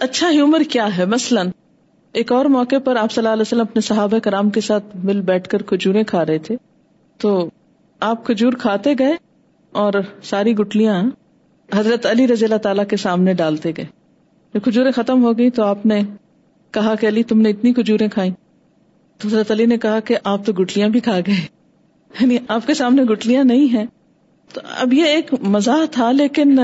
اچھا 0.00 0.30
ہیومر 0.30 0.60
کیا 0.70 0.98
ہے؟ 0.98 1.04
مثلاً، 1.04 1.48
ایک 2.12 2.32
اور 2.32 2.44
موقع 2.44 2.76
پر 2.84 2.96
آپ 2.96 3.12
صلی 3.12 3.20
اللہ 3.20 3.32
علیہ 3.32 3.42
وسلم 3.42 3.60
اپنے 3.60 3.80
صحابہ 3.80 4.18
کرام 4.18 4.50
کے 4.50 4.60
ساتھ 4.60 4.84
مل 4.94 5.20
بیٹھ 5.20 5.48
کر 5.48 5.62
کھجورے 5.62 6.04
کھا 6.04 6.26
رہے 6.26 6.38
تھے۔ 6.38 6.56
تو 7.18 7.50
آپ 8.00 8.26
کھجور 8.26 8.52
کھاتے 8.52 8.94
گئے 8.98 9.16
اور 9.70 9.92
ساری 10.22 10.56
گٹلیاں 10.58 11.04
حضرت 11.74 12.06
علی 12.06 12.28
رضی 12.28 12.44
اللہ 12.44 12.56
تعالی 12.56 12.82
کے 12.88 12.96
سامنے 12.96 13.34
ڈالتے 13.34 13.72
گئے۔ 13.76 13.86
جب 14.54 14.62
کھجورے 14.64 14.90
ختم 14.90 15.24
ہو 15.24 15.38
گئی 15.38 15.50
تو 15.50 15.64
آپ 15.64 15.86
نے 15.86 16.00
کہا 16.70 16.94
کہ 16.94 17.06
علی، 17.06 17.22
تم 17.22 17.40
نے 17.40 17.50
اتنی 17.50 17.72
کھجورے 17.72 18.08
کھائی 18.08 18.30
تو 19.18 19.28
حضرت 19.28 19.50
علی 19.50 19.66
نے 19.66 19.78
کہا 19.78 20.00
کہ 20.00 20.16
آپ 20.24 20.46
تو 20.46 20.52
گٹلیاں 20.52 20.88
بھی 20.88 21.00
کھا 21.00 21.20
گئے۔ 21.26 21.46
یعنی 22.20 22.38
آپ 22.48 22.66
کے 22.66 22.74
سامنے 22.74 23.02
گٹلیاں 23.02 23.44
نہیں 23.44 23.72
ہیں۔ 23.74 23.86
تو 24.54 24.60
اب 24.78 24.92
یہ 24.92 25.04
ایک 25.04 25.34
مزاح 25.40 25.84
تھا، 25.90 26.12
لیکن 26.12 26.58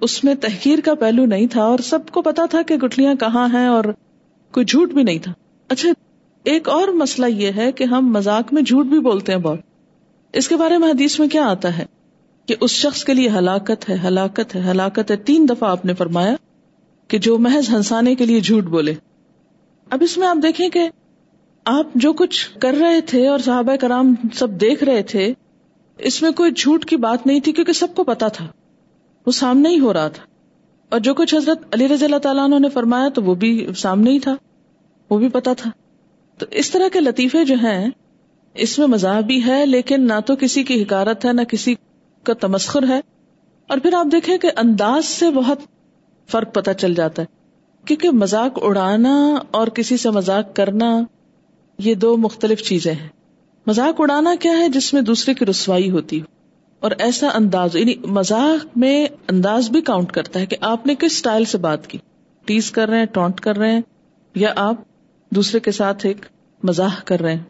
اس 0.00 0.24
میں 0.24 0.34
تحقیر 0.34 0.78
کا 0.84 0.94
پہلو 0.94 1.26
نہیں 1.26 1.46
تھا 1.46 1.62
اور 1.62 1.78
سب 1.78 1.98
کو 2.10 2.22
پتا 2.22 2.46
تھا 2.46 2.62
کہ 2.62 2.76
گٹلیاں 2.76 3.14
کہاں 3.14 3.48
ہیں 3.52 3.66
اور 3.66 3.84
کوئی 4.52 4.66
جھوٹ 4.66 4.92
بھی 4.92 5.02
نہیں 5.02 5.18
تھا۔ 5.18 5.32
اچھا 5.68 5.88
ایک 6.44 6.68
اور 6.68 6.88
مسئلہ 6.88 7.26
یہ 7.26 7.50
ہے 7.56 7.72
کہ 7.72 7.84
ہم 7.84 8.12
مزاق 8.12 8.52
میں 8.52 8.62
جھوٹ 8.62 8.86
بھی 8.86 8.98
بولتے 8.98 9.32
ہیں 9.32 9.38
بہت۔ 9.38 9.58
اس 10.32 10.48
کے 10.48 10.56
بارے 10.56 10.78
میں 10.78 10.88
حدیث 10.88 11.20
میں 11.20 11.28
کیا 11.28 11.46
آتا 11.46 11.78
ہے؟ 11.78 11.86
کہ 12.46 12.54
اس 12.60 12.70
شخص 12.70 13.04
کے 13.04 13.14
لیے 13.14 13.28
ہلاکت 13.28 13.90
ہے 13.90 13.96
ہلاکت 14.04 14.54
ہے 14.54 14.60
ہلاکت 14.60 15.10
ہے۔ 15.10 15.16
تین 15.16 15.46
دفعہ 15.48 15.70
آپ 15.70 15.84
نے 15.84 15.94
فرمایا 15.94 16.34
کہ 17.08 17.18
جو 17.18 17.38
محض 17.38 17.74
ہنسانے 17.74 18.14
کے 18.14 18.26
لیے 18.26 18.40
جھوٹ 18.40 18.64
بولے۔ 18.64 18.94
اب 19.90 19.98
اس 20.02 20.18
میں 20.18 20.28
آپ 20.28 20.36
دیکھیں 20.42 20.68
کہ 20.68 20.88
آپ 21.64 21.86
جو 21.94 22.12
کچھ 22.12 22.58
کر 22.58 22.74
رہے 22.80 23.00
تھے 23.00 23.28
اور 23.28 23.38
صحابہ 23.38 23.76
کرام 23.76 24.14
سب 24.34 24.50
دیکھ 24.50 24.84
رہے 24.84 25.02
تھے، 25.02 25.32
اس 25.98 26.22
میں 26.22 26.30
کوئی 26.30 26.50
جھوٹ 26.50 26.84
کی 26.84 26.96
بات 26.96 27.26
نہیں 27.26 27.40
تھی 27.40 27.52
کیونکہ 27.52 27.72
سب 27.72 27.94
کو 27.94 28.04
پتا 28.04 28.28
تھا۔ 28.28 28.46
وہ 29.26 29.32
سامنے 29.32 29.68
ہی 29.68 29.80
ہو 29.80 29.92
رہا 29.92 30.08
تھا۔ 30.08 30.24
اور 30.88 31.00
جو 31.00 31.14
کچھ 31.14 31.34
حضرت 31.34 31.74
علی 31.74 31.88
رضی 31.88 32.04
اللہ 32.04 32.16
تعالیٰ 32.16 32.44
عنہ 32.44 32.58
نے 32.58 32.68
فرمایا 32.68 33.08
تو 33.08 33.22
وہ 33.22 33.34
بھی 33.34 33.66
سامنے 33.76 34.10
ہی 34.10 34.20
تھا۔ 34.20 34.36
وہ 35.10 35.18
بھی 35.18 35.28
پتا 35.28 35.52
تھا۔ 35.52 35.70
تو 36.38 36.46
اس 36.50 36.70
طرح 36.70 36.88
کے 36.92 37.00
لطیفے 37.00 37.44
جو 37.44 37.54
ہیں، 37.54 37.90
اس 38.54 38.78
میں 38.78 38.86
مزاح 38.86 39.20
بھی 39.20 39.46
ہے، 39.46 39.66
لیکن 39.66 40.06
نہ 40.06 40.20
تو 40.26 40.36
کسی 40.36 40.64
کی 40.64 40.82
حکارت 40.82 41.24
ہے، 41.24 41.32
نہ 41.32 41.42
کسی 41.42 41.74
کا 42.22 42.32
تمسخر 42.32 42.88
ہے۔ 42.88 43.00
اور 43.66 43.78
پھر 43.78 43.94
آپ 43.94 44.06
دیکھیں 44.12 44.38
کہ 44.38 44.50
انداز 44.56 45.04
سے 45.04 45.30
بہت 45.30 45.58
فرق 46.26 46.54
پتہ 46.54 46.70
چل 46.70 46.94
جاتا 46.94 47.22
ہے۔ 47.22 47.26
کیونکہ 47.84 48.10
مزاق 48.10 48.58
اڑانا 48.62 49.34
اور 49.50 49.66
کسی 49.66 49.96
سے 49.96 50.10
مزاق 50.10 50.56
کرنا، 50.56 51.00
یہ 51.78 51.94
دو 51.94 52.16
مختلف 52.16 52.62
چیزیں 52.62 52.92
ہیں۔ 52.92 53.08
مزاق 53.66 54.00
اڑانا 54.00 54.34
کیا 54.40 54.52
ہے؟ 54.52 54.68
جس 54.68 54.94
میں 54.94 55.02
دوسرے 55.02 55.34
کی 55.34 55.46
رسوائی 55.46 55.90
ہوتی 55.90 56.20
ہو۔ 56.20 56.35
اور 56.86 56.94
ایسا 56.98 57.28
انداز 57.34 57.76
یعنی 57.76 57.94
مزاق 58.06 58.66
میں 58.76 59.06
انداز 59.28 59.70
بھی 59.70 59.80
کاؤنٹ 59.80 60.12
کرتا 60.12 60.40
ہے 60.40 60.46
کہ 60.46 60.56
آپ 60.60 60.86
نے 60.86 60.94
کس 60.94 61.12
اسٹائل 61.12 61.44
سے 61.44 61.58
بات 61.58 61.86
کی۔ 61.86 61.98
ٹیز 62.44 62.70
کر 62.70 62.88
رہے 62.88 62.98
ہیں 62.98 63.06
ٹونٹ 63.06 63.40
کر 63.40 63.56
رہے 63.56 63.72
ہیں، 63.72 63.80
یا 64.34 64.52
آپ 64.56 64.74
دوسرے 65.30 65.60
کے 65.60 65.72
ساتھ 65.72 66.06
ایک 66.06 66.26
مزاح 66.62 66.94
کر 67.04 67.20
رہے 67.20 67.34
ہیں۔ 67.34 67.42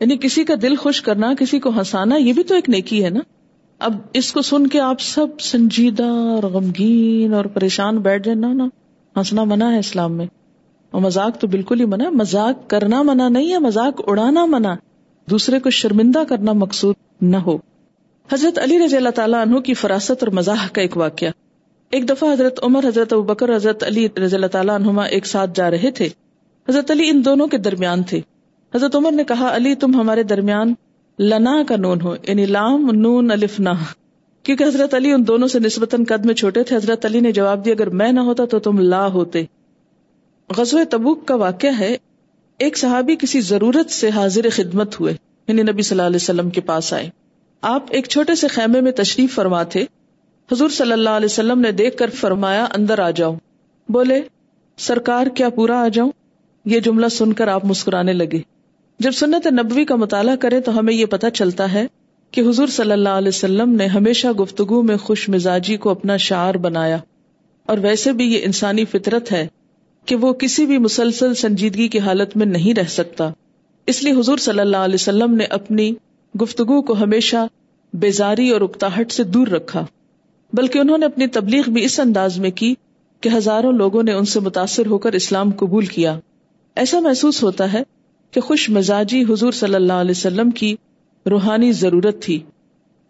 یعنی 0.00 0.16
کسی 0.16 0.44
کا 0.44 0.54
دل 0.62 0.76
خوش 0.76 1.02
کرنا، 1.02 1.34
کسی 1.38 1.58
کو 1.60 1.70
ہنسانا، 1.70 2.16
یہ 2.16 2.32
بھی 2.32 2.42
تو 2.42 2.54
ایک 2.54 2.68
نیکی 2.68 3.04
ہے 3.04 3.10
نا۔ 3.10 3.20
اب 3.78 3.92
اس 4.12 4.32
کو 4.32 4.42
سن 4.42 4.66
کے 4.66 4.80
آپ 4.80 5.00
سب 5.00 5.40
سنجیدہ 5.40 6.04
اور 6.04 6.42
غمگین 6.42 7.34
اور 7.34 7.44
پریشان 7.44 7.98
بیٹھ 7.98 8.26
جائیں، 8.26 8.54
نا 8.54 8.64
ہنسنا 9.16 9.44
منع 9.44 9.70
ہے 9.72 9.78
اسلام 9.78 10.12
میں۔ 10.12 10.26
اور 10.90 11.02
مزاق 11.02 11.40
تو 11.40 11.46
بالکل 11.46 11.80
ہی 11.80 11.84
منع 11.84 12.08
مزاق 12.08 12.70
کرنا 12.70 13.02
منع 13.02 13.28
نہیں 13.28 13.52
ہے 13.52 13.58
مزاق 13.58 14.00
اڑانا 14.06 14.44
منع۔ 14.44 14.74
دوسرے 15.30 15.60
کو 15.60 15.70
شرمندہ 15.70 16.22
کرنا 16.28 16.52
مقصود 16.52 16.94
نہ 17.20 17.36
ہو۔ 17.36 17.58
حضرت 18.32 18.58
علی 18.58 18.78
رضی 18.78 18.96
اللہ 18.96 19.08
تعالیٰ 19.08 19.40
عنہ 19.40 19.58
کی 19.58 19.74
فراست 19.74 20.10
اور 20.10 20.28
مزاح 20.28 20.68
کا 20.72 20.82
ایک 20.82 20.96
واقعہ۔ 20.96 21.28
ایک 21.90 22.08
دفعہ 22.08 22.32
حضرت 22.32 22.60
عمر، 22.62 22.86
حضرت 22.86 23.14
بکر 23.14 23.56
حضرت 23.56 23.84
علی 23.84 24.08
رضی 24.24 24.34
اللہ 24.34 24.46
تعالیٰ 24.46 24.74
عنہما 24.74 25.04
ایک 25.04 25.26
ساتھ 25.26 25.50
جا 25.54 25.70
رہے 25.70 25.90
تھے۔ 25.90 26.08
حضرت 26.68 26.90
علی 26.90 27.10
ان 27.10 27.24
دونوں 27.24 27.46
کے 27.46 27.58
درمیان 27.58 28.02
تھے۔ 28.02 28.20
حضرت 28.74 28.96
عمر 28.96 29.12
نے 29.12 29.24
کہا، 29.24 29.56
علی، 29.56 29.74
تم 29.74 29.94
ہمارے 29.94 30.22
درمیان 30.22 30.74
لنا 31.18 31.62
کا 31.68 31.76
نون 31.76 32.00
ہو 32.00 32.14
یعنی 32.28 32.46
لام، 32.46 32.90
نون، 32.92 33.30
الف 33.30 33.60
نہ 33.60 33.68
کیونکہ 34.42 34.64
حضرت 34.64 34.94
علی 34.94 35.12
ان 35.12 35.26
دونوں 35.26 35.48
سے 35.48 35.58
نسبتاً 35.58 36.04
قد 36.04 36.24
میں 36.24 36.34
چھوٹے 36.34 36.62
تھے، 36.62 36.76
حضرت 36.76 37.04
علی 37.06 37.20
نے 37.20 37.32
جواب 37.32 37.64
دیا، 37.64 37.74
اگر 37.74 37.88
میں 37.88 38.12
نہ 38.12 38.20
ہوتا 38.20 38.44
تو 38.44 38.58
تم 38.58 38.78
لا 38.78 39.06
ہوتے۔ 39.06 39.44
غزو 40.56 40.78
تبوک 40.90 41.26
کا 41.26 41.34
واقعہ 41.34 41.78
ہے، 41.78 41.96
ایک 42.58 42.76
صحابی 42.76 43.16
کسی 43.16 43.40
ضرورت 43.40 43.90
سے 43.90 44.08
حاضر 44.08 44.46
خدمت 44.52 45.00
ہوئے 45.00 45.14
یعنی 45.48 45.62
نبی 45.62 45.82
صلی 45.82 45.98
اللہ 45.98 46.06
علیہ 46.06 46.16
وسلم 46.16 46.50
کے 46.50 46.60
پاس 46.60 46.92
آئے۔ 46.92 47.10
آپ 47.66 47.84
ایک 47.90 48.06
چھوٹے 48.08 48.34
سے 48.34 48.48
خیمے 48.48 48.80
میں 48.80 48.92
تشریف 48.92 49.34
فرما 49.34 49.62
تھے۔ 49.62 49.84
حضور 50.52 50.68
صلی 50.68 50.92
اللہ 50.92 51.10
علیہ 51.10 51.24
وسلم 51.24 51.60
نے 51.60 51.72
دیکھ 51.72 51.96
کر 51.96 52.10
فرمایا، 52.10 52.64
اندر 52.64 52.98
آ 52.98 53.10
جاؤ۔ 53.10 53.34
بولے، 53.88 54.20
سرکار 54.76 55.26
کیا 55.26 55.48
پورا 55.48 55.84
آ 55.84 55.88
جاؤں؟ 55.88 56.12
یہ 56.64 56.80
جملہ 56.80 57.08
سن 57.08 57.32
کر 57.32 57.48
آپ 57.48 57.64
مسکرانے 57.64 58.12
لگے۔ 58.12 58.38
جب 58.98 59.10
سنت 59.10 59.46
نبوی 59.46 59.84
کا 59.84 59.96
مطالعہ 59.96 60.36
کرے 60.36 60.60
تو 60.60 60.78
ہمیں 60.78 60.94
یہ 60.94 61.06
پتا 61.06 61.30
چلتا 61.30 61.72
ہے 61.72 61.86
کہ 62.30 62.40
حضور 62.40 62.66
صلی 62.66 62.92
اللہ 62.92 63.08
علیہ 63.08 63.28
وسلم 63.28 63.70
نے 63.70 63.86
ہمیشہ 63.86 64.28
گفتگو 64.28 64.82
میں 64.82 64.96
خوش 64.96 65.28
مزاجی 65.28 65.76
کو 65.76 65.90
اپنا 65.90 66.16
شعر 66.16 66.54
بنایا۔ 66.54 66.98
اور 67.66 67.78
ویسے 67.78 68.12
بھی 68.12 68.34
یہ 68.34 68.44
انسانی 68.44 68.84
فطرت 68.84 69.32
ہے 69.32 69.46
کہ 70.06 70.16
وہ 70.16 70.32
کسی 70.32 70.66
بھی 70.66 70.78
مسلسل 70.78 71.34
سنجیدگی 71.34 71.88
کی 71.88 71.98
حالت 71.98 72.36
میں 72.36 72.46
نہیں 72.46 72.78
رہ 72.78 72.88
سکتا۔ 72.88 73.30
اس 73.86 74.02
لیے 74.02 74.12
حضور 74.12 74.38
صلی 74.38 74.60
اللہ 74.60 74.76
علیہ 74.76 74.94
وسلم 74.94 75.34
نے 75.34 75.44
اپنی 75.44 75.94
گفتگو 76.42 76.82
کو 76.82 76.92
ہمیشہ 76.92 77.36
بیزاری 77.92 78.50
اور 78.50 78.60
اکتاہٹ 78.60 79.12
سے 79.12 79.22
دور 79.24 79.46
رکھا۔ 79.46 79.86
بلکہ 80.52 80.78
انہوں 80.78 80.98
نے 80.98 81.06
اپنی 81.06 81.26
تبلیغ 81.26 81.70
بھی 81.70 81.84
اس 81.84 82.00
انداز 82.00 82.38
میں 82.38 82.50
کی 82.50 82.74
کہ 83.20 83.28
ہزاروں 83.36 83.72
لوگوں 83.72 84.02
نے 84.02 84.12
ان 84.12 84.24
سے 84.24 84.40
متاثر 84.40 84.86
ہو 84.86 84.98
کر 84.98 85.12
اسلام 85.12 85.50
قبول 85.50 85.86
کیا۔ 85.86 86.18
ایسا 86.76 87.00
محسوس 87.00 87.42
ہوتا 87.42 87.72
ہے 87.72 87.82
کہ 88.30 88.40
خوش 88.40 88.70
مزاجی 88.70 89.22
حضور 89.22 89.52
صلی 89.52 89.74
اللہ 89.74 89.92
علیہ 89.92 90.10
وسلم 90.10 90.50
کی 90.50 90.76
روحانی 91.30 91.72
ضرورت 91.72 92.22
تھی۔ 92.22 92.42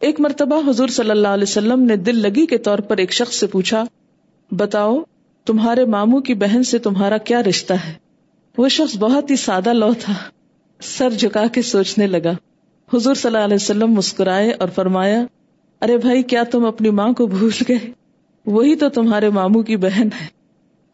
ایک 0.00 0.20
مرتبہ 0.20 0.70
حضور 0.70 0.88
صلی 0.88 1.10
اللہ 1.10 1.28
علیہ 1.28 1.42
وسلم 1.42 1.82
نے 1.82 1.96
دل 1.96 2.18
لگی 2.18 2.46
کے 2.46 2.58
طور 2.58 2.78
پر 2.78 2.96
ایک 2.96 3.12
شخص 3.12 3.36
سے 3.36 3.46
پوچھا، 3.46 3.84
بتاؤ، 4.50 5.00
تمہارے 5.44 5.84
ماموں 5.84 6.20
کی 6.20 6.34
بہن 6.34 6.62
سے 6.62 6.78
تمہارا 6.78 7.16
کیا 7.16 7.42
رشتہ 7.42 7.72
ہے؟ 7.72 7.92
وہ 8.58 8.68
شخص 8.68 8.96
بہت 8.96 9.30
ہی 9.30 9.36
سادہ 9.36 9.72
لو 9.72 9.92
تھا، 10.00 10.14
سر 10.82 11.10
جھکا 11.10 11.46
کے 11.52 11.62
سوچنے 11.62 12.06
لگا۔ 12.06 12.32
حضور 12.94 13.15
صلی 13.15 13.28
اللہ 13.28 13.44
علیہ 13.44 13.55
وسلم 13.55 13.93
مسکرائے 13.93 14.53
اور 14.53 14.69
فرمایا، 14.69 15.25
ارے 15.81 15.97
بھائی، 15.97 16.22
کیا 16.22 16.43
تم 16.43 16.65
اپنی 16.65 16.91
ماں 16.91 17.12
کو 17.12 17.27
بھول 17.27 17.50
گئے؟ 17.69 17.93
وہی 18.47 18.77
تو 18.77 18.88
تمہارے 18.88 19.28
ماموں 19.28 19.62
کی 19.62 19.77
بہن 19.77 20.09
ہے۔ 20.21 20.27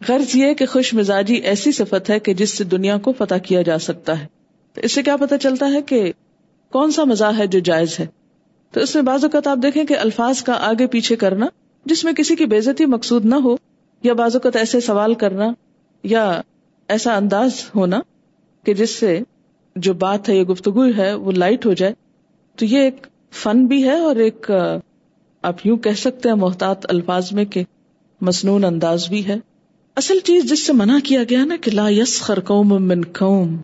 غرض 0.09 0.37
یہ 0.37 0.55
کہ 0.55 0.67
خوش 0.67 0.95
مزاجی 0.95 1.35
ایسی 1.35 1.73
صفت 1.73 2.11
ہے 2.11 2.19
کہ 2.19 2.35
جس 2.35 2.59
سے 2.59 2.65
دنیا 2.65 2.99
کو 2.99 3.13
فتح 3.13 3.35
کیا 3.35 3.63
جا 3.63 3.79
سکتا 3.79 4.21
ہے۔ 4.21 4.27
تو 4.75 4.81
اس 4.81 4.93
سے 4.93 5.03
کیا 5.03 5.17
پتا 5.17 5.39
چلتا 5.39 5.73
ہے 5.73 5.83
کہ 5.83 6.13
کون 6.73 6.91
سا 6.91 7.05
مزاح 7.05 7.33
ہے 7.39 7.47
جو 7.47 7.59
جائز 7.59 8.01
ہے؟ 8.01 8.07
تو 8.71 8.81
اس 8.81 8.95
میں 8.95 9.03
بعض 9.03 9.25
اوقات 9.25 9.47
آپ 9.47 9.59
دیکھیں 9.63 9.85
کہ 9.85 9.99
الفاظ 9.99 10.43
کا 10.43 10.53
آگے 10.53 10.87
پیچھے 10.87 11.17
کرنا، 11.17 11.47
جس 11.85 12.05
میں 12.05 12.13
کسی 12.13 12.37
کی 12.37 12.47
بےزتی 12.47 12.87
مقصود 12.87 13.25
نہ 13.25 13.35
ہو، 13.35 13.57
یا 14.03 14.13
بعض 14.13 14.37
اوقات 14.37 14.57
ایسے 14.57 14.81
سوال 14.81 15.15
کرنا، 15.15 15.53
یا 16.03 16.41
ایسا 16.89 17.17
انداز 17.17 17.51
ہونا 17.75 18.01
کہ 18.65 18.75
جس 18.75 18.91
سے 18.91 19.21
جو 19.77 19.95
بات 19.95 20.29
ہے 20.29 20.37
یہ 20.37 20.43
گفتگو 20.43 20.85
ہے، 20.97 21.15
وہ 21.15 21.33
لائٹ 21.33 21.67
ہو 21.67 21.73
جائے۔ 21.73 21.93
تو 22.57 22.65
یہ 22.65 22.79
ایک 22.79 23.07
فن 23.33 23.67
بھی 23.67 23.85
ہے 23.85 23.99
اور 23.99 24.17
ایک 24.17 24.51
آپ 25.43 25.67
یوں 25.67 25.77
کہہ 25.77 25.99
سکتے 25.99 26.29
ہیں، 26.29 26.37
محتاط 26.37 26.87
الفاظ 26.89 27.33
میں 27.33 27.45
کہ 27.45 27.65
مصنون 28.21 28.65
انداز 28.65 29.09
بھی 29.09 29.27
ہے۔ 29.27 29.37
اصل 29.97 30.19
چیز 30.25 30.45
جس 30.45 30.67
سے 30.67 30.73
منع 30.73 30.99
کیا 31.05 31.23
گیا 31.31 31.45
نا 31.45 31.57
کہ 31.61 31.71
لا 31.71 31.89
یس 31.89 32.31
قوم 32.45 32.69
من 32.69 33.03
قوم، 33.13 33.57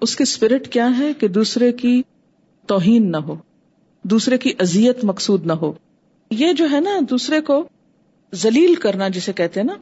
اس 0.00 0.16
کی 0.16 0.22
اسپرٹ 0.22 0.68
کیا 0.68 0.98
ہے 0.98 1.12
کہ 1.14 1.28
دوسرے 1.28 1.72
کی 1.72 2.02
توہین 2.66 3.10
نہ 3.10 3.16
ہو، 3.16 3.34
دوسرے 4.02 4.38
کی 4.38 4.52
ازیت 4.58 5.04
مقصود 5.04 5.46
نہ 5.46 5.52
ہو۔ 5.52 5.72
یہ 6.30 6.52
جو 6.52 6.70
ہے 6.70 6.80
نا، 6.80 6.90
دوسرے 7.10 7.40
کو 7.40 7.68
زلیل 8.32 8.74
کرنا 8.74 9.08
جسے 9.08 9.32
کہتے 9.32 9.60
ہیں 9.60 9.66
نا، 9.66 9.74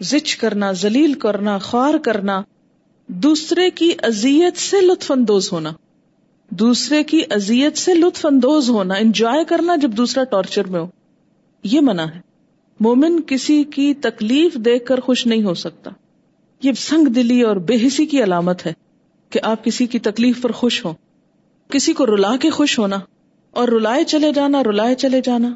زچ 0.00 0.36
کرنا 0.36 0.72
زلیل 0.72 1.14
کرنا، 1.14 1.58
خوار 1.58 1.94
کرنا 1.98 2.42
دوسرے 3.08 3.70
کی 3.70 3.92
ازیت 4.02 4.56
سے 4.56 4.80
لطف 4.80 5.12
اندوز 5.12 5.52
ہونا۔ 5.52 5.72
دوسرے 6.50 7.04
کی 7.04 7.22
ازیت 7.30 7.76
سے 7.76 7.94
لطف 7.94 8.26
اندوز 8.26 8.70
ہونا 8.70 8.94
انجوائے 8.94 9.44
کرنا 9.44 9.76
جب 9.76 9.90
دوسرا 9.92 10.24
ٹارچر 10.24 10.66
میں 10.66 10.80
ہو۔ 10.80 10.86
یہ 11.62 11.80
منع 11.80 12.02
ہے۔ 12.02 12.20
مومن 12.80 13.20
کسی 13.26 13.64
کی 13.64 13.94
تکلیف 13.94 14.54
دیکھ 14.54 14.86
کر 14.86 15.00
خوش 15.00 15.26
نہیں 15.26 15.42
ہو 15.42 15.54
سکتا۔ 15.54 15.90
یہ 16.62 16.72
سنگ 16.72 17.04
دلی 17.04 17.42
اور 17.42 17.56
بے 17.56 17.86
حسی 17.86 18.06
کی 18.06 18.22
علامت 18.22 18.66
ہے 18.66 18.72
کہ 19.30 19.40
آپ 19.42 19.64
کسی 19.64 19.86
کی 19.86 19.98
تکلیف 19.98 20.42
پر 20.42 20.52
خوش 20.52 20.84
ہوں۔ 20.84 20.94
کسی 21.68 21.92
کو 21.92 22.06
رلا 22.06 22.36
کے 22.40 22.50
خوش 22.50 22.78
ہونا 22.78 22.98
اور 23.50 23.68
رلائے 23.68 24.04
چلے 24.04 24.32
جانا، 24.32 24.62
رلائے 24.62 24.94
چلے 24.94 25.20
جانا۔ 25.24 25.54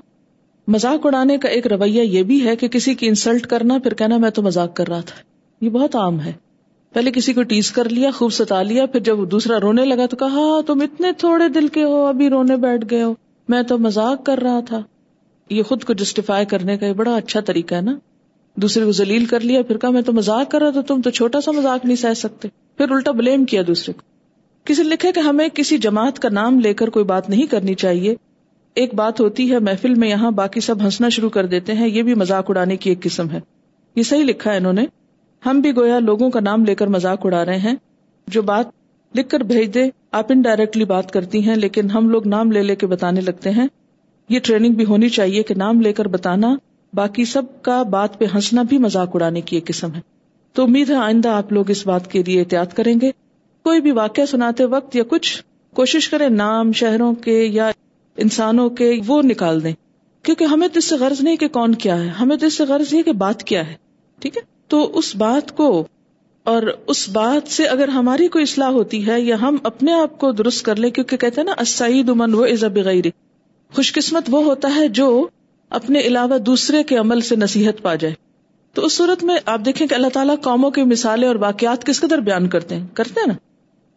مزاق 0.68 1.06
اڑانے 1.06 1.38
کا 1.38 1.48
ایک 1.48 1.66
رویہ 1.66 2.02
یہ 2.02 2.22
بھی 2.22 2.46
ہے 2.46 2.56
کہ 2.56 2.68
کسی 2.68 2.94
کی 2.94 3.08
انسلٹ 3.08 3.46
کرنا، 3.46 3.78
پھر 3.78 3.94
کہنا، 3.94 4.16
میں 4.16 4.30
تو 4.30 4.42
مزاق 4.42 4.76
کر 4.76 4.88
رہا 4.88 5.00
تھا۔ 5.00 5.16
یہ 5.60 5.70
بہت 5.70 5.96
عام 5.96 6.20
ہے۔ 6.20 6.32
پہلے 6.92 7.10
کسی 7.10 7.32
کو 7.32 7.42
ٹیز 7.42 7.70
کر 7.70 7.88
لیا 7.88 8.10
خوب 8.10 8.32
ستا 8.32 8.62
لیا 8.62 8.86
پھر 8.86 9.00
جب 9.00 9.18
دوسرا 9.30 9.60
رونے 9.60 9.84
لگا 9.84 10.06
تو 10.06 10.16
کہا 10.16 10.26
ہاں، 10.26 10.62
تم 10.62 10.80
اتنے 10.80 11.12
تھوڑے 11.12 11.48
دل 11.48 11.68
کے 11.68 11.82
ہو 11.82 12.06
ابھی 12.06 12.28
رونے 12.28 12.56
بیٹھ 12.56 12.84
گئے 12.90 13.02
ہو۔ 13.02 13.14
میں 13.48 13.62
تو 13.62 13.78
مزاق 13.78 14.26
کر 14.26 14.38
رہا 14.38 14.60
تھا۔ 14.60 14.82
یہ 15.50 15.62
خود 15.62 15.84
کو 15.84 15.92
جسٹیفائی 15.92 16.46
کرنے 16.46 16.78
کا 16.78 16.92
بڑا 16.92 17.16
اچھا 17.16 17.40
طریقہ 17.40 17.74
ہے 17.74 17.80
نا۔ 17.80 17.94
دوسرے 18.56 18.84
کو 18.84 18.92
ذلیل 18.92 19.24
کر 19.24 19.40
لیا 19.40 19.62
پھر 19.62 19.76
کہا 19.78 19.90
میں 19.90 20.02
تو 20.02 20.12
مزاق 20.12 20.50
کر 20.50 20.62
رہا 20.62 20.70
تھا 20.70 20.80
تم 20.80 21.00
تو 21.00 21.10
چھوٹا 21.10 21.40
سا 21.40 21.50
مزاق 21.50 21.84
نہیں 21.84 21.96
سہ 21.96 22.14
سکتے۔ 22.16 22.48
پھر 22.76 22.90
الٹا 22.90 23.10
بلیم 23.10 23.44
کیا 23.44 23.62
دوسرے 23.66 23.92
کو۔ 23.92 24.00
کسی 24.64 24.82
لکھے 24.82 25.12
کہ 25.12 25.20
ہمیں 25.20 25.48
کسی 25.54 25.78
جماعت 25.78 26.18
کا 26.18 26.28
نام 26.28 26.60
لے 26.60 26.74
کر 26.74 26.90
کوئی 26.90 27.04
بات 27.04 27.30
نہیں 27.30 27.46
کرنی 27.46 27.74
چاہیے۔ 27.74 28.14
ایک 28.74 28.94
بات 28.94 29.20
ہوتی 29.20 29.52
ہے 29.52 29.58
محفل 29.58 29.94
میں 29.94 30.08
یہاں 30.08 30.30
باقی 30.30 30.60
سب 30.60 30.84
ہنسنا 30.84 31.08
شروع 31.08 31.30
کر 31.30 31.46
دیتے 31.46 31.72
ہیں 31.72 31.88
یہ 31.88 32.02
بھی 32.02 32.14
مذاق 32.14 32.44
اڑانے 32.48 32.76
کی 32.76 32.90
ایک 32.90 33.02
قسم 33.02 33.30
ہے۔ 33.30 33.40
یہ 33.96 34.02
صحیح 34.02 34.24
لکھا 34.24 34.52
ہے 34.52 34.56
انہوں 34.56 34.72
نے۔ 34.72 34.86
ہم 35.46 35.60
بھی 35.60 35.76
گویا 35.76 35.98
لوگوں 35.98 36.30
کا 36.30 36.40
نام 36.40 36.64
لے 36.64 36.74
کر 36.74 36.86
مذاق 36.86 37.26
اڑا 37.26 37.44
رہے 37.44 37.58
ہیں۔ 37.58 37.74
جو 38.26 38.42
بات 38.42 38.66
لکھ 39.14 39.28
کر 39.28 39.40
بھیج 39.40 39.74
دے، 39.74 39.90
آپ 40.12 40.26
انڈائریکٹلی 40.28 40.84
بات 40.84 41.10
کرتی 41.10 41.48
ہیں، 41.48 41.56
لیکن 41.56 41.90
ہم 41.90 42.08
لوگ 42.08 42.28
نام 42.28 42.52
لے 42.52 42.62
لے 42.62 42.76
کے 42.76 42.86
بتانے 42.86 43.20
لگتے 43.20 43.50
ہیں۔ 43.50 43.66
یہ 44.28 44.38
ٹریننگ 44.42 44.72
بھی 44.72 44.84
ہونی 44.84 45.08
چاہیے 45.08 45.42
کہ 45.42 45.54
نام 45.54 45.80
لے 45.80 45.92
کر 45.92 46.08
بتانا، 46.08 46.56
باقی 46.94 47.24
سب 47.24 47.42
کا 47.62 47.82
بات 47.82 48.18
پہ 48.18 48.24
ہنسنا 48.34 48.62
بھی 48.62 48.78
مذاق 48.78 49.10
اڑانے 49.14 49.40
کی 49.40 49.56
ایک 49.56 49.66
قسم 49.66 49.94
ہے۔ 49.94 50.00
تو 50.52 50.62
امید 50.62 50.90
ہے 50.90 50.94
آئندہ 50.94 51.28
آپ 51.28 51.52
لوگ 51.52 51.70
اس 51.70 51.86
بات 51.86 52.10
کے 52.10 52.22
لیے 52.22 52.40
احتیاط 52.40 52.74
کریں 52.74 53.00
گے۔ 53.00 53.10
کوئی 53.62 53.80
بھی 53.80 53.90
واقعہ 53.90 54.24
سناتے 54.24 54.64
وقت 54.64 54.96
یا 54.96 55.02
کچھ 55.08 55.42
کوشش 55.74 56.08
کرے 56.08 56.28
نام، 56.28 56.72
شہروں 56.72 57.14
کے 57.14 57.44
یا 57.44 57.70
انسانوں 58.16 58.70
کے، 58.70 59.00
وہ 59.06 59.22
نکال 59.22 59.64
دیں۔ 59.64 59.72
کیونکہ 60.22 60.44
ہمیں 60.44 60.68
تو 60.68 60.78
اس 60.78 60.84
سے 60.84 60.96
غرض 60.96 61.20
نہیں 61.20 61.36
کہ 61.36 61.48
کون 61.48 61.74
کیا 61.74 62.02
ہے، 62.02 62.08
ہمیں 62.08 62.36
تو 62.36 62.46
اس 62.46 62.56
سے 62.56 62.64
غرض 62.64 62.94
یہ 62.94 63.02
کہ 63.02 63.12
بات 63.12 63.42
کیا 63.42 63.66
ہے۔ 63.66 63.74
ٹھیک 64.18 64.36
ہے؟ 64.36 64.51
تو 64.68 64.98
اس 64.98 65.16
بات 65.16 65.56
کو 65.56 65.86
اور 66.44 66.62
اس 66.86 67.08
بات 67.08 67.52
سے 67.52 67.66
اگر 67.66 67.88
ہماری 67.88 68.28
کوئی 68.28 68.42
اصلاح 68.42 68.68
ہوتی 68.68 69.06
ہے 69.06 69.20
یا 69.20 69.40
ہم 69.40 69.56
اپنے 69.62 69.92
آپ 69.92 70.18
کو 70.18 70.32
درست 70.32 70.64
کر 70.64 70.76
لیں، 70.76 70.90
کیونکہ 70.90 71.16
کہتے 71.16 71.40
ہیں 71.40 71.46
نا 71.46 71.54
اسعید 71.60 72.08
امن 72.08 72.34
وہ 72.34 72.46
عزب 72.46 72.78
غیر 72.78 73.04
خوش 73.74 73.92
قسمت 73.92 74.22
وہ 74.28 74.44
ہوتا 74.44 74.74
ہے 74.76 74.88
جو 74.88 75.28
اپنے 75.70 76.00
علاوہ 76.00 76.38
دوسرے 76.38 76.82
کے 76.82 76.96
عمل 76.96 77.20
سے 77.20 77.36
نصیحت 77.36 77.82
پا 77.82 77.94
جائے۔ 77.94 78.14
تو 78.74 78.84
اس 78.84 78.92
صورت 78.92 79.24
میں 79.24 79.36
آپ 79.46 79.60
دیکھیں 79.64 79.86
کہ 79.86 79.94
اللہ 79.94 80.06
تعالیٰ 80.06 80.34
قوموں 80.42 80.70
کی 80.70 80.82
مثالیں 80.82 81.28
اور 81.28 81.36
واقعات 81.36 81.86
کس 81.86 82.00
قدر 82.00 82.18
بیان 82.18 82.48
کرتے 82.48 82.76
ہیں۔ 82.76 82.86
کرتے 82.94 83.20
ہیں 83.20 83.26
نا؟ 83.26 83.34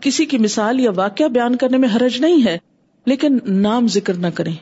کسی 0.01 0.25
کی 0.25 0.37
مثال 0.37 0.79
یا 0.79 0.91
واقعہ 0.95 1.25
بیان 1.25 1.55
کرنے 1.55 1.77
میں 1.77 1.89
حرج 1.95 2.21
نہیں 2.21 2.45
ہے، 2.45 2.57
لیکن 3.05 3.37
نام 3.47 3.87
ذکر 3.87 4.13
نہ 4.13 4.27
کریں۔ 4.27 4.53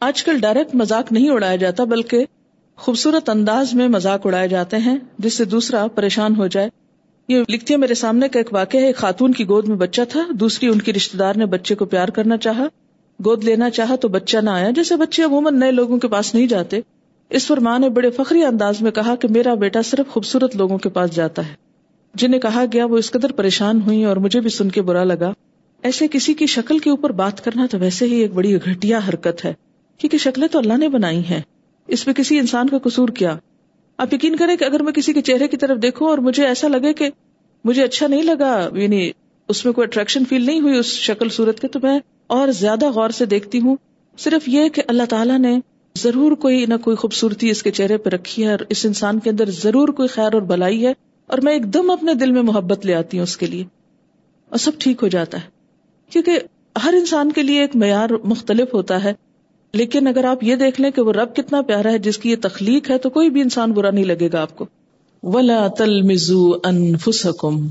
آج 0.00 0.24
کل 0.24 0.38
ڈائریکٹ 0.38 0.74
مذاق 0.74 1.12
نہیں 1.12 1.30
اڑایا 1.30 1.56
جاتا، 1.56 1.84
بلکہ 1.84 2.24
خوبصورت 2.78 3.28
انداز 3.28 3.74
میں 3.74 3.88
مذاق 3.88 4.26
اڑائے 4.26 4.48
جاتے 4.48 4.76
ہیں، 4.76 4.98
جس 5.18 5.34
سے 5.34 5.44
دوسرا 5.44 5.86
پریشان 5.94 6.36
ہو 6.36 6.46
جائے۔ 6.46 6.68
یہ 7.28 7.42
لکھتی 7.48 7.74
ہے، 7.74 7.78
میرے 7.78 7.94
سامنے 7.94 8.28
کا 8.28 8.38
ایک 8.38 8.52
واقعہ 8.52 8.80
ہے، 8.80 8.86
ایک 8.86 8.96
خاتون 8.96 9.32
کی 9.32 9.48
گود 9.48 9.68
میں 9.68 9.76
بچہ 9.76 10.00
تھا، 10.08 10.24
دوسری 10.30 10.68
ان 10.68 10.78
کی 10.78 10.92
رشتے 10.92 11.18
دار 11.18 11.34
نے 11.36 11.46
بچے 11.46 11.74
کو 11.74 11.84
پیار 11.84 12.08
کرنا 12.08 12.36
چاہا۔ 12.36 12.66
گود 13.24 13.44
لینا 13.44 13.70
چاہا 13.70 13.96
تو 13.96 14.08
بچہ 14.08 14.38
نہ 14.38 14.50
آیا، 14.50 14.70
جیسے 14.70 14.96
بچے 14.96 15.22
عموماً 15.22 15.60
نئے 15.60 15.72
لوگوں 15.72 15.98
کے 15.98 16.08
پاس 16.08 16.34
نہیں 16.34 16.46
جاتے۔ 16.46 16.80
اس 17.30 17.48
پر 17.48 17.60
ماں 17.60 17.78
نے 17.78 17.88
بڑے 17.88 18.10
فخری 18.10 18.44
انداز 18.44 18.80
میں 18.80 18.90
کہا 18.90 19.14
کہ 19.14 19.28
میرا 19.28 19.54
بیٹا 19.54 19.82
صرف 19.82 20.12
خوبصورت 20.12 20.56
لوگوں 20.56 20.78
کے 20.78 20.88
پاس 20.88 21.16
جاتا 21.16 21.48
ہے۔ 21.48 21.54
جنہیں 22.14 22.40
کہا 22.40 22.64
گیا 22.72 22.84
وہ 22.84 22.98
اس 22.98 23.10
قدر 23.10 23.32
پریشان 23.32 23.80
ہوئی 23.86 24.04
اور 24.04 24.16
مجھے 24.16 24.40
بھی 24.40 24.50
سن 24.50 24.68
کے 24.68 24.82
برا 24.82 25.04
لگا۔ 25.04 25.32
ایسے 25.82 26.08
کسی 26.08 26.34
کی 26.34 26.46
شکل 26.46 26.78
کے 26.78 26.90
اوپر 26.90 27.12
بات 27.12 27.44
کرنا 27.44 27.66
تو 27.70 27.78
ویسے 27.78 28.04
ہی 28.04 28.14
ایک 28.14 28.32
بڑی 28.32 28.56
گھٹیا 28.56 29.00
حرکت 29.08 29.44
ہے، 29.44 29.54
کیونکہ 29.98 30.18
شکلیں 30.18 30.48
تو 30.48 30.58
اللہ 30.58 30.76
نے 30.76 30.88
بنائی 30.88 31.22
ہیں۔ 31.30 31.40
اس 31.88 32.06
میں 32.06 32.14
کسی 32.14 32.38
انسان 32.38 32.68
کا 32.68 32.78
قصور 32.78 33.08
کیا؟ 33.08 33.38
آپ 33.98 34.14
یقین 34.14 34.36
کریں 34.36 34.56
کہ 34.56 34.64
اگر 34.64 34.82
میں 34.82 34.92
کسی 34.92 35.12
کے 35.12 35.20
چہرے 35.20 35.48
کی 35.48 35.56
طرف 35.56 35.82
دیکھوں 35.82 36.08
اور 36.08 36.18
مجھے 36.18 36.46
ایسا 36.46 36.68
لگے 36.68 36.92
کہ 36.92 37.10
مجھے 37.64 37.82
اچھا 37.82 38.06
نہیں 38.06 38.22
لگا 38.22 38.68
یعنی 38.74 39.10
اس 39.48 39.64
میں 39.64 39.72
کوئی 39.72 39.86
اٹریکشن 39.86 40.24
فیل 40.24 40.46
نہیں 40.46 40.60
ہوئی 40.60 40.78
اس 40.78 40.86
شکل 40.86 41.28
صورت 41.28 41.60
کے، 41.60 41.68
تو 41.68 41.80
میں 41.82 42.00
اور 42.26 42.48
زیادہ 42.48 42.90
غور 42.90 43.10
سے 43.10 43.24
دیکھتی 43.24 43.60
ہوں۔ 43.60 43.76
صرف 44.18 44.48
یہ 44.48 44.68
کہ 44.68 44.82
اللہ 44.88 45.02
تعالیٰ 45.08 45.38
نے 45.38 45.60
ضرور 45.96 46.32
کوئی 46.32 46.66
نہ 46.66 46.74
کوئی 46.76 46.96
خوبصورتی 46.96 47.50
اس 47.50 47.62
کے 47.62 47.70
چہرے 47.70 47.96
پہ 47.96 48.10
رکھی 48.10 48.44
ہے 48.44 48.50
اور 48.50 48.58
اس 48.68 48.86
انسان 48.86 49.18
کے 49.18 49.30
اندر 49.30 49.50
ضرور 49.50 49.88
کوئی 49.88 50.08
خیر 50.08 50.34
اور 50.34 50.42
بلائی 50.42 50.86
ہے 50.86 50.92
اور 51.26 51.38
میں 51.38 51.52
ایک 51.52 51.74
دم 51.74 51.90
اپنے 51.90 52.14
دل 52.14 52.30
میں 52.30 52.42
محبت 52.42 52.86
لے 52.86 52.94
آتی 52.94 53.16
ہوں 53.16 53.22
اس 53.22 53.36
کے 53.36 53.46
لیے۔ 53.46 53.64
اور 54.48 54.58
سب 54.58 54.72
ٹھیک 54.78 55.02
ہو 55.02 55.08
جاتا 55.08 55.38
ہے۔ 55.38 55.48
کیونکہ 56.10 56.38
ہر 56.84 56.94
انسان 56.98 57.32
کے 57.32 57.42
لیے 57.42 57.60
ایک 57.60 57.76
معیار 57.76 58.10
مختلف 58.24 58.74
ہوتا 58.74 59.04
ہے۔ 59.04 59.12
لیکن 59.72 60.06
اگر 60.06 60.24
آپ 60.24 60.44
یہ 60.44 60.56
دیکھ 60.56 60.80
لیں 60.80 60.90
کہ 60.90 61.02
وہ 61.02 61.12
رب 61.12 61.36
کتنا 61.36 61.62
پیارا 61.62 61.92
ہے، 61.92 61.98
جس 61.98 62.18
کی 62.18 62.30
یہ 62.30 62.36
تخلیق 62.42 62.90
ہے، 62.90 62.98
تو 62.98 63.10
کوئی 63.10 63.30
بھی 63.30 63.40
انسان 63.40 63.72
برا 63.72 63.90
نہیں 63.90 64.04
لگے 64.04 64.28
گا 64.32 64.42
آپ 64.42 64.56
کو۔ 64.56 64.66
ولا 65.22 65.66
تل 65.78 66.02
مزو 66.02 66.52
انفسکم 66.64 67.68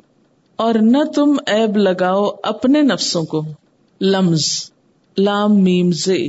اور 0.56 0.76
نہ 0.76 1.04
تم 1.16 1.36
ایب 1.46 1.78
لگاؤ 1.78 2.30
اپنے 2.44 2.82
نفسوں 2.82 3.24
کو۔ 3.24 3.42
لمز، 4.02 4.72
لام، 5.18 5.64
میم، 5.64 5.92
زے۔ 5.92 6.28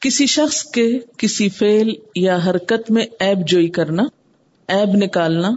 کسی 0.00 0.26
شخص 0.26 0.64
کے 0.64 0.98
کسی 1.16 1.48
فیل 1.48 1.94
یا 2.16 2.38
حرکت 2.46 2.90
میں 2.90 3.06
ایب 3.20 3.38
جوئی 3.48 3.68
کرنا 3.68 4.02
ایب 4.68 4.88
نکالنا 4.94 5.50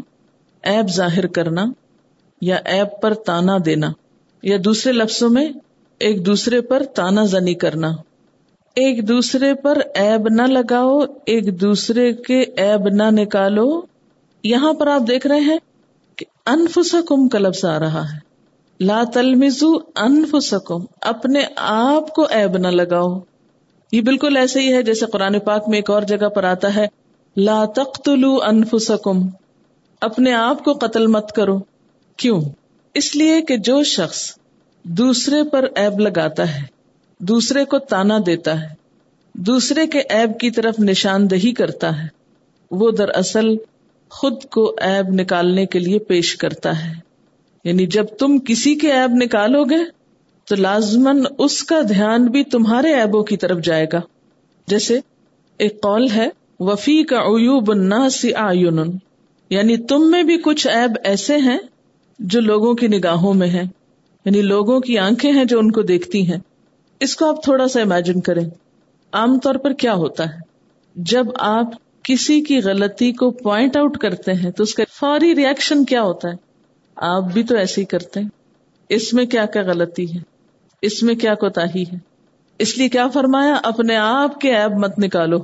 ایب 0.64 0.90
ظاہر 0.90 1.28
کرنا، 1.28 1.66
یا 2.42 2.58
ایب 2.66 3.02
پر 3.02 3.14
تانا 3.14 3.58
دینا، 3.66 3.92
یا 4.44 4.58
دوسرے 4.66 4.94
لفظوں 4.94 5.30
میں 5.30 5.46
ایک 6.00 6.26
دوسرے 6.26 6.62
پر 6.62 6.84
تانا 6.84 7.26
زنی 7.26 7.54
کرنا۔ 7.54 7.92
ایک 8.76 9.08
دوسرے 9.08 9.54
پر 9.54 9.78
ایب 9.96 10.28
نہ 10.30 10.42
لگاؤ، 10.42 11.00
ایک 11.26 11.62
دوسرے 11.62 12.14
کے 12.14 12.40
ایب 12.40 12.88
نہ 12.88 13.04
نکالو۔ 13.12 13.82
یہاں 14.44 14.74
پر 14.74 14.88
آپ 14.88 15.02
دیکھ 15.08 15.28
رہے 15.28 15.40
ہیں 15.40 15.58
کہ 16.16 16.26
انفسکم 16.46 17.28
کا 17.28 17.40
لفظ 17.40 17.66
آ 17.66 17.80
رہا 17.80 18.04
ہے۔ 18.04 18.20
لا 18.86 19.04
تلمزو 19.14 19.74
انفسکم، 19.96 20.86
اپنے 21.02 21.42
آپ 21.56 22.16
کو 22.16 22.28
ایب 22.30 22.58
نہ 22.58 22.68
لگاؤ۔ 22.68 23.20
یہ 23.92 24.02
بالکل 24.02 24.38
ایسے 24.38 24.60
ہی 24.60 24.74
ہے 24.74 24.84
جیسے 24.84 25.06
قرآن 25.06 25.40
پاک 25.40 25.70
میں 25.70 25.78
ایک 25.78 25.90
اور 25.90 26.02
جگہ 26.02 26.30
پر 26.30 26.44
آتا 26.44 26.76
ہے۔ 26.76 26.88
لا 27.38 27.66
تقتلوا 27.76 28.48
انفسکم، 28.48 29.28
اپنے 30.02 30.34
آپ 30.34 30.64
کو 30.64 30.74
قتل 30.74 31.08
مت 31.08 31.32
کرو۔ 31.32 31.60
کیوں؟ 32.18 32.42
اس 32.94 33.16
لیے 33.16 33.42
کہ 33.42 33.58
جو 33.58 33.84
شخص 33.84 34.36
دوسرے 34.84 35.44
پر 35.44 35.66
ایب 35.76 36.00
لگاتا 36.00 36.56
ہے 36.56 36.81
دوسرے 37.22 37.66
کو 37.66 37.80
تانا 37.80 38.18
دیتا 38.26 38.62
ہے۔ 38.62 38.68
دوسرے 39.34 39.88
کے 39.88 40.00
ایب 40.00 40.40
کی 40.40 40.52
طرف 40.52 40.80
نشاندہی 40.80 41.54
کرتا 41.54 42.04
ہے۔ 42.04 42.08
وہ 42.72 42.92
دراصل 42.92 43.48
خود 44.10 44.44
کو 44.52 44.76
ایب 44.82 45.10
نکالنے 45.10 45.66
کے 45.66 45.80
لیے 45.80 46.00
پیش 46.00 46.36
کرتا 46.36 46.88
ہے۔ 46.88 46.94
یعنی 47.64 47.86
جب 47.86 48.06
تم 48.06 48.38
کسی 48.38 48.76
کے 48.76 48.94
ایب 48.94 49.12
نکالو 49.14 49.64
گے، 49.64 49.78
تو 50.46 50.56
لازمن 50.56 51.24
اس 51.38 51.64
کا 51.64 51.82
دھیان 51.90 52.26
بھی 52.26 52.44
تمہارے 52.44 52.94
ایبوں 52.94 53.24
کی 53.24 53.38
طرف 53.38 53.64
جائے 53.64 53.86
گا۔ 53.94 54.02
جیسے 54.68 55.00
ایک 55.58 55.82
قول 55.82 56.08
ہے 56.16 56.30
وفی 56.60 57.04
کا 57.04 57.18
ایوب 57.18 57.72
الناس 57.72 58.26
آئین 58.36 58.80
یعنی 59.50 59.78
تم 59.78 60.12
میں 60.12 60.24
بھی 60.24 60.38
کچھ 60.38 60.68
ایب 60.68 60.92
ایسے 61.04 61.38
ہیں 61.38 61.60
جو 62.20 62.42
لوگوں 62.42 62.74
کی 62.74 62.88
نگاہوں 62.88 63.34
میں 63.34 63.48
ہیں۔ 63.48 63.64
یعنی 64.26 64.42
لوگوں 64.42 64.80
کی 64.80 64.98
آنکھیں 64.98 65.32
ہیں 65.32 65.46
جو 65.46 65.60
ان 65.60 65.72
کو 65.72 65.82
دیکھتی 65.82 66.32
ہیں۔ 66.32 66.40
اس 67.02 67.16
کو 67.16 67.26
آپ 67.26 67.44
تھوڑا 67.44 67.68
سا 67.68 67.82
امیجن 67.82 68.22
کریں۔ 68.22 68.50
عام 69.12 69.40
طور 69.40 69.56
پر 69.56 69.74
کیا 69.74 69.94
ہوتا 69.94 70.24
ہے؟ 70.24 70.40
جب 70.96 71.26
آپ 71.40 71.66
کسی 72.04 72.42
کی 72.42 72.62
غلطی 72.62 73.12
کو 73.12 73.32
پوائنٹ 73.32 73.78
آؤٹ 73.78 73.98
کرتے 73.98 74.34
ہیں 74.34 74.52
تو 74.52 74.64
اس 74.64 74.74
کا 74.74 74.84
فوری 75.00 75.36
ریئیکشن 75.36 75.86
کیا 75.86 76.02
ہوتا 76.02 76.28
ہے؟ 76.28 76.34
آپ 76.96 77.24
بھی 77.34 77.44
تو 77.44 77.56
ایسے 77.56 77.82
ہی 77.82 77.86
کرتے 77.86 78.20
ہیں۔ 78.20 78.28
اس 78.90 79.14
میں 79.14 79.26
کیا 79.26 79.46
کیا 79.46 79.62
غلطی 79.62 80.14
ہے؟ 80.14 80.20
اس 80.82 81.04
میں 81.04 81.16
کیا 81.16 81.34
کوتا 81.34 81.62
ہے؟ 81.64 81.84
اس 82.60 82.78
لیے 82.78 82.90
کیا 82.90 83.08
فرمایا؟ 83.08 83.56
اپنے 83.64 83.96
آپ 83.96 84.42
کے 84.42 84.56
ایب 84.56 84.72
مت 84.72 85.00
نکالو۔ 85.00 85.38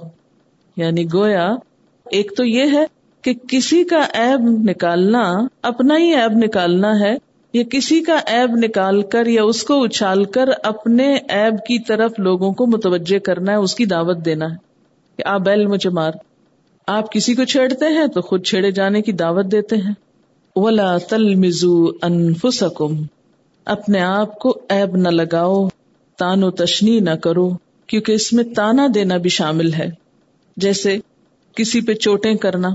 یعنی 0.77 1.05
گویا، 1.13 1.51
ایک 2.05 2.33
تو 2.37 2.45
یہ 2.45 2.77
ہے 2.77 2.85
کہ 3.21 3.33
کسی 3.47 3.83
کا 3.83 3.99
ایب 4.13 4.39
نکالنا، 4.41 5.33
اپنا 5.61 5.97
ہی 5.97 6.15
ایب 6.15 6.31
نکالنا 6.31 6.99
ہے 6.99 7.26
یہ 7.57 7.63
کسی 7.63 8.01
کا 8.01 8.17
ایب 8.25 8.49
نکال 8.55 9.01
کر 9.01 9.25
یا 9.25 9.43
اس 9.43 9.63
کو 9.63 9.83
اچھال 9.83 10.25
کر 10.25 10.49
اپنے 10.63 11.17
ایب 11.29 11.53
کی 11.53 11.79
طرف 11.79 12.11
لوگوں 12.17 12.53
کو 12.53 12.67
متوجہ 12.67 13.19
کرنا 13.19 13.51
ہے، 13.51 13.57
اس 13.57 13.75
کی 13.75 13.85
دعوت 13.85 14.25
دینا 14.25 14.45
ہے 14.45 14.55
کہ 15.17 15.23
آپ 15.27 15.41
بیل 15.41 15.65
مجھے 15.65 15.89
مار۔ 15.89 16.11
آپ 16.87 17.11
کسی 17.11 17.35
کو 17.35 17.43
چھیڑتے 17.43 17.85
ہیں 17.85 18.07
تو 18.07 18.21
خود 18.21 18.45
چھیڑے 18.45 18.71
جانے 18.71 19.01
کی 19.01 19.11
دعوت 19.11 19.45
دیتے 19.51 19.75
ہیں۔ 19.75 19.93
ولا 20.55 20.97
تل 20.97 21.35
مزو 21.35 21.85
انفسکم 22.01 23.03
اپنے 23.65 23.99
آپ 23.99 24.39
کو 24.39 24.57
ایب 24.69 24.95
نہ 24.95 25.09
لگاؤ، 25.09 25.67
تان 26.17 26.43
و 26.43 26.51
تشنی 26.51 26.99
نہ 26.99 27.09
کرو، 27.09 27.49
کیونکہ 27.87 28.11
اس 28.11 28.33
میں 28.33 28.43
تانا 28.43 28.87
دینا 28.95 29.17
بھی 29.17 29.29
شامل 29.29 29.73
ہے۔ 29.73 29.89
جیسے 30.57 30.97
کسی 31.55 31.81
پہ 31.81 31.93
چوٹیں 31.93 32.35
کرنا، 32.35 32.69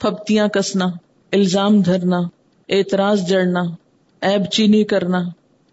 پھپتیاں 0.00 0.48
کسنا، 0.48 0.84
الزام 1.32 1.80
دھرنا، 1.80 2.18
اعتراض 2.68 3.28
جڑنا۔ 3.28 3.62
ایب 4.20 4.44
چینی 4.52 4.84
کرنا، 4.84 5.22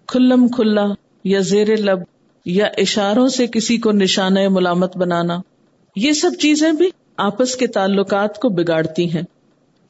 کھلم 0.08 0.48
کھلا 0.48 0.86
یا 1.24 1.40
زیر 1.40 1.78
لب 1.78 2.00
یا 2.46 2.66
اشاروں 2.78 3.28
سے 3.28 3.48
کسی 3.48 3.78
کو 3.78 3.92
نشانہ 3.92 4.40
ملامت 4.50 4.98
بنانا۔ 4.98 5.38
یہ 5.96 6.12
سب 6.12 6.32
چیزیں 6.40 6.72
بھی 6.72 6.90
آپس 7.18 7.56
کے 7.56 7.68
تعلقات 7.68 8.40
کو 8.40 8.50
بگاڑتی 8.50 9.16
ہیں۔ 9.16 9.22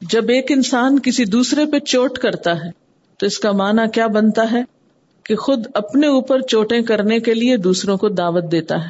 جب 0.00 0.24
ایک 0.28 0.52
انسان 0.52 0.98
کسی 0.98 1.24
دوسرے 1.24 1.66
پہ 1.66 1.78
چوٹ 1.78 2.18
کرتا 2.18 2.64
ہے، 2.64 2.70
تو 3.18 3.26
اس 3.26 3.38
کا 3.38 3.52
معنی 3.52 3.82
کیا 3.94 4.06
بنتا 4.06 4.52
ہے؟ 4.52 4.62
کہ 5.24 5.36
خود 5.36 5.66
اپنے 5.74 6.06
اوپر 6.06 6.40
چوٹیں 6.40 6.82
کرنے 6.82 7.20
کے 7.20 7.34
لیے 7.34 7.56
دوسروں 7.56 7.96
کو 7.96 8.08
دعوت 8.08 8.52
دیتا 8.52 8.84
ہے۔ 8.84 8.88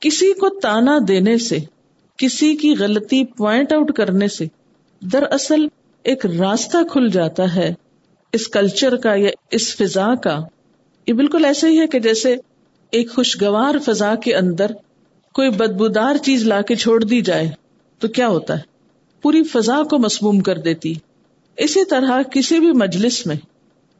کسی 0.00 0.32
کو 0.32 0.48
تانا 0.60 0.98
دینے 1.08 1.38
سے، 1.38 1.58
کسی 2.16 2.56
کی 2.56 2.74
غلطی 2.78 3.24
پوائنٹ 3.24 3.72
آؤٹ 3.72 3.92
کرنے 3.92 4.28
سے، 4.28 4.46
دراصل 5.00 5.66
ایک 6.02 6.26
راستہ 6.26 6.78
کھل 6.90 7.08
جاتا 7.08 7.54
ہے۔ 7.56 7.74
اس 8.32 8.48
کلچر 8.48 8.96
کا 8.96 9.14
یا 9.14 9.30
اس 9.50 9.76
فضا 9.76 10.14
کا، 10.14 10.40
یہ 11.06 11.12
بالکل 11.12 11.44
ایسے 11.44 11.68
ہی 11.68 11.80
ہے 11.80 11.86
کہ 11.86 11.98
جیسے 11.98 12.36
ایک 12.90 13.10
خوشگوار 13.10 13.74
فضا 13.78 14.14
کے 14.14 14.34
اندر 14.34 14.70
کوئی 15.34 15.50
بدبودار 15.50 16.16
چیز 16.16 16.42
لا 16.42 16.60
کے 16.60 16.74
چھوڑ 16.76 17.04
دی 17.04 17.20
جائے، 17.20 17.50
تو 17.98 18.08
کیا 18.08 18.28
ہوتا 18.28 18.54
ہے؟ 18.54 18.62
پوری 19.22 19.42
فضا 19.42 19.82
کو 19.82 19.98
مسموم 19.98 20.40
کر 20.40 20.58
دیتی۔ 20.58 20.94
اسی 21.56 21.84
طرح 21.84 22.22
کسی 22.22 22.58
بھی 22.58 22.72
مجلس 22.72 23.26
میں 23.26 23.36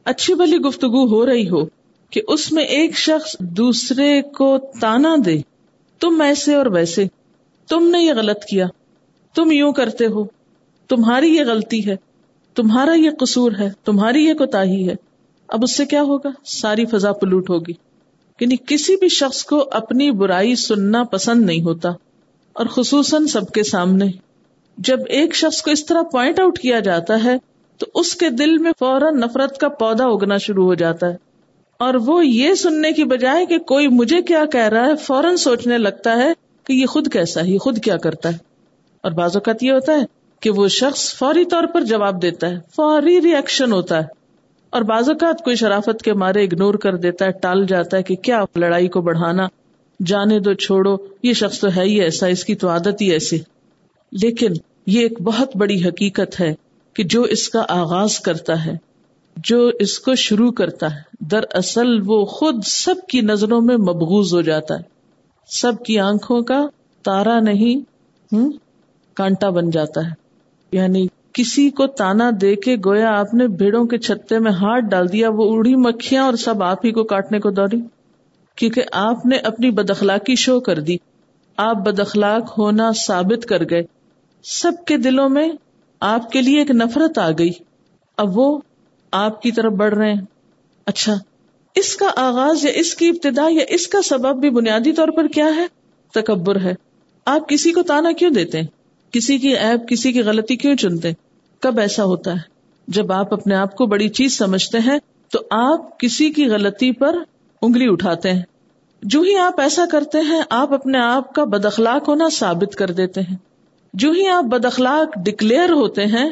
اچھی 0.03 0.33
بلی 0.33 0.57
گفتگو 0.57 1.07
ہو 1.07 1.25
رہی 1.25 1.49
ہو 1.49 1.65
کہ 2.09 2.21
اس 2.27 2.51
میں 2.51 2.63
ایک 2.63 2.97
شخص 2.97 3.35
دوسرے 3.39 4.21
کو 4.21 4.57
تانا 4.81 5.15
دے، 5.25 5.37
تم 5.99 6.21
ایسے 6.21 6.55
اور 6.55 6.65
ویسے، 6.65 7.05
تم 7.67 7.89
نے 7.89 7.99
یہ 7.99 8.13
غلط 8.13 8.43
کیا، 8.43 8.67
تم 9.35 9.51
یوں 9.51 9.73
کرتے 9.73 10.05
ہو، 10.05 10.23
تمہاری 10.87 11.35
یہ 11.35 11.43
غلطی 11.47 11.89
ہے۔ 11.89 11.95
تمہارا 12.55 12.93
یہ 12.93 13.09
قصور 13.19 13.51
ہے، 13.59 13.69
تمہاری 13.85 14.25
یہ 14.25 14.33
کوتا 14.33 14.61
ہے۔ 14.61 14.93
اب 15.47 15.59
اس 15.63 15.75
سے 15.75 15.85
کیا 15.85 16.01
ہوگا؟ 16.01 16.29
ساری 16.45 16.85
فضا 16.85 17.11
پلوٹ 17.11 17.49
ہوگی۔ 17.49 17.73
یعنی 18.39 18.55
کسی 18.67 18.95
بھی 18.95 19.09
شخص 19.09 19.43
کو 19.43 19.69
اپنی 19.71 20.11
برائی 20.11 20.55
سننا 20.55 21.03
پسند 21.03 21.45
نہیں 21.45 21.61
ہوتا، 21.61 21.89
اور 22.53 22.65
خصوصاً 22.65 23.25
سب 23.25 23.45
کے 23.45 23.63
سامنے۔ 23.63 24.05
جب 24.77 24.99
ایک 25.09 25.35
شخص 25.35 25.61
کو 25.61 25.71
اس 25.71 25.85
طرح 25.85 26.01
پوائنٹ 26.01 26.39
آؤٹ 26.39 26.59
کیا 26.59 26.79
جاتا 26.79 27.23
ہے، 27.23 27.37
تو 27.77 27.85
اس 27.95 28.15
کے 28.15 28.29
دل 28.29 28.57
میں 28.57 28.71
فوراً 28.79 29.19
نفرت 29.19 29.57
کا 29.57 29.69
پودا 29.69 30.05
اگنا 30.05 30.37
شروع 30.37 30.65
ہو 30.65 30.73
جاتا 30.73 31.07
ہے۔ 31.07 31.15
اور 31.79 31.93
وہ 31.93 32.25
یہ 32.25 32.53
سننے 32.53 32.91
کی 32.91 33.03
بجائے 33.03 33.45
کہ 33.45 33.57
کوئی 33.57 33.87
مجھے 33.87 34.21
کیا 34.21 34.45
کہہ 34.45 34.67
رہا 34.67 34.85
ہے، 34.85 34.95
فوراً 34.95 35.35
سوچنے 35.35 35.77
لگتا 35.77 36.17
ہے 36.17 36.33
کہ 36.63 36.73
یہ 36.73 36.85
خود 36.85 37.13
کیسا 37.13 37.41
ہے، 37.41 37.49
یہ 37.49 37.57
خود 37.57 37.79
کیا 37.79 37.97
کرتا 37.97 38.29
ہے۔ 38.29 38.37
اور 39.03 39.11
بعض 39.11 39.35
اوقات 39.35 39.63
یہ 39.63 39.71
ہوتا 39.71 39.93
ہے 39.93 40.20
کہ 40.41 40.49
وہ 40.49 40.67
شخص 40.67 41.15
فوری 41.15 41.45
طور 41.45 41.63
پر 41.73 41.81
جواب 41.81 42.21
دیتا 42.21 42.49
ہے، 42.49 42.55
فوری 42.75 43.21
ریئیکشن 43.21 43.71
ہوتا 43.71 43.97
ہے۔ 43.97 44.21
اور 44.69 44.81
بعض 44.81 45.09
اوقات 45.09 45.43
کوئی 45.43 45.55
شرافت 45.55 46.01
کے 46.01 46.13
مارے 46.13 46.43
اگنور 46.43 46.73
کر 46.73 46.95
دیتا 46.95 47.25
ہے، 47.25 47.31
ٹال 47.31 47.65
جاتا 47.67 47.97
ہے 47.97 48.03
کہ 48.03 48.15
کیا 48.15 48.43
لڑائی 48.55 48.87
کو 48.87 49.01
بڑھانا، 49.01 49.47
جانے 50.05 50.39
دو، 50.39 50.53
چھوڑو، 50.53 50.97
یہ 51.23 51.33
شخص 51.33 51.59
تو 51.59 51.67
ہے 51.77 51.81
ہی 51.81 52.01
ایسا، 52.01 52.27
اس 52.27 52.43
کی 52.43 52.55
تو 52.55 52.69
عادت 52.69 53.01
ہی 53.01 53.11
ایسی۔ 53.11 53.37
لیکن 54.11 54.53
یہ 54.87 55.01
ایک 55.01 55.21
بہت 55.21 55.57
بڑی 55.57 55.83
حقیقت 55.83 56.41
ہے 56.41 56.55
کہ 56.93 57.03
جو 57.03 57.21
اس 57.21 57.49
کا 57.49 57.65
آغاز 57.69 58.19
کرتا 58.19 58.65
ہے، 58.65 58.73
جو 59.37 59.71
اس 59.79 59.99
کو 59.99 60.15
شروع 60.15 60.51
کرتا 60.51 60.95
ہے، 60.95 60.99
دراصل 61.19 62.01
وہ 62.05 62.25
خود 62.25 62.63
سب 62.63 62.95
کی 63.09 63.21
نظروں 63.21 63.61
میں 63.61 63.77
مبغوز 63.77 64.33
ہو 64.33 64.41
جاتا 64.41 64.75
ہے۔ 64.75 64.81
سب 65.47 65.73
کی 65.85 65.99
آنکھوں 65.99 66.41
کا 66.41 66.65
تارا 67.03 67.39
نہیں، 67.39 67.79
ہوں، 68.35 68.51
کانٹا 69.13 69.49
بن 69.49 69.69
جاتا 69.69 70.01
ہے۔ 70.01 70.20
یعنی 70.71 71.07
کسی 71.33 71.69
کو 71.69 71.87
تانا 71.87 72.31
دے 72.41 72.55
کے 72.55 72.75
گویا 72.85 73.19
آپ 73.19 73.33
نے 73.33 73.47
بھیڑوں 73.47 73.85
کے 73.85 73.97
چھتے 73.97 74.39
میں 74.39 74.51
ہاتھ 74.51 74.85
ڈال 74.85 75.11
دیا، 75.11 75.29
وہ 75.29 75.55
اڑی 75.55 75.75
مکھیاں 75.75 76.23
اور 76.23 76.33
سب 76.33 76.63
آپ 76.63 76.85
ہی 76.85 76.91
کو 76.91 77.03
کاٹنے 77.03 77.39
کو 77.39 77.49
دوڑی 77.49 77.81
کیونکہ 78.55 78.81
آپ 78.91 79.25
نے 79.25 79.37
اپنی 79.37 79.71
بدخلاقی 79.71 80.35
شو 80.35 80.59
کر 80.59 80.79
دی۔ 80.79 80.97
آپ 81.57 81.75
بدخلاق 81.75 82.59
ہونا 82.59 82.91
ثابت 82.91 83.45
کر 83.45 83.63
گئے۔ 83.69 83.83
سب 84.43 84.71
کے 84.87 84.97
دلوں 84.97 85.29
میں 85.29 85.49
آپ 85.99 86.31
کے 86.31 86.41
لیے 86.41 86.59
ایک 86.59 86.71
نفرت 86.71 87.17
آ 87.17 87.31
گئی۔ 87.31 87.51
اب 88.17 88.37
وہ 88.37 88.59
آپ 89.11 89.41
کی 89.41 89.51
طرف 89.51 89.71
بڑھ 89.71 89.93
رہے 89.93 90.13
ہیں۔ 90.13 90.21
اچھا 90.85 91.13
اس 91.75 91.95
کا 91.95 92.11
آغاز 92.15 92.65
یا 92.65 92.71
اس 92.75 92.95
کی 92.95 93.09
ابتدا 93.09 93.47
یا 93.51 93.65
اس 93.69 93.87
کا 93.87 94.01
سبب 94.01 94.39
بھی 94.39 94.49
بنیادی 94.49 94.91
طور 94.91 95.07
پر 95.07 95.27
کیا 95.27 95.47
ہے؟ 95.55 95.67
تکبر 96.13 96.61
ہے۔ 96.61 96.73
آپ 97.25 97.49
کسی 97.49 97.71
کو 97.71 97.81
تانا 97.81 98.11
کیوں 98.11 98.31
دیتے 98.31 98.59
ہیں؟ 98.59 98.67
کسی 99.11 99.37
کی 99.37 99.49
ایپ 99.49 99.87
کسی 99.87 100.11
کی 100.11 100.21
غلطی 100.21 100.55
کیوں 100.55 100.75
چنتے؟ 100.75 101.11
کب 101.59 101.79
ایسا 101.79 102.03
ہوتا 102.03 102.31
ہے؟ 102.31 102.39
جب 102.87 103.11
آپ 103.11 103.33
اپنے 103.33 103.55
آپ 103.55 103.75
کو 103.75 103.85
بڑی 103.85 104.09
چیز 104.09 104.37
سمجھتے 104.37 104.79
ہیں، 104.79 104.99
تو 105.31 105.39
آپ 105.51 105.99
کسی 105.99 106.29
کی 106.29 106.45
غلطی 106.45 106.91
پر 106.91 107.15
انگلی 107.61 107.87
اٹھاتے 107.89 108.33
ہیں۔ 108.33 108.41
جو 109.03 109.21
ہی 109.21 109.37
آپ 109.37 109.61
ایسا 109.61 109.85
کرتے 109.91 110.17
ہیں، 110.19 110.41
آپ 110.49 110.73
اپنے 110.73 110.97
آپ 110.97 111.33
کا 111.33 111.43
بد 111.43 111.65
اخلاق 111.65 112.09
ہونا 112.09 112.29
ثابت 112.31 112.75
کر 112.75 112.91
دیتے 112.91 113.21
ہیں۔ 113.21 113.35
جو 113.93 114.11
ہی 114.11 114.27
آپ 114.27 114.43
بد 114.43 114.65
اخلاق 114.65 115.19
ڈکلیئر 115.25 115.69
ہوتے 115.69 116.05
ہیں، 116.05 116.29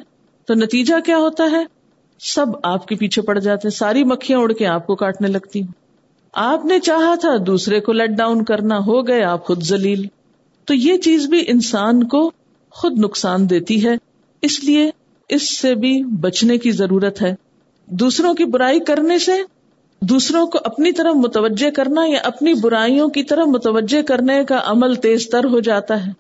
تو 0.48 0.54
نتیجہ 0.54 0.96
کیا 1.06 1.18
ہوتا 1.18 1.44
ہے؟ 1.52 1.66
سب 2.20 2.46
آپ 2.64 2.88
کے 2.88 2.96
پیچھے 2.96 3.22
پڑ 3.22 3.40
جاتے 3.40 3.68
ہیں۔ 3.68 3.78
ساری 3.78 4.04
مکھیاں 4.04 4.40
اڑ 4.40 4.54
کے 4.54 4.68
آپ 4.68 4.88
کو 4.88 4.96
کاٹنے 4.96 5.28
لگتی 5.28 5.62
ہیں۔ 5.62 5.72
آپ 6.34 6.66
نے 6.66 6.80
چاہا 6.80 7.16
تھا 7.16 7.36
دوسرے 7.48 7.80
کو 7.80 7.92
لیٹ 7.92 8.10
ڈاؤن 8.10 8.44
کرنا، 8.44 8.78
ہو 8.78 9.08
گئے 9.08 9.24
آپ 9.24 9.46
خود 9.46 9.64
زلیل 9.64 10.08
تو 10.66 10.74
یہ 10.74 10.98
چیز 10.98 11.28
بھی 11.28 11.44
انسان 11.48 12.04
کو 12.04 12.32
خود 12.72 13.00
نقصان 13.00 13.50
دیتی 13.50 13.86
ہے۔ 13.86 13.96
اس 14.42 14.64
لیے 14.64 14.92
اس 15.30 15.60
سے 15.60 15.76
بھی 15.76 16.04
بچنے 16.04 16.58
کی 16.58 16.72
ضرورت 16.72 17.22
ہے۔ 17.22 17.36
دوسروں 17.86 18.34
کی 18.34 18.44
برائی 18.44 18.80
کرنے 18.80 19.20
سے 19.20 19.32
دوسروں 20.02 20.48
کو 20.48 20.60
اپنی 20.64 20.92
طرف 20.92 21.16
متوجہ 21.16 21.70
کرنا 21.70 22.02
یا 22.06 22.20
اپنی 22.24 22.54
برائیوں 22.54 23.10
کی 23.10 23.24
طرف 23.24 23.48
متوجہ 23.48 24.02
کرنے 24.02 24.44
کا 24.48 24.62
عمل 24.66 24.96
تیز 24.96 25.30
تر 25.30 25.44
ہو 25.44 25.60
جاتا 25.60 26.08
ہے۔ 26.08 26.12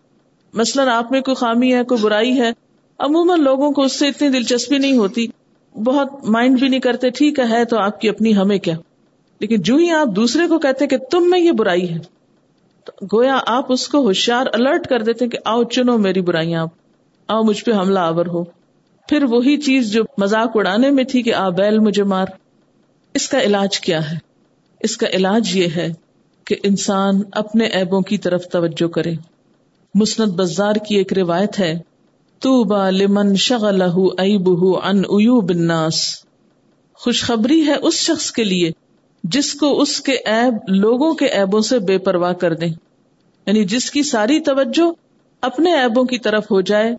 مثلاً 0.53 0.87
آپ 0.87 1.11
میں 1.11 1.21
کوئی 1.21 1.35
خامی 1.35 1.73
ہے، 1.73 1.83
کوئی 1.83 2.01
برائی 2.01 2.39
ہے، 2.39 2.49
عموماً 2.99 3.41
لوگوں 3.41 3.71
کو 3.71 3.81
اس 3.81 3.99
سے 3.99 4.07
اتنی 4.07 4.29
دلچسپی 4.29 4.77
نہیں 4.77 4.97
ہوتی۔ 4.97 5.27
بہت 5.83 6.07
مائنڈ 6.23 6.59
بھی 6.59 6.67
نہیں 6.67 6.79
کرتے، 6.79 7.09
ٹھیک 7.09 7.39
ہے 7.39 7.65
تو 7.65 7.77
آپ 7.77 8.01
کی 8.01 8.09
اپنی 8.09 8.35
ہمیں 8.35 8.57
کیا؟ 8.57 8.75
لیکن 9.39 9.61
جو 9.61 9.75
ہی 9.75 9.91
آپ 9.91 10.07
دوسرے 10.15 10.47
کو 10.47 10.59
کہتے 10.59 10.87
کہ 10.87 10.97
تم 10.97 11.29
میں 11.29 11.39
یہ 11.39 11.51
برائی 11.51 11.89
ہے 11.89 12.18
گویا 13.13 13.39
آپ 13.47 13.71
اس 13.71 13.87
کو 13.87 13.97
ہوشیار 13.97 14.45
الرٹ 14.53 14.87
کر 14.87 15.01
دیتے 15.01 15.27
کہ 15.27 15.37
آؤ 15.45 15.63
چنو 15.63 15.97
میری 15.97 16.21
برائیاں 16.21 16.61
آپ 16.61 16.69
آؤ 17.27 17.43
مجھ 17.43 17.63
پہ 17.63 17.71
حملہ 17.71 17.99
آور 17.99 18.25
ہو۔ 18.25 18.43
پھر 19.09 19.23
وہی 19.23 19.57
چیز 19.57 19.91
جو 19.91 20.03
مزاق 20.17 20.51
اڑانے 20.55 20.91
میں 20.91 21.03
تھی 21.03 21.21
کہ 21.21 21.33
آ، 21.33 21.49
بیل 21.49 21.79
مجھے 21.79 22.03
مار۔ 22.03 22.25
اس 23.13 23.29
کا 23.29 23.41
علاج 23.41 23.79
کیا 23.79 24.11
ہے؟ 24.11 24.17
اس 24.79 24.97
کا 24.97 25.07
علاج 25.07 25.55
یہ 25.57 25.67
ہے 25.75 25.93
کہ 26.45 26.55
انسان 26.63 27.21
اپنے 27.31 27.65
ایبوں 27.65 28.01
کی 28.01 28.17
طرف 28.17 28.43
توجہ 28.51 28.87
کرے۔ 28.87 29.13
مسنت 29.95 30.33
بازار 30.33 30.73
کی 30.73 30.95
ایک 30.95 31.13
روایت 31.13 31.59
ہے 31.59 31.79
تو 32.39 32.63
با 32.63 32.89
لمن 32.89 33.35
شغل 33.35 33.81
ان 33.81 35.01
الناس۔ 35.09 36.05
خوشخبری 36.93 37.67
ہے 37.67 37.75
اس 37.81 37.93
شخص 37.93 38.31
کے 38.31 38.43
لیے 38.43 38.71
جس 39.23 39.53
کو 39.53 39.81
اس 39.81 40.01
کے 40.01 40.11
ایب 40.11 40.53
لوگوں 40.67 41.13
کے 41.13 41.25
ایبوں 41.25 41.61
سے 41.61 41.79
بے 41.79 41.97
پرواہ 41.97 42.33
کر 42.33 42.53
دیں۔ 42.53 42.73
یعنی 43.45 43.63
جس 43.63 43.91
کی 43.91 44.03
ساری 44.03 44.39
توجہ 44.39 44.91
اپنے 45.41 45.73
ایبوں 45.73 46.03
کی 46.03 46.19
طرف 46.19 46.51
ہو 46.51 46.61
جائے، 46.61 46.95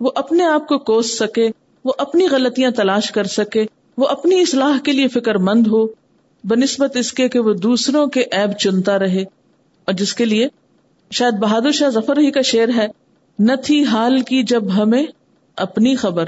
وہ 0.00 0.10
اپنے 0.14 0.44
آپ 0.44 0.68
کو 0.68 0.78
کوس 0.78 1.18
سکے، 1.18 1.48
وہ 1.84 1.92
اپنی 1.98 2.26
غلطیاں 2.30 2.70
تلاش 2.70 3.10
کر 3.10 3.24
سکے، 3.24 3.64
وہ 3.98 4.06
اپنی 4.06 4.40
اصلاح 4.40 4.78
کے 4.84 4.92
لیے 4.92 5.08
فکر 5.08 5.34
مند 5.34 5.66
ہو، 5.66 5.86
بنسبت 6.44 6.96
اس 6.96 7.12
کے 7.12 7.28
کہ 7.28 7.38
وہ 7.38 7.52
دوسروں 7.52 8.06
کے 8.06 8.20
ایب 8.20 8.52
چنتا 8.52 8.98
رہے۔ 8.98 9.22
اور 9.84 9.92
جس 9.92 10.14
کے 10.14 10.24
لیے 10.24 10.48
شاید 11.10 11.34
بہادر 11.34 11.70
شاہ 11.70 11.88
ظفر 11.88 12.18
ہی 12.18 12.30
کا 12.30 12.40
شعر 12.40 12.68
ہے، 12.76 12.86
نہ 13.38 13.52
تھی 13.64 13.84
حال 13.84 14.20
کی 14.20 14.42
جب 14.42 14.76
ہمیں 14.76 15.06
اپنی 15.56 15.96
خبر، 15.96 16.24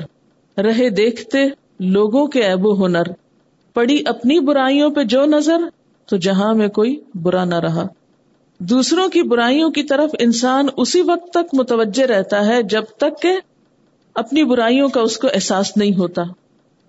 رہے 0.58 0.88
دیکھتے 0.88 1.38
لوگوں 1.80 2.26
کے 2.26 2.42
ایب 2.42 2.66
و 2.66 2.86
ہنر۔ 2.86 3.02
پڑی 3.76 4.02
اپنی 4.06 4.38
برائیوں 4.40 4.90
پہ 4.90 5.02
جو 5.02 5.24
نظر 5.24 5.60
تو 6.06 6.16
جہاں 6.16 6.54
میں 6.54 6.68
کوئی 6.68 7.00
برا 7.22 7.44
نہ 7.44 7.58
رہا۔ 7.60 7.86
دوسروں 8.58 9.08
کی 9.08 9.22
برائیوں 9.22 9.70
کی 9.70 9.82
طرف 9.82 10.10
انسان 10.18 10.66
اسی 10.76 11.00
وقت 11.00 11.30
تک 11.30 11.54
متوجہ 11.54 12.02
رہتا 12.02 12.46
ہے 12.46 12.62
جب 12.62 12.82
تک 12.96 13.22
کہ 13.22 13.32
اپنی 14.14 14.44
برائیوں 14.44 14.88
کا 14.88 15.00
اس 15.00 15.18
کو 15.18 15.28
احساس 15.34 15.76
نہیں 15.76 15.96
ہوتا۔ 15.96 16.22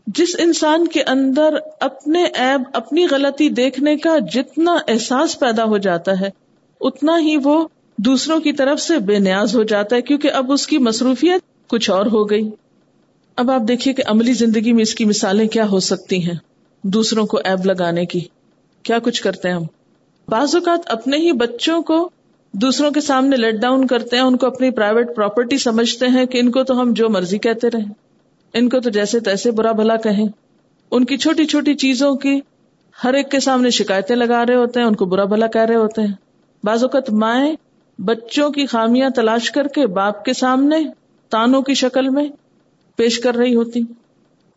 جس 0.08 0.36
انسان 0.39 0.88
کے 0.88 1.03
اندر 1.03 1.53
اپنے 1.79 2.24
ایب 2.24 2.62
اپنی 2.74 3.06
غلطی 3.12 3.50
دیکھنے 3.50 3.98
کا 3.98 4.17
جتنا 4.32 4.75
احساس 4.88 5.39
پیدا 5.39 5.63
ہو 5.63 5.77
جاتا 5.77 6.20
ہے، 6.20 6.29
اتنا 6.82 7.20
ہی 7.20 7.38
وہ 7.44 7.67
دوسروں 7.98 8.39
کی 8.39 8.53
طرف 8.53 8.82
سے 8.82 9.00
بے 9.00 9.20
نیاز 9.20 9.56
ہو 9.56 9.63
جاتا 9.63 9.96
ہے 9.96 10.01
کیونکہ 10.01 10.32
اب 10.32 10.51
اس 10.51 10.67
کی 10.67 10.77
مصروفیت 10.77 11.70
کچھ 11.70 11.89
اور 11.89 12.06
ہو 12.06 12.29
گئی۔ 12.29 12.50
اب 13.36 13.51
آپ 13.51 13.62
دیکھیے 13.67 13.94
کہ 13.94 14.03
عملی 14.06 14.34
زندگی 14.34 14.74
میں 14.74 14.82
اس 14.82 14.96
کی 14.96 15.06
مثالیں 15.06 15.48
کیا 15.48 15.70
ہو 15.70 15.79
سکتی 15.79 16.27
ہیں۔ 16.27 16.36
دوسروں 16.94 17.25
کو 17.25 17.39
ایب 17.44 17.65
لگانے 17.65 18.06
کی۔ 18.06 18.20
کیا 18.84 19.00
کچھ 19.00 19.22
کرتے 19.22 19.48
ہیں 19.48 19.56
ہم؟ 19.56 19.63
بعض 20.27 20.56
اوقات 20.56 20.79
اپنے 20.86 21.17
ہی 21.17 21.32
بچوں 21.32 21.82
کو 21.82 22.10
دوسروں 22.51 22.91
کے 22.91 23.01
سامنے 23.01 23.38
لیٹ 23.38 23.56
ڈاؤن 23.56 23.88
کرتے 23.88 24.15
ہیں، 24.15 24.24
ان 24.24 24.38
کو 24.38 24.48
اپنی 24.48 24.72
پرائیویٹ 24.72 25.15
پراپرٹی 25.15 25.58
سمجھتے 25.58 26.08
ہیں 26.08 26.25
کہ 26.25 26.38
ان 26.38 26.51
کو 26.51 26.63
تو 26.63 26.82
ہم 26.82 26.94
جو 26.94 27.10
مرضی 27.10 27.38
کہتے 27.38 27.67
رہے 27.70 27.91
ان 28.53 28.70
کو 28.70 28.79
تو 28.79 28.89
جیسے 28.89 29.20
تیسے 29.20 29.51
برا 29.51 29.72
بھلا 29.72 29.96
کہیں۔ 29.96 30.27
ان 30.91 31.06
کی 31.06 31.17
چھوٹی 31.17 31.46
چھوٹی 31.46 31.74
چیزوں 31.74 32.15
کی 32.15 32.39
ہر 33.03 33.13
ایک 33.13 33.32
کے 33.32 33.39
سامنے 33.39 33.70
شکایتیں 33.70 34.15
لگا 34.15 34.46
رہے 34.46 34.56
ہوتے 34.56 34.79
ہیں، 34.79 34.88
ان 34.88 34.96
کو 34.96 35.06
برا 35.06 35.24
بھلا 35.24 35.48
کہہ 35.48 35.62
رہے 35.62 35.75
ہوتے 35.75 36.01
ہیں۔ 36.01 36.13
بعض 36.63 36.84
اوقات 36.84 37.10
مائیں 37.10 37.56
بچوں 38.00 38.50
کی 38.50 38.65
خامیاں 38.65 39.10
تلاش 39.10 39.51
کر 39.51 39.67
کے 39.67 39.88
باپ 39.88 40.25
کے 40.25 40.34
سامنے 40.34 40.77
تانوں 41.29 41.62
کی 41.62 41.74
شکل 41.74 42.10
میں 42.10 42.27
پیش 42.96 43.20
کر 43.20 43.36
رہی 43.36 43.56
ہوتی۔ 43.56 43.82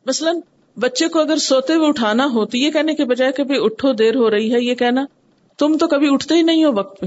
مثلاً 0.06 0.40
بچے 0.76 1.08
کو 1.08 1.18
اگر 1.18 1.36
سوتے 1.36 1.74
ہوئے 1.74 1.88
اٹھانا 1.88 2.24
ہو 2.24 2.44
تو 2.46 2.56
یہ 2.56 2.70
کہنے 2.70 2.94
کے 2.94 3.04
بجائے 3.04 3.32
کہ 3.32 3.42
اٹھو، 3.48 3.92
دیر 3.92 4.16
ہو 4.16 4.30
رہی 4.30 4.54
ہے، 4.54 4.60
یہ 4.60 4.74
کہنا، 4.74 5.04
تم 5.58 5.76
تو 5.76 5.88
کبھی 5.88 6.08
اٹھتے 6.10 6.34
ہی 6.34 6.42
نہیں 6.42 6.64
ہو 6.64 6.70
وقت 6.72 7.00
پہ۔ 7.00 7.06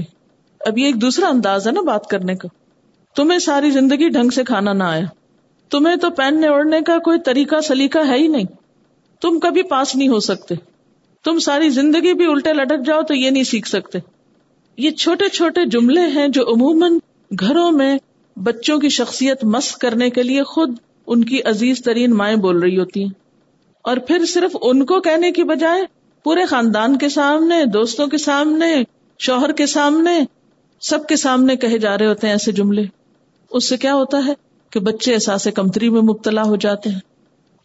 اب 0.60 0.78
یہ 0.78 0.86
ایک 0.86 1.00
دوسرا 1.00 1.28
انداز 1.28 1.66
ہے 1.66 1.72
نا 1.72 1.80
بات 1.80 2.06
کرنے 2.06 2.34
کا۔ 2.34 2.48
تمہیں 3.16 3.38
ساری 3.38 3.70
زندگی 3.70 4.08
ڈھنگ 4.08 4.30
سے 4.30 4.44
کھانا 4.44 4.72
نہ 4.72 4.84
آیا۔ 4.84 5.04
تمہیں 5.70 5.96
تو 5.96 6.10
پہننے 6.10 6.46
اوڑھنے 6.46 6.80
کا 6.80 6.98
کوئی 6.98 7.18
طریقہ 7.20 7.60
سلیقہ 7.60 7.98
ہے 8.08 8.18
ہی 8.18 8.28
نہیں۔ 8.28 8.44
تم 9.20 9.38
کبھی 9.38 9.62
پاس 9.62 9.96
نہیں 9.96 10.08
ہو 10.08 10.20
سکتے۔ 10.20 10.54
تم 11.24 11.38
ساری 11.38 11.68
زندگی 11.68 12.14
بھی 12.14 12.24
الٹے 12.24 12.52
لٹک 12.52 12.86
جاؤ 12.86 13.02
تو 13.02 13.14
یہ 13.14 13.30
نہیں 13.30 13.42
سیکھ 13.42 13.68
سکتے۔ 13.68 13.98
یہ 14.76 14.90
چھوٹے 14.90 15.28
چھوٹے 15.28 15.66
جملے 15.66 16.00
ہیں 16.00 16.28
جو 16.28 16.42
عموماً 16.42 16.98
گھروں 17.40 17.72
میں 17.72 17.98
بچوں 18.36 18.78
کی 18.78 18.88
شخصیت 18.88 19.44
مس 19.44 19.76
کرنے 19.76 20.10
کے 20.10 20.22
لیے 20.22 20.42
خود 20.42 20.76
ان 21.06 21.24
کی 21.24 21.42
عزیز 21.42 21.82
ترین 21.84 22.10
مائیں 22.10 22.36
بول 22.36 22.58
رہی 22.58 22.78
ہوتی 22.78 23.04
ہیں۔ 23.04 23.23
اور 23.84 23.96
پھر 23.96 24.24
صرف 24.24 24.56
ان 24.62 24.86
کو 24.86 25.00
کہنے 25.00 25.32
کی 25.32 25.44
بجائے 25.44 25.82
پورے 26.24 26.44
خاندان 26.44 26.98
کے 26.98 27.08
سامنے، 27.08 27.64
دوستوں 27.64 28.06
کے 28.06 28.18
سامنے، 28.18 28.82
شوہر 29.18 29.52
کے 29.52 29.66
سامنے، 29.66 30.20
سب 30.80 31.06
کے 31.06 31.16
سامنے 31.16 31.56
کہے 31.56 31.78
جا 31.78 31.98
رہے 31.98 32.06
ہوتے 32.06 32.26
ہیں 32.26 32.34
ایسے 32.34 32.52
جملے۔ 32.52 32.82
اس 33.50 33.68
سے 33.68 33.76
کیا 33.76 33.94
ہوتا 33.94 34.18
ہے 34.26 34.32
کہ 34.70 34.80
بچے 34.80 35.14
احساس 35.14 35.48
کمتری 35.54 35.88
میں 35.88 36.00
مبتلا 36.00 36.42
ہو 36.42 36.56
جاتے 36.56 36.90
ہیں 36.90 37.00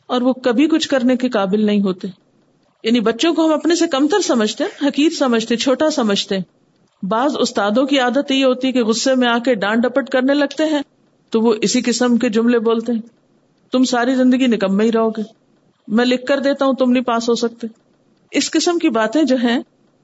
اور 0.07 0.21
وہ 0.21 0.33
کبھی 0.33 0.67
کچھ 0.67 0.89
کرنے 0.89 1.15
کے 1.15 1.29
قابل 1.29 1.65
نہیں 1.65 1.81
ہوتے۔ 1.81 2.07
یعنی 2.83 2.99
بچوں 2.99 3.33
کو 3.33 3.45
ہم 3.45 3.53
اپنے 3.53 3.75
سے 3.75 3.87
کمتر 3.87 4.19
سمجھتے 4.19 4.63
حقیق 4.63 5.13
سمجھتے 5.13 5.55
چھوٹا 5.55 5.89
سمجھتے 5.89 6.37
ہیں۔ 6.37 6.43
بعض 7.05 7.35
استادوں 7.39 7.85
کی 7.85 7.99
عادت 7.99 8.31
یہ 8.31 8.45
ہوتی 8.45 8.67
ہے 8.67 8.71
کہ 8.71 8.83
غصے 8.83 9.15
میں 9.15 9.27
آ 9.27 9.37
کے 9.37 9.53
ڈانٹ 9.53 9.83
ڈپٹ 9.83 10.09
کرنے 10.09 10.33
لگتے 10.33 10.65
ہیں 10.65 10.81
تو 11.29 11.41
وہ 11.41 11.53
اسی 11.61 11.81
قسم 11.81 12.17
کے 12.17 12.29
جملے 12.29 12.59
بولتے 12.59 12.91
ہیں۔ 12.91 13.01
تم 13.71 13.83
ساری 13.83 14.15
زندگی 14.15 14.47
نکمے 14.47 14.85
ہی 14.85 14.91
رہو 14.91 15.09
گے۔ 15.09 15.38
میں 15.89 16.05
لکھ 16.05 16.25
کر 16.25 16.39
دیتا 16.39 16.65
ہوں، 16.65 16.73
تم 16.73 16.91
نہیں 16.91 17.03
پاس 17.03 17.29
ہو 17.29 17.35
سکتے۔ 17.35 17.67
اس 18.31 18.51
قسم 18.51 18.77
کی 18.77 18.89
باتیں 18.89 19.23
جو 19.23 19.35
ہیں، 19.35 19.59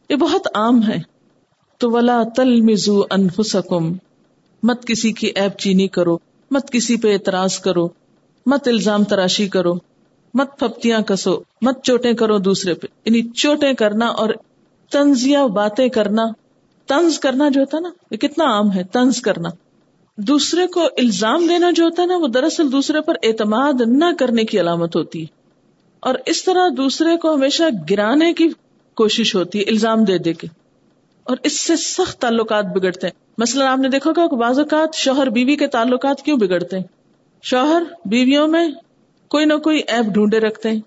یہ 0.09 0.15
بہت 0.15 0.47
عام 0.55 0.83
ہے 0.83 0.97
تو 1.77 1.91
ولا 1.91 2.23
تل 2.35 2.61
مزو 2.61 3.01
انفسکم 3.11 3.93
مت 4.63 4.85
کسی 4.85 5.11
کی 5.11 5.27
ایپ 5.27 5.57
چینی 5.57 5.87
کرو۔ 5.87 6.17
مت 6.51 6.71
کسی 6.71 6.97
پہ 6.97 7.13
اعتراض 7.13 7.59
کرو۔ 7.59 7.87
مت 8.45 8.67
الزام 8.67 9.03
تراشی 9.03 9.47
کرو۔ 9.47 9.73
مت 10.33 10.59
پھپتیاں 10.59 11.01
کسو۔ 11.01 11.39
مت 11.61 11.83
چوٹیں 11.83 12.13
کرو 12.13 12.37
دوسرے 12.37 12.73
پہ۔ 12.73 12.87
یعنی 13.05 13.21
چوٹیں 13.21 13.73
کرنا 13.73 14.05
اور 14.05 14.29
تنزیہ 14.91 15.37
باتیں 15.37 15.89
کرنا۔ 15.89 16.25
تنز 16.85 17.19
کرنا 17.19 17.49
جو 17.49 17.61
ہوتا 17.61 17.77
ہے 17.77 17.81
نا، 17.81 17.89
یہ 18.11 18.17
کتنا 18.17 18.43
عام 18.43 18.71
ہے 18.71 18.83
تنز 18.83 19.21
کرنا۔ 19.21 19.49
دوسرے 20.17 20.67
کو 20.67 20.81
الزام 20.97 21.47
دینا 21.47 21.71
جو 21.71 21.83
ہوتا 21.83 22.01
ہے 22.01 22.07
نا، 22.07 22.17
وہ 22.17 22.27
دراصل 22.27 22.71
دوسرے 22.71 23.01
پر 23.01 23.13
اعتماد 23.23 23.73
نہ 23.87 24.05
کرنے 24.19 24.43
کی 24.43 24.59
علامت 24.59 24.95
ہوتی 24.95 25.21
ہے۔ 25.21 25.34
اور 26.05 26.15
اس 26.25 26.43
طرح 26.43 26.67
دوسرے 26.77 27.17
کو 27.17 27.33
ہمیشہ 27.33 27.63
گرانے 27.89 28.33
کی 28.33 28.47
کوشش 28.95 29.35
ہوتی 29.35 29.59
ہے، 29.59 29.63
الزام 29.63 30.03
دے 30.03 30.17
دے 30.17 30.33
کے۔ 30.33 30.47
اور 31.23 31.37
اس 31.43 31.59
سے 31.59 31.75
سخت 31.75 32.21
تعلقات 32.21 32.65
بگڑتے 32.65 33.07
ہیں۔ 33.07 33.19
مثلاً 33.37 33.67
آپ 33.67 33.77
نے 33.77 33.89
دیکھا 33.89 34.11
کہ 34.11 34.35
بعض 34.35 34.59
اوقات 34.59 34.93
شوہر 34.93 35.29
بیوی 35.29 35.55
کے 35.55 35.67
تعلقات 35.67 36.21
کیوں 36.21 36.37
بگڑتے 36.37 36.77
ہیں؟ 36.77 36.83
شوہر 37.43 37.83
بیویوں 38.05 38.47
میں 38.47 38.69
کوئی 39.29 39.45
نہ 39.45 39.53
کوئی 39.53 39.81
ایپ 39.87 40.05
ڈھونڈے 40.05 40.39
رکھتے 40.39 40.69
ہیں۔ 40.69 40.79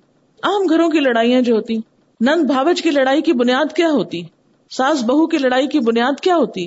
عام 0.42 0.62
گھروں 0.70 0.88
کی 0.88 1.00
لڑائیاں 1.00 1.40
جو 1.40 1.54
ہوتی 1.56 1.76
نند 2.20 2.44
بھاوج 2.44 2.82
کی 2.82 2.90
لڑائی 2.90 3.22
کی 3.22 3.32
بنیاد 3.32 3.76
کیا 3.76 3.88
ہوتی 3.90 4.22
ساس 4.70 5.02
بہو 5.02 5.26
کی 5.26 5.38
لڑائی 5.38 5.66
کی 5.66 5.78
بنیاد 5.78 6.20
کیا 6.20 6.36
ہوتی 6.36 6.66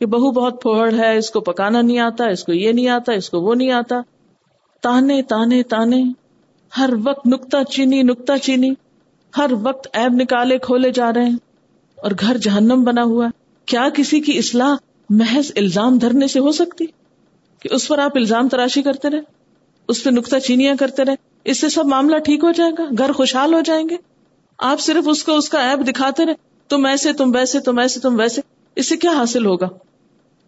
کہ 0.00 0.06
بہو 0.06 0.30
بہت 0.30 0.62
پھوڑ 0.62 0.92
ہے، 0.92 1.16
اس 1.16 1.30
کو 1.30 1.40
پکانا 1.40 1.80
نہیں 1.80 1.98
آتا، 1.98 2.26
اس 2.26 2.44
کو 2.44 2.52
یہ 2.52 2.72
نہیں 2.72 2.88
آتا، 2.88 3.12
اس 3.12 3.30
کو 3.30 3.40
وہ 3.40 3.54
نہیں 3.54 3.70
آتا۔ 3.70 4.00
تانے 4.82 5.22
تانے 5.22 5.62
تانے۔ 5.62 6.25
ہر 6.78 6.90
وقت 7.04 7.26
نکتا 7.26 7.64
چینی 7.64 8.02
نکتا 8.02 8.38
چینی۔ 8.38 8.70
ہر 9.36 9.50
وقت 9.62 9.88
ایب 9.92 10.12
نکالے 10.12 10.58
کھولے 10.58 10.90
جا 10.90 11.12
رہے 11.12 11.24
ہیں۔ 11.24 11.36
اور 11.96 12.10
گھر 12.20 12.36
جہنم 12.36 12.84
بنا 12.84 13.02
ہوا 13.02 13.26
کیا 13.66 13.88
کسی 13.94 14.20
کی 14.20 14.38
اصلاح 14.38 14.74
محض 15.10 15.52
الزام 15.56 15.98
دھرنے 15.98 16.26
سے 16.26 16.40
ہو 16.40 16.52
سکتی؟ 16.52 16.86
کہ 17.60 17.68
اس 17.72 17.88
پر 17.88 17.98
آپ 17.98 18.12
الزام 18.14 18.48
تراشی 18.48 18.82
کرتے 18.82 19.10
رہے، 19.10 19.20
اس 19.88 20.04
پہ 20.04 20.10
نکتا 20.10 20.40
چینیاں 20.40 20.74
کرتے 20.80 21.04
رہے۔ 21.04 21.14
اس 21.44 21.60
سے 21.60 21.68
سب 21.68 21.86
معاملہ 21.86 22.18
ٹھیک 22.18 22.44
ہو 22.44 22.50
جائے 22.50 22.72
گا، 22.78 22.84
گھر 22.98 23.12
خوشحال 23.12 23.54
ہو 23.54 23.60
جائیں 23.60 23.88
گے۔ 23.88 23.96
آپ 24.58 24.80
صرف 24.80 25.08
اس 25.08 25.24
کو، 25.24 25.36
اس 25.36 25.48
کا 25.48 25.70
ایپ 25.70 25.78
دکھاتے 25.88 26.26
رہے۔ 26.26 26.34
تم 26.68 26.86
ایسے، 26.86 27.12
تم 27.12 27.32
ویسے، 27.34 27.60
تم 27.60 27.78
ایسے، 27.78 28.00
تم 28.00 28.18
ویسے۔ 28.18 28.40
اس 28.76 28.88
سے 28.88 28.96
کیا 28.96 29.10
حاصل 29.10 29.46
ہوگا؟ 29.46 29.68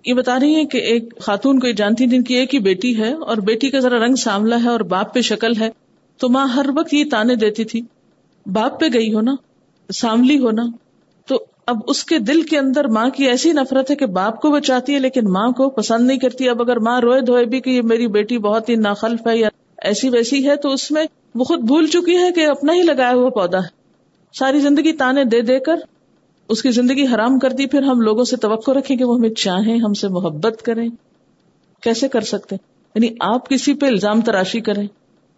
یہ 0.05 0.15
بتا 0.15 0.41
رہی 0.41 0.55
ہے 0.55 0.65
کہ 0.65 0.79
ایک 0.79 1.19
خاتون 1.21 1.61
کو 1.61 1.67
یہ 1.67 1.73
جانتی 1.73 2.07
جن 2.07 2.23
کی 2.23 2.35
ایک 2.35 2.55
ہی 2.55 2.59
بیٹی 2.59 2.99
ہے 2.99 3.13
اور 3.13 3.37
بیٹی 3.37 3.71
کا 3.71 3.79
ذرا 3.79 4.07
رنگ 4.07 4.15
ساملا 4.15 4.57
ہے 4.65 4.69
اور 4.69 4.81
باپ 4.81 5.15
پہ 5.15 5.21
شکل 5.21 5.53
ہے۔ 5.61 5.71
تو 6.19 6.29
ماں 6.29 6.47
ہر 6.47 6.67
وقت 6.77 6.95
یہ 6.95 7.05
تانے 7.11 7.35
دیتی 7.35 7.65
تھی، 7.65 7.81
باپ 8.47 8.81
پہ 8.81 8.87
گئی 8.95 9.15
ہونا 9.15 9.35
ساملی 9.95 10.39
ہونا 10.39 10.63
تو 11.27 11.45
اب 11.67 11.77
اس 11.87 12.05
کے 12.05 12.19
دل 12.19 12.43
کے 12.43 12.59
اندر 12.59 12.89
ماں 12.89 13.11
کی 13.11 13.25
ایسی 13.25 13.53
نفرت 13.53 13.91
ہے 13.91 13.97
کہ 13.97 14.07
باپ 14.07 14.41
کو 14.41 14.51
وہ 14.51 14.59
چاہتی 14.59 14.95
ہے 14.95 14.99
لیکن 14.99 15.25
ماں 15.25 15.51
کو 15.51 15.71
پسند 15.71 16.07
نہیں 16.07 16.19
کرتی۔ 16.19 16.49
اب 16.49 16.63
اگر 16.63 16.79
ماں 16.79 17.01
روئے 17.01 17.21
دھوئے 17.21 17.45
بھی 17.45 17.61
کہ 17.61 17.71
یہ 17.71 17.83
میری 17.83 18.07
بیٹی 18.07 18.39
بہت 18.39 18.69
ہی 18.69 18.75
ناخلف 18.75 19.27
ہے 19.27 19.39
یا 19.39 19.49
ایسی 19.83 20.09
ویسی 20.09 20.49
ہے، 20.49 20.57
تو 20.57 20.71
اس 20.71 20.91
میں 20.91 21.07
وہ 21.35 21.45
خود 21.45 21.61
بھول 21.61 21.87
چکی 21.87 22.17
ہے 22.17 22.33
کہ 22.33 22.47
اپنا 22.47 22.73
ہی 22.73 22.83
لگایا 22.83 23.13
ہوا 23.13 23.31
پودا 23.31 23.59
ہے۔ 23.59 23.69
ساری 24.39 24.61
زندگی 24.61 24.93
تانے 24.93 25.25
دے 25.25 25.41
دے 25.41 25.59
کر 25.59 25.77
اس 26.49 26.63
کی 26.63 26.71
زندگی 26.71 27.07
حرام 27.15 27.39
کر 27.39 27.51
دی، 27.51 27.67
پھر 27.67 27.83
ہم 27.83 28.01
لوگوں 28.01 28.25
سے 28.25 28.37
توقع 28.37 28.71
رکھیں 28.71 28.97
کہ 28.97 29.05
وہ 29.05 29.17
ہمیں 29.19 29.31
چاہیں، 29.31 29.79
ہم 29.79 29.95
سے 29.95 30.09
محبت 30.09 30.63
کریں۔ 30.63 30.89
کیسے 31.83 32.09
کر 32.09 32.21
سکتے؟ 32.21 32.57
یعنی 32.95 33.09
آپ 33.21 33.49
کسی 33.49 33.75
پہ 33.75 33.87
الزام 33.87 34.21
تراشی 34.21 34.61
کریں۔ 34.61 34.87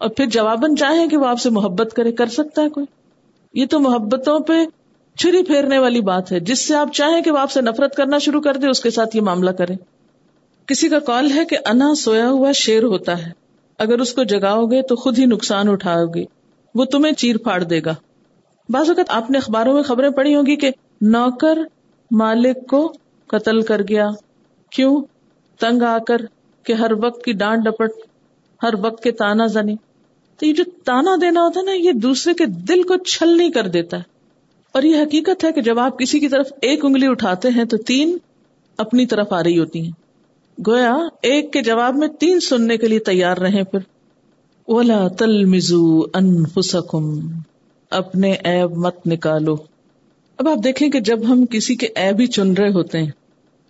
اور 0.00 0.08
پھر 0.08 0.26
جواباً 0.26 0.74
چاہیں 0.74 1.06
کہ 1.06 1.16
وہ 1.16 1.26
آپ 1.26 1.40
سے 1.40 1.50
محبت 1.50 1.92
کرے، 1.96 2.12
کر 2.12 2.26
سکتا 2.26 2.62
ہے 2.62 2.68
کوئی۔ 2.68 2.86
یہ 3.54 3.66
تو 3.66 3.80
محبتوں 3.80 4.40
پہ 4.40 4.52
چھری 5.18 5.42
پھیرنے 5.42 5.78
والی 5.78 6.00
بات 6.00 6.32
ہے۔ 6.32 6.40
جس 6.40 6.68
سے 6.68 6.74
آپ 6.74 6.88
چاہیں 6.92 7.22
کہ 7.22 7.30
وہ 7.30 7.38
آپ 7.38 7.50
سے 7.50 7.60
نفرت 7.60 7.96
کرنا 7.96 8.18
شروع 8.18 8.40
کر 8.40 8.56
دے، 8.56 8.68
اس 8.68 8.80
کے 8.80 8.90
ساتھ 8.90 9.16
یہ 9.16 9.20
معاملہ 9.20 9.50
کرے 9.50 9.74
کسی 10.66 10.88
کا 10.88 10.98
کال 10.98 11.32
ہے 11.32 11.44
کہ 11.44 11.56
انا 11.64 11.94
سویا 11.94 12.30
ہوا 12.30 12.52
شیر 12.52 12.82
ہوتا 12.82 13.26
ہے۔ 13.26 13.30
اگر 13.78 13.98
اس 13.98 14.12
کو 14.12 14.22
جگاؤ 14.22 14.66
گے 14.66 14.82
تو 14.82 14.96
خود 14.96 15.18
ہی 15.18 15.24
نقصان 15.24 15.68
اٹھاؤ 15.68 16.06
گے۔ 16.06 16.24
وہ 16.74 16.84
تمہیں 16.84 17.12
چیر 17.12 17.36
پھاڑ 17.38 17.62
دے 17.62 17.80
گا۔ 17.84 17.94
بعض 18.68 18.88
اوقات 18.88 19.06
آپ 19.08 19.30
نے 19.30 19.38
اخباروں 19.38 19.74
میں 19.74 19.82
خبریں 19.82 20.10
پڑھی 20.10 20.34
ہوگی 20.34 20.56
کہ 20.56 20.70
نوکر 21.00 21.58
مالک 22.10 22.68
کو 22.68 22.92
قتل 23.26 23.62
کر 23.62 23.80
گیا۔ 23.82 24.08
کیوں؟ 24.70 25.02
تنگ 25.60 25.82
آ 25.82 25.98
کر 25.98 26.16
کہ 26.62 26.72
ہر 26.72 26.92
وقت 27.02 27.24
کی 27.24 27.32
ڈانٹ 27.32 27.64
ڈپٹ، 27.64 27.90
ہر 28.62 28.74
وقت 28.82 29.02
کے 29.02 29.10
تانا 29.10 29.46
زنی۔ 29.46 29.76
تو 30.40 30.46
یہ 30.46 30.52
جو 30.52 30.64
تانا 30.84 31.16
دینا 31.20 31.42
ہوتا 31.42 31.60
ہے 31.60 31.64
نا، 31.64 31.72
یہ 31.72 31.92
دوسرے 31.92 32.34
کے 32.34 32.46
دل 32.46 32.82
کو 32.82 32.96
چھل 32.96 33.36
نہیں 33.36 33.50
کر 33.50 33.68
دیتا۔ 33.68 33.96
ہے 33.96 34.02
اور 34.72 34.82
یہ 34.82 34.96
حقیقت 34.96 35.44
ہے 35.44 35.52
کہ 35.52 35.60
جب 35.60 35.78
آپ 35.78 35.98
کسی 35.98 36.18
کی 36.18 36.28
طرف 36.28 36.46
ایک 36.62 36.84
انگلی 36.84 37.06
اٹھاتے 37.06 37.48
ہیں 37.48 37.64
تو 37.64 37.76
تین 37.76 38.18
اپنی 38.76 39.06
طرف 39.06 39.32
آ 39.32 39.42
رہی 39.42 39.58
ہوتی 39.58 39.82
ہیں۔ 39.82 39.90
گویا 40.66 40.96
ایک 41.22 41.52
کے 41.52 41.62
جواب 41.62 41.96
میں 41.96 42.08
تین 42.08 42.40
سننے 42.40 42.76
کے 42.76 42.88
لیے 42.88 42.98
تیار 42.98 43.36
رہے 43.36 43.64
پھر۔ 43.64 43.78
اولا 44.66 45.08
تل 45.08 45.44
مزو 45.44 46.00
انفسکم 46.14 47.20
اپنے 47.90 48.32
ایب 48.32 48.76
مت 48.76 49.06
نکالو۔ 49.06 49.56
اب 50.36 50.48
آپ 50.48 50.64
دیکھیں 50.64 50.88
کہ 50.88 51.00
جب 51.00 51.18
ہم 51.28 51.46
کسی 51.46 51.74
کے 51.74 51.86
ایب 51.94 52.20
ہی 52.20 52.26
چن 52.26 52.52
رہے 52.52 52.72
ہوتے 52.72 52.98
ہیں 52.98 53.10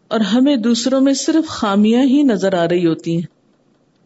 اور 0.09 0.21
ہمیں 0.21 0.57
دوسروں 0.57 1.01
میں 1.01 1.15
صرف 1.15 1.49
خامیاں 1.49 2.03
ہی 2.03 2.23
نظر 2.23 2.55
آ 2.55 2.69
رہی 2.69 2.87
ہوتی 2.87 3.15
ہیں۔ 3.15 3.40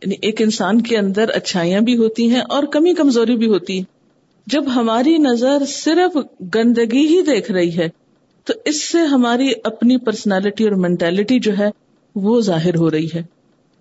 یعنی 0.03 0.15
ایک 0.23 0.43
انسان 0.43 0.81
کے 0.81 0.99
اندر 0.99 1.29
اچھائیاں 1.29 1.81
بھی 1.81 1.97
ہوتی 1.97 2.31
ہیں 2.31 2.41
اور 2.41 2.65
کمی 2.65 2.95
کمزوری 2.95 3.37
بھی 3.37 3.47
ہوتی 3.47 3.79
ہے 3.79 3.85
جب 4.47 4.65
ہماری 4.75 5.19
نظر 5.19 5.59
صرف 5.69 6.19
گندگی 6.55 7.07
ہی 7.07 7.23
دیکھ 7.23 7.53
رہی 7.53 7.79
ہے، 7.79 7.89
تو 8.45 8.53
اس 8.65 8.89
سے 8.89 8.99
ہماری 8.99 9.53
اپنی 9.65 9.97
پرسنالٹی 9.97 10.65
اور 10.65 10.73
مینٹلٹی 10.73 11.39
جو 11.39 11.59
ہے، 11.59 11.71
وہ 12.15 12.41
ظاہر 12.41 12.77
ہو 12.77 12.91
رہی 12.91 13.07
ہے۔ 13.15 13.23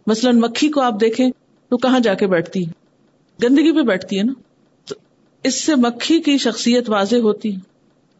مثلاً 0.07 0.39
مکھی 0.39 0.69
کو 0.69 0.81
آپ 0.81 1.01
دیکھیں 1.01 1.29
تو 1.69 1.77
کہاں 1.77 1.99
جا 1.99 2.13
کے 2.13 2.27
بیٹھتی 2.27 2.67
ہے؟ 2.67 2.71
گندگی 3.43 3.71
پہ 3.71 3.81
بیٹھتی 3.81 4.17
ہے 4.17 4.23
نا۔ 4.23 4.33
تو 4.85 4.95
اس 5.43 5.63
سے 5.63 5.75
مکھی 5.75 6.21
کی 6.21 6.37
شخصیت 6.37 6.89
واضح 6.89 7.15
ہوتی 7.15 7.55
ہے۔ 7.55 7.59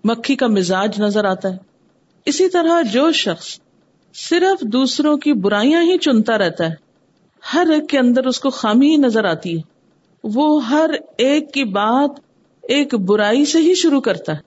مکھی 0.04 0.36
کا 0.36 0.48
مزاج 0.48 1.02
نظر 1.02 1.26
آتا 1.26 1.50
ہے۔ 1.52 1.58
اسی 2.26 2.50
طرح 2.50 2.82
جو 2.82 3.12
شخص 3.12 3.60
صرف 4.14 4.62
دوسروں 4.62 5.18
کی 5.18 5.34
برائیاں 5.34 5.82
ہی 5.82 5.98
چنتا 5.98 6.38
رہتا 6.38 6.70
ہے 6.70 6.83
ہر 7.54 7.68
ایک 7.74 7.90
کے 7.90 8.00
اندر 8.00 8.26
اس 8.26 8.40
کو 8.40 8.50
خامی 8.50 8.92
ہی 8.92 8.98
نظر 8.98 9.26
آتی 9.26 9.58
ہے۔ 9.58 9.62
وہ 10.24 10.68
ہر 10.68 10.90
ایک 11.18 11.54
کی 11.54 11.64
بات 11.64 12.12
ایک 12.62 12.96
برائی 12.96 13.46
سے 13.46 13.60
ہی 13.60 13.76
شروع 13.76 14.02
کرتا 14.02 14.34
ہے۔ 14.34 14.40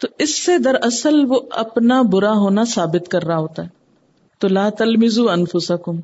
تو 0.00 0.08
اس 0.18 0.42
سے 0.42 0.58
دراصل 0.58 1.24
وہ 1.28 1.40
اپنا 1.50 2.02
برا 2.02 2.32
ہونا 2.32 2.64
ثابت 2.64 3.08
کر 3.08 3.24
رہا 3.24 3.38
ہوتا 3.38 3.62
ہے۔ 3.62 3.68
تو 4.38 4.48
لا 4.48 4.70
تلمزو 4.70 5.30
انفسکم۔ 5.30 6.00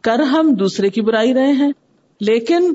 کر 0.00 0.18
ہم 0.18 0.54
دوسرے 0.54 0.88
کی 0.88 1.00
برائی 1.00 1.34
رہے 1.34 1.52
ہیں، 1.52 1.72
لیکن 2.20 2.74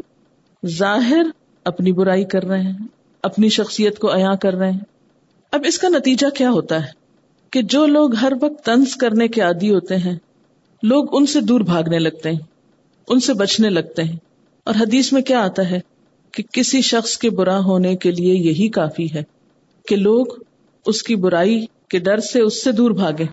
ظاہر 0.67 1.23
اپنی 1.63 1.91
برائی 1.91 2.23
کر 2.23 2.43
رہے 2.43 2.61
ہیں، 2.61 2.87
اپنی 3.23 3.49
شخصیت 3.49 3.99
کو 3.99 4.15
عیا 4.15 4.35
کر 4.35 4.53
رہے 4.53 4.71
ہیں۔ 4.71 4.79
اب 5.51 5.61
اس 5.67 5.77
کا 5.77 5.87
نتیجہ 5.87 6.29
کیا 6.29 6.51
ہوتا 6.51 6.81
ہے؟ 6.83 6.91
کہ 7.51 7.61
جو 7.61 7.85
لوگ 7.85 8.15
ہر 8.15 8.33
وقت 8.41 8.65
تنز 8.65 8.95
کرنے 8.95 9.27
کے 9.27 9.41
عادی 9.41 9.73
ہوتے 9.73 9.97
ہیں، 9.97 10.15
لوگ 10.83 11.05
ان 11.11 11.25
سے 11.25 11.41
دور 11.41 11.61
بھاگنے 11.61 11.99
لگتے 11.99 12.31
ہیں۔ 12.31 12.54
ان 13.07 13.19
سے 13.19 13.33
بچنے 13.33 13.69
لگتے 13.69 14.03
ہیں۔ 14.03 14.15
اور 14.63 14.75
حدیث 14.79 15.13
میں 15.13 15.21
کیا 15.21 15.43
آتا 15.43 15.69
ہے 15.71 15.79
کہ 16.31 16.43
کسی 16.51 16.81
شخص 16.81 17.17
کے 17.17 17.29
برا 17.29 17.59
ہونے 17.59 17.95
کے 17.95 18.11
لیے 18.11 18.33
یہی 18.33 18.69
کافی 18.69 19.07
ہے 19.13 19.23
کہ 19.87 19.95
لوگ 19.95 20.25
اس 20.85 21.03
کی 21.03 21.15
برائی 21.15 21.65
کے 21.89 21.99
ڈر 21.99 22.17
سے 22.17 22.41
اس 22.41 22.63
سے 22.63 22.71
دور 22.71 22.91
بھاگے۔ 22.91 23.25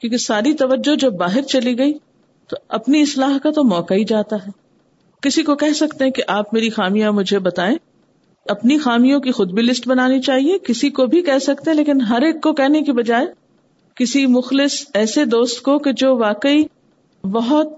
کیونکہ 0.00 0.16
ساری 0.16 0.54
توجہ 0.54 0.96
جب 0.96 1.12
باہر 1.12 1.42
چلی 1.42 1.78
گئی 1.78 1.92
تو 2.48 2.56
اپنی 2.68 3.02
اصلاح 3.02 3.38
کا 3.42 3.50
تو 3.50 3.64
موقع 3.64 3.94
ہی 3.94 4.04
جاتا 4.04 4.36
ہے۔ 4.36 4.50
کسی 5.22 5.42
کو 5.42 5.54
کہہ 5.54 5.72
سکتے 5.72 6.04
ہیں 6.04 6.10
کہ 6.10 6.22
آپ 6.28 6.54
میری 6.54 6.70
خامیاں 6.70 7.12
مجھے 7.12 7.38
بتائیں۔ 7.38 7.76
اپنی 8.48 8.78
خامیوں 8.78 9.20
کی 9.20 9.30
خود 9.30 9.52
بھی 9.52 9.62
لسٹ 9.62 9.88
بنانی 9.88 10.20
چاہیے۔ 10.20 10.58
کسی 10.58 10.90
کو 10.90 11.06
بھی 11.06 11.22
کہہ 11.22 11.38
سکتے 11.38 11.70
ہیں، 11.70 11.78
لیکن 11.78 12.00
ہر 12.00 12.22
ایک 12.22 12.42
کو 12.42 12.52
کہنے 12.52 12.82
کی 12.82 12.92
بجائے 12.92 13.26
کسی 13.94 14.26
مخلص 14.26 14.84
ایسے 14.94 15.24
دوست 15.24 15.62
کو 15.62 15.78
کہ 15.78 15.92
جو 15.92 16.16
واقعی 16.16 16.62
بہت 17.24 17.68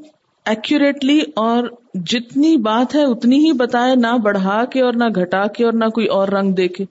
ایکوریٹلی 0.47 1.21
اور 1.37 1.65
جتنی 1.95 2.57
بات 2.57 2.95
ہے 2.95 3.03
اتنی 3.03 3.47
ہی 3.47 3.53
بتائے، 3.53 3.95
نہ 3.95 4.17
بڑھا 4.23 4.65
کے 4.65 4.83
اور 4.83 4.93
نہ 4.93 5.05
گھٹا 5.17 5.47
کے 5.47 5.65
اور 5.65 5.73
نہ 5.73 5.85
کوئی 5.85 6.07
اور 6.07 6.29
رنگ 6.29 6.53
دے 6.53 6.69
کے۔ 6.69 6.85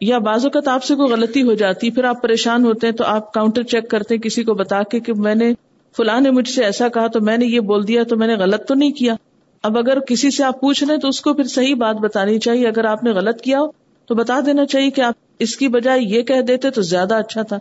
یا 0.00 0.18
بعض 0.18 0.44
اوقات 0.44 0.68
آپ 0.68 0.84
سے 0.84 0.94
کوئی 0.94 1.12
غلطی 1.12 1.42
ہو 1.42 1.54
جاتی، 1.54 1.90
پھر 1.90 2.04
آپ 2.04 2.22
پریشان 2.22 2.64
ہوتے 2.64 2.86
ہیں 2.86 2.94
تو 2.94 3.04
آپ 3.04 3.32
کاؤنٹر 3.32 3.62
چیک 3.62 3.90
کرتے 3.90 4.14
ہیں 4.14 4.22
کسی 4.22 4.42
کو 4.42 4.54
بتا 4.54 4.82
کے 4.82 5.00
کہ 5.00 5.12
میں 5.14 5.34
نے 5.34 5.52
فلاں 5.96 6.20
نے 6.20 6.30
مجھ 6.30 6.48
سے 6.48 6.64
ایسا 6.64 6.88
کہا 6.88 7.06
تو 7.06 7.20
میں 7.20 7.36
نے 7.36 7.46
یہ 7.46 7.60
بول 7.60 7.88
دیا 7.88 8.02
تو 8.02 8.16
میں 8.16 8.26
نے 8.26 8.34
غلط 8.34 8.66
تو 8.68 8.74
نہیں 8.74 8.92
کیا۔ 8.92 9.14
اب 9.62 9.78
اگر 9.78 10.00
کسی 10.00 10.30
سے 10.30 10.44
آپ 10.44 10.60
پوچھ 10.60 10.84
رہے 10.84 10.98
تو 10.98 11.08
اس 11.08 11.20
کو 11.20 11.34
پھر 11.34 11.44
صحیح 11.44 11.74
بات 11.74 11.96
بتانی 11.96 12.38
چاہیے۔ 12.38 12.68
اگر 12.68 12.84
آپ 12.84 13.04
نے 13.04 13.10
غلط 13.10 13.40
کیا 13.40 13.60
ہو 13.60 13.66
تو 14.06 14.14
بتا 14.14 14.40
دینا 14.46 14.66
چاہیے 14.66 14.90
کہ 14.90 15.00
آپ 15.00 15.14
اس 15.38 15.56
کی 15.56 15.68
بجائے 15.68 16.00
یہ 16.00 16.22
کہہ 16.22 16.40
دیتے 16.40 16.70
تو 16.70 16.82
زیادہ 16.82 17.14
اچھا 17.14 17.42
تھا۔ 17.42 17.58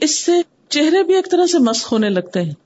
اس 0.00 0.24
سے 0.24 0.32
چہرے 0.68 1.02
بھی 1.02 1.14
ایک 1.14 1.30
طرح 1.30 1.46
سے 1.46 1.58
مسخ 1.58 1.92
ہونے 1.92 2.08
لگتے 2.08 2.42
ہیں۔ 2.42 2.63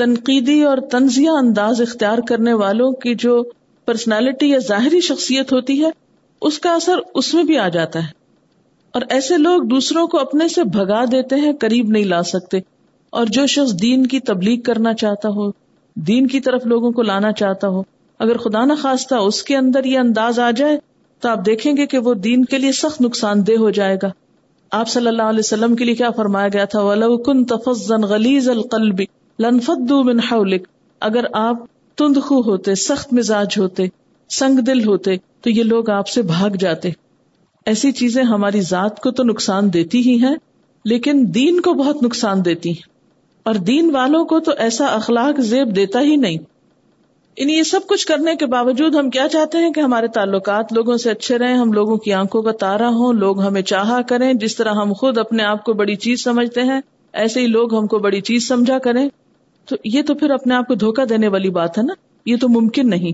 تنقیدی 0.00 0.62
اور 0.62 0.78
تنزیہ 0.78 1.30
انداز 1.30 1.80
اختیار 1.80 2.18
کرنے 2.28 2.52
والوں 2.52 2.92
کی 2.92 3.14
جو 3.14 3.42
پرسنالٹی 3.86 4.50
یا 4.50 4.58
ظاہری 4.58 5.00
شخصیت 5.00 5.52
ہوتی 5.52 5.84
ہے، 5.84 5.90
اس 6.40 6.58
کا 6.58 6.74
اثر 6.74 6.98
اس 7.14 7.34
میں 7.34 7.44
بھی 7.44 7.58
آ 7.58 7.68
جاتا 7.68 7.98
ہے۔ 7.98 8.08
اور 8.92 9.02
ایسے 9.08 9.36
لوگ 9.36 9.62
دوسروں 9.62 10.06
کو 10.06 10.18
اپنے 10.18 10.48
سے 10.48 10.64
بھگا 10.64 11.04
دیتے 11.12 11.36
ہیں، 11.36 11.52
قریب 11.60 11.88
نہیں 11.88 12.04
لا 12.04 12.22
سکتے۔ 12.22 12.58
اور 13.10 13.26
جو 13.26 13.46
شخص 13.46 13.82
دین 13.82 14.06
کی 14.06 14.20
تبلیغ 14.20 14.60
کرنا 14.60 14.94
چاہتا 14.94 15.28
ہو، 15.28 15.50
دین 15.96 16.26
کی 16.26 16.40
طرف 16.40 16.66
لوگوں 16.66 16.90
کو 16.90 17.02
لانا 17.02 17.32
چاہتا 17.32 17.68
ہو، 17.68 17.82
اگر 18.18 18.36
خدا 18.36 18.64
نہ 18.64 18.72
خواستہ 18.82 19.14
اس 19.14 19.42
کے 19.42 19.56
اندر 19.56 19.84
یہ 19.84 19.98
انداز 19.98 20.38
آ 20.38 20.50
جائے، 20.50 20.78
تو 21.20 21.28
آپ 21.28 21.46
دیکھیں 21.46 21.76
گے 21.76 21.86
کہ 21.86 21.98
وہ 21.98 22.14
دین 22.14 22.44
کے 22.44 22.58
لیے 22.58 22.72
سخت 22.72 23.00
نقصان 23.00 23.46
دہ 23.46 23.52
ہو 23.58 23.70
جائے 23.70 23.96
گا۔ 24.02 24.08
آپ 24.70 24.88
صلی 24.88 25.06
اللہ 25.06 25.22
علیہ 25.22 25.38
وسلم 25.38 25.76
کے 25.76 25.84
لیے 25.84 25.94
کیا 25.94 26.10
فرمایا 26.10 26.48
گیا 26.48 26.64
تھا؟ 26.64 26.80
ولو 26.80 27.18
کن 27.18 27.44
تفزن 27.44 28.02
غلیز 28.02 28.48
القلب 28.48 29.00
لنفدو 29.40 30.02
من 30.02 30.20
حولک، 30.20 30.68
اگر 31.00 31.24
آپ 31.32 31.56
تندخو 31.96 32.40
ہوتے، 32.40 32.74
سخت 32.74 33.12
مزاج 33.12 33.46
ہوتے، 33.58 33.86
سنگ 34.30 34.58
دل 34.58 34.86
ہوتے، 34.86 35.16
تو 35.40 35.50
یہ 35.50 35.62
لوگ 35.62 35.90
آپ 35.90 36.08
سے 36.08 36.22
بھاگ 36.22 36.50
جاتے۔ 36.50 36.90
ایسی 37.66 37.92
چیزیں 37.92 38.24
ہماری 38.24 38.60
ذات 38.60 39.00
کو 39.00 39.10
تو 39.10 39.22
نقصان 39.22 39.72
دیتی 39.72 40.10
ہی 40.10 40.22
ہیں، 40.22 40.36
لیکن 40.84 41.24
دین 41.34 41.60
کو 41.60 41.74
بہت 41.74 42.02
نقصان 42.02 42.44
دیتی 42.44 42.68
ہیں۔ 42.68 42.90
اور 43.42 43.54
دین 43.54 43.90
والوں 43.94 44.24
کو 44.24 44.40
تو 44.40 44.52
ایسا 44.58 44.86
اخلاق 44.86 45.40
زیب 45.40 45.76
دیتا 45.76 46.00
ہی 46.00 46.16
نہیں۔ 46.16 46.36
ان 47.36 47.50
یہ 47.50 47.62
سب 47.62 47.80
کچھ 47.86 48.06
کرنے 48.06 48.36
کے 48.36 48.46
باوجود 48.46 48.94
ہم 48.94 49.10
کیا 49.10 49.28
چاہتے 49.28 49.58
ہیں 49.58 49.72
کہ 49.72 49.80
ہمارے 49.80 50.08
تعلقات 50.08 50.72
لوگوں 50.72 50.96
سے 50.96 51.10
اچھے 51.10 51.38
رہیں، 51.38 51.54
ہم 51.54 51.72
لوگوں 51.72 51.96
کی 51.96 52.12
آنکھوں 52.12 52.42
کا 52.42 52.52
تارا 52.52 52.88
ہوں، 52.88 53.12
لوگ 53.12 53.42
ہمیں 53.42 53.62
چاہا 53.62 54.02
کریں، 54.02 54.34
جس 54.34 54.56
طرح 54.56 54.72
ہم 54.72 54.92
خود 54.92 55.18
اپنے 55.18 55.42
آپ 55.42 55.64
کو 55.64 55.72
بڑی 55.72 55.96
چیز 55.96 56.24
سمجھتے 56.24 56.62
ہیں، 56.62 56.80
ایسے 57.12 57.40
ہی 57.40 57.46
لوگ 57.46 57.74
ہم 57.74 57.86
کو 57.86 57.98
بڑی 57.98 58.20
چیز 58.20 58.48
سمجھا 58.48 58.78
کریں۔ 58.78 59.08
تو 59.68 59.76
یہ 59.84 60.02
تو 60.02 60.14
پھر 60.14 60.30
اپنے 60.30 60.54
آپ 60.54 60.66
کو 60.66 60.74
دھوکا 60.74 61.02
دینے 61.08 61.28
والی 61.28 61.50
بات 61.50 61.78
ہے 61.78 61.82
نا؟ 61.82 61.94
یہ 62.26 62.36
تو 62.36 62.48
ممکن 62.48 62.90
نہیں۔ 62.90 63.12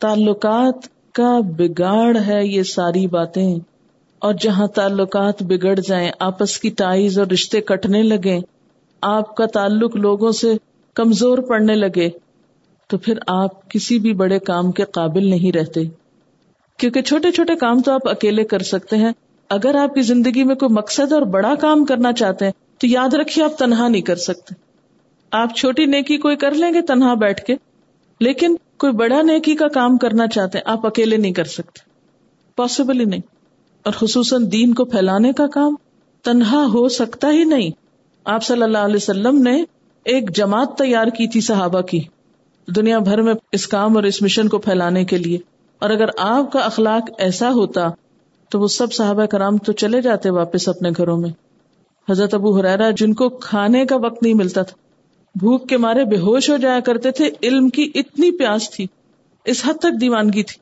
تعلقات 0.00 0.88
کا 1.14 1.40
بگاڑ 1.40 2.16
ہے 2.26 2.46
یہ 2.46 2.62
ساری 2.62 3.06
باتیں۔ 3.06 3.58
اور 4.18 4.34
جہاں 4.40 4.66
تعلقات 4.66 5.42
بگڑ 5.42 5.74
جائیں، 5.74 6.10
آپس 6.20 6.58
کی 6.58 6.68
ٹائز 6.68 7.18
اور 7.18 7.26
رشتے 7.26 7.60
کٹنے 7.60 8.02
لگے 8.02 8.38
آپ 9.02 9.36
کا 9.36 9.46
تعلق 9.46 9.96
لوگوں 9.96 10.32
سے 10.32 10.54
کمزور 10.94 11.38
پڑنے 11.38 11.74
لگے، 11.74 12.08
تو 12.88 12.98
پھر 12.98 13.18
آپ 13.26 13.70
کسی 13.70 13.98
بھی 13.98 14.14
بڑے 14.14 14.38
کام 14.38 14.72
کے 14.72 14.84
قابل 14.84 15.30
نہیں 15.30 15.56
رہتے۔ 15.56 15.80
کیونکہ 16.76 17.02
چھوٹے 17.02 17.30
چھوٹے 17.30 17.56
کام 17.56 17.82
تو 17.82 17.92
آپ 17.92 18.08
اکیلے 18.08 18.44
کر 18.44 18.58
سکتے 18.58 18.96
ہیں۔ 18.96 19.12
اگر 19.50 19.74
آپ 19.74 19.94
کی 19.94 20.02
زندگی 20.02 20.44
میں 20.44 20.54
کوئی 20.54 20.74
مقصد 20.74 21.12
اور 21.12 21.22
بڑا 21.22 21.54
کام 21.54 21.84
کرنا 21.84 22.12
چاہتے 22.12 22.44
ہیں، 22.44 22.52
تو 22.80 22.86
یاد 22.86 23.14
رکھیے 23.14 23.44
آپ 23.44 23.58
تنہا 23.58 23.88
نہیں 23.88 24.02
کر 24.02 24.16
سکتے۔ 24.16 24.71
آپ 25.32 25.56
چھوٹی 25.56 25.86
نیکی 25.86 26.16
کوئی 26.16 26.36
کر 26.36 26.50
لیں 26.50 26.74
گے 26.74 26.82
تنہا 26.82 27.14
بیٹھ 27.14 27.42
کے؟ 27.42 27.56
لیکن 28.20 28.56
کوئی 28.78 28.92
بڑا 28.92 29.22
نیکی 29.22 29.54
کا 29.54 29.68
کام 29.68 29.96
کرنا 29.96 30.26
چاہتے 30.26 30.58
ہیں، 30.58 30.72
آپ 30.72 30.86
اکیلے 30.86 31.16
نہیں 31.16 31.32
کر 31.32 31.44
سکتے۔ 31.44 31.80
پاسبل 32.56 33.00
ہی 33.00 33.04
نہیں۔ 33.04 33.20
اور 33.82 33.92
خصوصاً 33.92 34.52
دین 34.52 34.74
کو 34.74 34.84
پھیلانے 34.84 35.32
کا 35.32 35.46
کام 35.46 35.74
تنہا 36.22 36.64
ہو 36.74 36.88
سکتا 36.88 37.30
ہی 37.30 37.44
نہیں۔ 37.44 37.70
آپ 38.24 38.44
صلی 38.44 38.62
اللہ 38.62 38.78
علیہ 38.78 38.96
وسلم 38.96 39.42
نے 39.42 39.64
ایک 40.04 40.36
جماعت 40.36 40.78
تیار 40.78 41.06
کی 41.06 41.28
تھی 41.28 41.40
صحابہ 41.40 41.80
کی، 41.80 42.00
دنیا 42.76 42.98
بھر 42.98 43.22
میں 43.22 43.34
اس 43.52 43.66
کام 43.66 43.96
اور 43.96 44.04
اس 44.04 44.22
مشن 44.22 44.48
کو 44.48 44.58
پھیلانے 44.58 45.04
کے 45.04 45.18
لیے۔ 45.18 45.38
اور 45.78 45.90
اگر 45.90 46.06
آپ 46.18 46.52
کا 46.52 46.60
اخلاق 46.60 47.10
ایسا 47.18 47.50
ہوتا 47.50 47.88
تو 48.48 48.60
وہ 48.60 48.66
سب 48.66 48.92
صحابہ 48.92 49.24
کرام 49.24 49.58
تو 49.58 49.72
چلے 49.72 50.00
جاتے 50.00 50.30
واپس 50.30 50.68
اپنے 50.68 50.90
گھروں 50.96 51.16
میں۔ 51.16 51.30
حضرت 52.10 52.34
ابو 52.34 52.58
حرارا 52.58 52.90
جن 52.90 53.14
کو 53.14 53.28
کھانے 53.28 53.86
کا 53.86 53.96
وقت 53.96 54.22
نہیں 54.22 54.34
ملتا 54.34 54.62
تھا 54.62 54.81
بھوک 55.34 55.68
کے 55.68 55.76
مارے 55.76 56.04
بے 56.04 56.16
ہوش 56.16 56.50
ہو 56.50 56.56
جایا 56.56 56.80
کرتے 56.80 57.10
تھے، 57.10 57.30
علم 57.42 57.68
کی 57.68 57.90
اتنی 57.94 58.30
پیاس 58.30 58.70
تھی، 58.70 58.86
اس 59.44 59.62
حد 59.66 59.74
تک 59.74 60.00
دیوانگی 60.00 60.42
تھی۔ 60.42 60.60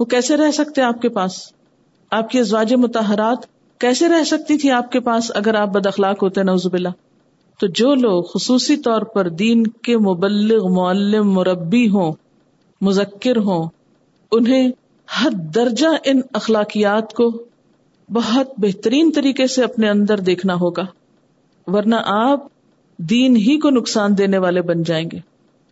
وہ 0.00 0.04
کیسے 0.04 0.36
رہ 0.36 0.50
سکتے 0.50 0.82
آپ 0.82 1.02
کے 1.02 1.08
پاس؟ 1.08 1.52
آپ 2.10 2.30
کی 2.30 2.38
ازواج 2.38 2.74
متحرات 2.74 3.38
کیسے 3.78 4.08
رہ 4.08 4.24
سکتی 4.24 4.58
تھی 4.58 4.70
آپ 4.70 4.92
کے 4.92 5.00
پاس 5.00 5.32
اگر 5.34 5.54
آپ 5.54 5.68
بد 5.68 5.86
اخلاق 5.86 6.22
ہوتے 6.22 6.42
نوزب 6.42 6.72
اللہ 6.72 6.88
تو 7.60 7.66
جو 7.66 7.94
لوگ 7.94 8.22
خصوصی 8.22 8.76
طور 8.76 9.02
پر 9.02 9.28
دین 9.28 9.66
کے 9.66 9.96
مبلغ، 9.96 10.68
معلم، 10.68 11.32
مربی 11.32 11.88
ہوں، 11.88 12.12
مذکر 12.80 13.36
ہوں، 13.36 13.68
انہیں 14.32 14.70
ہر 15.20 15.30
درجہ 15.30 15.88
ان 16.04 16.20
اخلاقیات 16.32 17.12
کو 17.12 17.44
بہت 18.12 18.52
بہترین 18.58 19.10
طریقے 19.14 19.46
سے 19.46 19.64
اپنے 19.64 19.90
اندر 19.90 20.18
دیکھنا 20.18 20.54
ہوگا۔ 20.54 20.86
ورنہ 21.66 21.94
آپ 22.04 22.51
دین 23.10 23.36
ہی 23.36 23.58
کو 23.58 23.70
نقصان 23.70 24.18
دینے 24.18 24.38
والے 24.38 24.62
بن 24.62 24.82
جائیں 24.82 25.08
گے۔ 25.12 25.18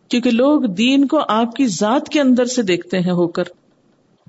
کیونکہ 0.09 0.31
لوگ 0.31 0.61
دین 0.61 1.07
کو 1.07 1.19
آپ 1.27 1.55
کی 1.55 1.67
ذات 1.67 2.09
کے 2.09 2.21
اندر 2.21 2.45
سے 2.45 2.61
دیکھتے 2.61 2.99
ہیں 2.99 3.11
ہو 3.11 3.27
کر۔ 3.27 3.43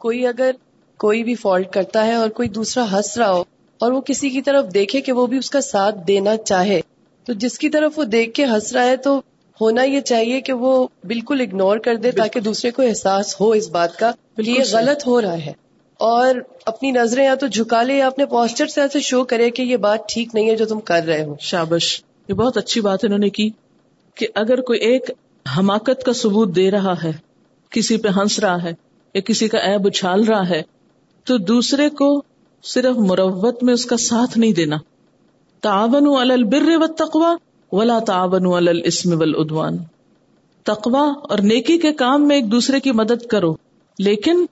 کوئی 0.00 0.26
اگر 0.26 0.50
کوئی 0.96 1.24
بھی 1.24 1.34
فالٹ 1.34 1.70
کرتا 1.70 2.06
ہے 2.06 2.14
اور 2.14 2.28
کوئی 2.28 2.48
دوسرا 2.48 2.84
ہنس 2.92 3.18
رہا 3.18 3.32
ہو 3.32 3.44
اور 3.78 3.92
وہ 3.92 4.00
کسی 4.00 4.30
کی 4.30 4.42
طرف 4.42 4.74
دیکھے 4.74 5.00
کہ 5.00 5.12
وہ 5.12 5.26
بھی 5.26 5.38
اس 5.38 5.50
کا 5.50 5.60
ساتھ 5.60 5.94
دینا 6.08 6.36
چاہے 6.36 6.80
تو 7.24 7.32
جس 7.32 7.58
کی 7.58 7.68
طرف 7.68 7.98
وہ 7.98 8.04
دیکھ 8.04 8.34
کے 8.34 8.44
ہنس 8.44 8.72
رہا 8.72 8.84
ہے 8.84 8.96
تو 8.96 9.22
ہونا 9.60 9.82
یہ 9.82 10.00
چاہیے 10.00 10.40
کہ 10.40 10.52
وہ 10.52 10.88
بالکل 11.04 11.40
اگنور 11.40 11.78
کر 11.78 11.96
دے 11.96 12.10
تاکہ 12.10 12.40
دوسرے 12.40 12.70
کو 12.70 12.82
احساس 12.82 13.40
ہو 13.40 13.50
اس 13.50 13.68
بات 13.68 13.98
کا 13.98 14.10
کہ 14.36 14.50
یہ 14.50 14.62
غلط 14.72 15.06
ہو 15.06 15.22
رہا 15.22 15.36
ہے۔ 15.46 15.52
اور 15.98 16.34
اپنی 16.66 16.90
نظریں 16.90 17.24
یا 17.24 17.34
تو 17.34 17.46
جھکا 17.46 17.82
لے 17.82 17.94
یا 17.94 18.06
اپنے 18.06 18.26
پوسچر 18.26 18.66
سے 18.66 18.80
ایسے 18.80 19.00
شو 19.00 19.24
کرے 19.24 19.50
کہ 19.50 19.62
یہ 19.62 19.76
بات 19.76 20.08
ٹھیک 20.08 20.28
نہیں 20.34 20.50
ہے 20.50 20.56
جو 20.56 20.66
تم 20.66 20.80
کر 20.80 21.00
رہے 21.06 21.24
ہو۔ 21.24 21.34
شابش۔ 21.40 22.02
یہ 22.28 22.34
بہت 22.34 22.56
اچھی 22.56 22.80
بات 22.80 23.04
انہوں 23.04 23.18
نے 23.18 23.30
کی 23.30 23.50
کہ 24.14 24.26
اگر 24.34 24.60
کوئی 24.60 24.80
ایک 24.80 25.10
حماقت 25.58 26.02
کا 26.04 26.12
ثبوت 26.12 26.56
دے 26.56 26.70
رہا 26.70 26.94
ہے، 27.02 27.10
کسی 27.70 27.96
پہ 27.96 28.08
ہنس 28.08 28.38
رہا 28.38 28.62
ہے 28.62 28.72
یا 29.14 29.20
کسی 29.20 29.48
کا 29.48 29.58
ایب 29.58 29.86
اچھال 29.86 30.24
رہا 30.24 30.48
ہے، 30.48 30.62
تو 31.24 31.36
دوسرے 31.36 31.88
کو 31.88 32.22
صرف 32.62 32.96
مروت 32.96 33.62
میں 33.62 33.74
اس 33.74 33.84
کا 33.84 33.96
ساتھ 33.96 34.38
نہیں 34.38 34.52
دینا۔ 34.52 34.76
تعاون 35.60 36.30
البر 36.30 36.68
و 36.68 36.86
تقوا 36.86 37.36
ولا 37.72 37.98
تعاون 37.98 38.68
الاسم 38.68 39.18
والعدوان۔ 39.18 39.76
تقوا 40.62 41.12
اور 41.22 41.38
نیکی 41.38 41.78
کے 41.78 41.92
کام 41.92 42.28
میں 42.28 42.36
ایک 42.36 42.52
دوسرے 42.52 42.80
کی 42.80 42.92
مدد 42.92 43.26
کرو، 43.26 43.54
لیکن 43.98 44.46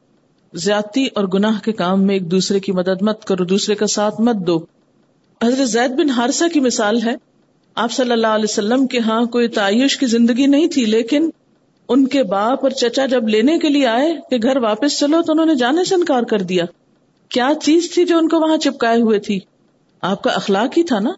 زیادتی 0.55 1.07
اور 1.15 1.25
گناہ 1.25 1.61
کے 1.65 1.73
کام 1.73 2.03
میں 2.03 2.15
ایک 2.15 2.31
دوسرے 2.31 2.61
کی 2.61 2.73
مدد 2.73 3.03
مت 3.03 3.25
کرو، 3.25 3.45
دوسرے 3.45 3.75
کا 3.75 3.87
ساتھ 3.87 4.21
مت 4.21 4.37
دو۔ 4.37 4.59
حضرت 5.45 5.69
زید 5.69 5.91
بن 5.91 6.11
ہارسا 6.11 6.47
کی 6.53 6.61
مثال 6.61 7.03
ہے۔ 7.03 7.30
آپ 7.81 7.93
صلی 7.93 8.13
اللہ 8.13 8.27
علیہ 8.27 8.45
وسلم 8.45 8.87
کے 8.87 8.99
ہاں 8.99 9.25
کوئی 9.25 9.49
تعیش 9.49 9.99
کی 9.99 10.07
زندگی 10.07 10.47
نہیں 10.47 10.67
تھی، 10.67 10.85
لیکن 10.85 11.31
ان 11.89 12.07
کے 12.07 12.23
باپ 12.23 12.59
اور 12.63 12.71
چچا 12.71 13.07
جب 13.07 13.29
لینے 13.29 13.59
کے 13.59 13.69
لیے 13.69 13.87
آئے 13.87 14.17
کہ 14.31 14.37
گھر 14.43 14.57
واپس 14.57 14.99
چلو 14.99 15.23
تو 15.23 15.33
انہوں 15.33 15.47
نے 15.47 15.55
جانے 15.55 15.85
سے 15.85 15.95
انکار 15.95 16.23
کر 16.23 16.39
دیا۔ 16.39 16.65
کیا 17.29 17.51
چیز 17.63 17.91
تھی 17.95 18.05
جو 18.05 18.19
ان 18.19 18.29
کو 18.29 18.41
وہاں 18.41 18.57
چپکائے 18.57 19.01
ہوئے 19.01 19.19
تھی؟ 19.19 19.41
آپ 20.01 20.23
کا 20.23 20.31
اخلاق 20.31 20.79
ہی 20.79 20.83
تھا 20.83 20.99
نا 20.99 21.11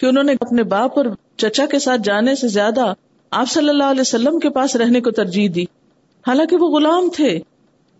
کہ 0.00 0.06
انہوں 0.06 0.24
نے 0.24 0.32
اپنے 0.40 0.62
باپ 0.62 0.98
اور 0.98 1.06
چچا 1.36 1.66
کے 1.66 1.78
ساتھ 1.78 2.00
جانے 2.04 2.34
سے 2.34 2.48
زیادہ 2.48 2.92
آپ 3.30 3.50
صلی 3.50 3.68
اللہ 3.68 3.84
علیہ 3.84 4.00
وسلم 4.00 4.38
کے 4.38 4.50
پاس 4.50 4.76
رہنے 4.76 5.00
کو 5.00 5.10
ترجیح 5.10 5.48
دی۔ 5.54 5.62
حالانکہ 6.26 6.56
وہ 6.56 6.68
غلام 6.68 7.08
تھے۔ 7.10 7.38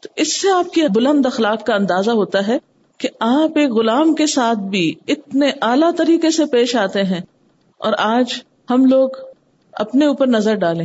تو 0.00 0.08
اس 0.16 0.40
سے 0.40 0.50
آپ 0.50 0.72
کی 0.72 0.82
بلند 0.94 1.26
اخلاق 1.26 1.66
کا 1.66 1.74
اندازہ 1.74 2.10
ہوتا 2.10 2.46
ہے 2.46 2.58
کہ 2.98 3.08
آپ 3.20 3.58
ایک 3.58 3.70
غلام 3.70 4.14
کے 4.14 4.26
ساتھ 4.26 4.58
بھی 4.58 4.94
اتنے 5.08 5.50
اعلیٰ 5.62 5.90
طریقے 5.96 6.30
سے 6.30 6.46
پیش 6.46 6.76
آتے 6.76 7.02
ہیں۔ 7.02 7.20
اور 7.82 7.92
آج 7.98 8.32
ہم 8.70 8.84
لوگ 8.84 9.08
اپنے 9.72 10.06
اوپر 10.06 10.26
نظر 10.26 10.54
ڈالیں 10.54 10.84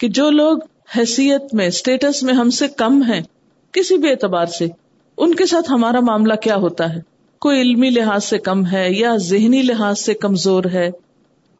کہ 0.00 0.08
جو 0.08 0.30
لوگ 0.30 0.58
حیثیت 0.96 1.54
میں 1.54 1.66
اسٹیٹس 1.66 2.22
میں 2.22 2.34
ہم 2.34 2.50
سے 2.50 2.68
کم 2.68 3.02
ہیں، 3.02 3.20
کسی 3.74 3.96
بھی 3.96 4.10
اعتبار 4.10 4.46
سے، 4.46 4.66
ان 5.18 5.34
کے 5.34 5.46
ساتھ 5.46 5.70
ہمارا 5.70 6.00
معاملہ 6.00 6.34
کیا 6.34 6.56
ہوتا 6.56 6.94
ہے؟ 6.94 7.00
کوئی 7.42 7.60
علمی 7.60 7.90
لحاظ 7.90 8.24
سے 8.24 8.38
کم 8.38 8.66
ہے 8.66 8.86
یا 8.90 9.16
ذہنی 9.16 9.62
لحاظ 9.62 10.00
سے 10.00 10.14
کمزور 10.14 10.64
ہے، 10.72 10.90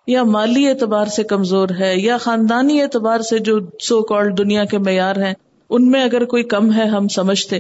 یا 0.07 0.23
مالی 0.23 0.69
اعتبار 0.69 1.07
سے 1.07 1.23
کمزور 1.25 1.69
ہے، 1.79 1.93
یا 1.97 2.17
خاندانی 2.17 2.83
اعتبار 2.83 3.21
سے 3.21 3.39
جو 3.39 3.59
سو 3.83 4.03
کال 4.03 4.37
دنیا 4.39 4.65
کے 4.65 4.79
معیار 4.79 5.17
ہیں، 5.17 5.35
ان 5.71 5.91
میں 5.91 6.05
اگر 6.05 6.25
کوئی 6.25 6.43
کم 6.43 6.73
ہے 6.73 6.85
ہم 6.85 7.09
سمجھتے، 7.09 7.59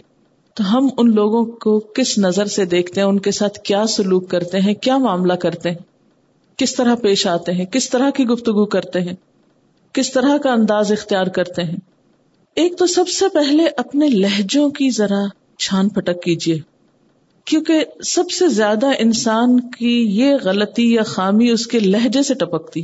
تو 0.54 0.76
ہم 0.76 0.88
ان 0.98 1.14
لوگوں 1.14 1.44
کو 1.44 1.78
کس 1.80 2.18
نظر 2.18 2.46
سے 2.46 2.64
دیکھتے 2.64 3.00
ہیں؟ 3.00 3.08
ان 3.08 3.18
کے 3.18 3.30
ساتھ 3.30 3.58
کیا 3.58 3.86
سلوک 3.86 4.30
کرتے 4.30 4.60
ہیں؟ 4.60 4.74
کیا 4.74 4.98
معاملہ 4.98 5.32
کرتے 5.32 5.70
ہیں؟ 5.70 5.93
کس 6.56 6.74
طرح 6.74 6.94
پیش 6.94 7.26
آتے 7.26 7.52
ہیں؟ 7.52 7.64
کس 7.64 7.90
طرح 7.90 8.10
کی 8.10 8.24
گفتگو 8.24 8.64
کرتے 8.64 9.00
ہیں؟ 9.00 9.14
کس 9.92 10.12
طرح 10.12 10.36
کا 10.38 10.52
انداز 10.52 10.92
اختیار 10.92 11.26
کرتے 11.26 11.62
ہیں؟ 11.62 11.76
ایک 12.54 12.78
تو 12.78 12.86
سب 12.86 13.08
سے 13.08 13.28
پہلے 13.28 13.64
اپنے 13.76 14.08
لہجوں 14.08 14.70
کی 14.70 14.90
ذرا 14.90 15.24
چھان 15.58 15.88
پٹک 15.88 16.22
کیجیے، 16.22 16.58
کیونکہ 17.44 17.84
سب 18.04 18.30
سے 18.30 18.48
زیادہ 18.48 18.86
انسان 18.98 19.60
کی 19.60 20.06
یہ 20.08 20.34
غلطی 20.44 20.94
یا 20.94 21.02
خامی 21.02 21.50
اس 21.50 21.66
کے 21.66 21.78
لہجے 21.78 22.22
سے 22.22 22.34
ٹپکتی 22.34 22.82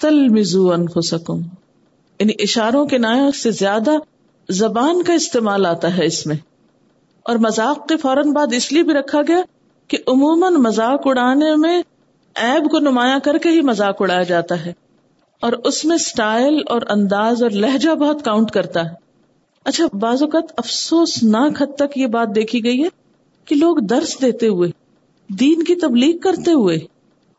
تل 0.00 0.28
مزو 0.28 0.72
انفسکم 0.72 1.40
یعنی 2.20 2.32
اشاروں 2.38 2.86
کے 2.86 2.98
نائ 2.98 3.30
سے 3.42 3.50
زیادہ 3.50 3.90
زبان 4.48 5.02
کا 5.02 5.12
استعمال 5.12 5.66
آتا 5.66 5.96
ہے 5.96 6.04
اس 6.04 6.26
میں۔ 6.26 6.36
اور 7.22 7.36
مذاق 7.36 7.88
کے 7.88 7.96
فوراً 7.96 8.32
بعد 8.32 8.46
اس 8.52 8.72
لیے 8.72 8.82
بھی 8.82 8.92
رکھا 8.92 9.20
گیا 9.28 9.42
کہ 9.88 9.98
عموماً 10.06 10.54
مذاق 10.54 11.00
اڑانے 11.04 11.56
میں 11.56 11.82
ایب 12.40 12.70
کو 12.70 12.78
نمایاں 12.78 13.18
کر 13.18 13.38
کے 13.38 13.48
ہی 13.48 13.60
مذاق 13.60 14.02
اڑایا 14.02 14.22
جاتا 14.22 14.66
ہے 14.66 14.72
اور 15.40 15.52
اس 15.52 15.84
میں 15.84 15.94
اسٹائل 15.94 16.62
اور 16.66 16.80
انداز 16.88 17.42
اور 17.42 17.50
لہجہ 17.50 17.94
بہت 17.94 18.24
کاؤنٹ 18.24 18.50
کرتا 18.50 18.84
ہے۔ 18.84 18.94
اچھا 19.64 19.96
بعض 19.96 20.22
اوقات 20.22 20.52
افسوس 20.56 21.22
ناک 21.22 21.62
حد 21.62 21.76
تک 21.76 21.98
یہ 21.98 22.06
بات 22.06 22.28
دیکھی 22.34 22.64
گئی 22.64 22.82
ہے 22.82 22.88
کہ 23.44 23.56
لوگ 23.56 23.76
درس 23.76 24.22
دیتے 24.22 24.46
ہوئے، 24.46 24.70
دین 25.28 25.64
کی 25.64 25.74
تبلیغ 25.74 26.18
کرتے 26.18 26.52
ہوئے 26.52 26.76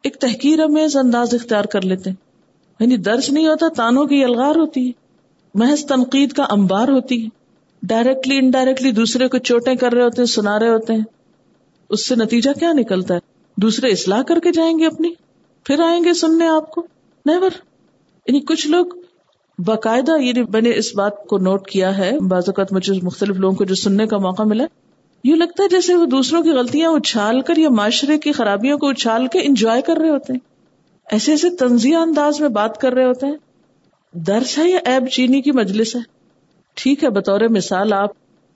ایک 0.04 0.16
تحقیر 0.16 0.60
امیز 0.60 0.98
انداز 0.98 1.34
اختیار 1.34 1.66
کر 1.66 1.82
لیتے 1.82 2.10
ہیں۔ 2.10 2.32
یعنی 2.80 2.98
درس 2.98 3.30
نہیں 3.30 3.48
ہوتا، 3.48 3.68
تانوں 3.76 4.06
کی 4.06 4.24
الغار 4.24 4.56
ہوتی 4.56 4.88
ہے۔ 4.88 4.92
محض 5.54 5.86
تنقید 5.86 6.32
کا 6.32 6.44
امبار 6.44 6.88
ہوتی 6.88 7.24
ہے۔ 7.24 7.30
ڈائریکٹلی، 7.84 8.38
انڈائریکٹلی 8.38 8.92
دوسرے 8.92 9.28
کو 9.28 9.38
چوٹیں 9.38 9.76
کر 9.76 9.94
رہے 9.94 10.04
ہوتے 10.04 10.22
ہیں، 10.22 10.26
سنا 10.26 10.60
رہے 10.60 10.70
ہوتے 10.70 10.94
ہیں۔ 10.94 11.04
اس 11.90 12.08
سے 12.08 12.16
نتیجہ 12.16 12.52
کیا 12.60 12.74
نکلتا 12.74 13.16
ہے؟ 13.16 13.20
دوسرے 13.62 13.90
اصلاح 13.90 14.22
کر 14.22 14.40
کے 14.40 14.52
جائیں 14.52 14.80
گے 14.80 14.86
اپنی۔ 14.86 15.14
پھر 15.64 15.80
آئیں 15.80 16.04
گے 16.04 16.14
سننے 16.14 16.48
آپ 16.48 16.72
کو۔ 16.72 16.88
نیور 17.26 17.50
یعنی 18.26 18.40
کچھ 18.40 18.68
لوگ 18.68 18.86
باقاعدہ 19.60 20.22
یعنی 20.22 20.42
میں 20.42 20.62
نے 20.62 20.72
اس 20.76 20.96
بات 20.96 21.26
کو 21.26 21.38
نوٹ 21.38 21.68
کیا 21.68 21.98
ہے، 21.98 22.20
بعض 22.20 22.44
اوقات 22.48 22.74
مجھے 22.74 22.94
مختلف 23.04 23.36
لوگوں 23.36 23.56
کو 23.56 23.64
جو 23.64 23.76
سننے 23.76 24.08
کا 24.08 24.18
موقع 24.18 24.44
ملا، 24.44 24.66
یوں 25.24 25.38
لگتا 25.38 25.64
ہے 25.64 25.70
جیسے 25.70 25.96
وہ 25.96 26.06
دوسروں 26.06 26.44
کی 26.44 26.50
غلطیاں 26.50 26.92
اچھال 26.92 27.42
کر 27.42 27.58
یا 27.58 27.70
معاشرے 27.70 28.18
کی 28.18 28.32
خرابیوں 28.32 28.78
کو 28.78 28.90
اچھال 28.90 29.28
کے 29.28 29.40
انجوائے 29.40 29.82
کر 29.82 29.98
رہے 29.98 30.10
ہوتے 30.10 30.34
ہیں۔ 30.34 30.40
ایسے 31.12 31.32
ایسے 31.32 31.50
تنزیہ 31.50 31.96
انداز 31.96 32.42
میں 32.42 32.50
بات 32.50 32.82
کر 32.82 32.94
رہے 32.94 33.06
ہوتے 33.06 33.26
ہیں۔ 33.26 33.38
درس 34.14 34.58
ہے 34.58 34.70
یا 34.70 34.80
ایب 34.86 35.08
چینی 35.08 35.42
کی 35.42 35.52
مجلس 35.52 35.96
ہے؟ 35.96 36.02
ٹھیک 36.74 37.04
ہے، 37.04 37.10
بطور 37.10 37.42
مثال 37.42 37.94
آپ 37.94 38.10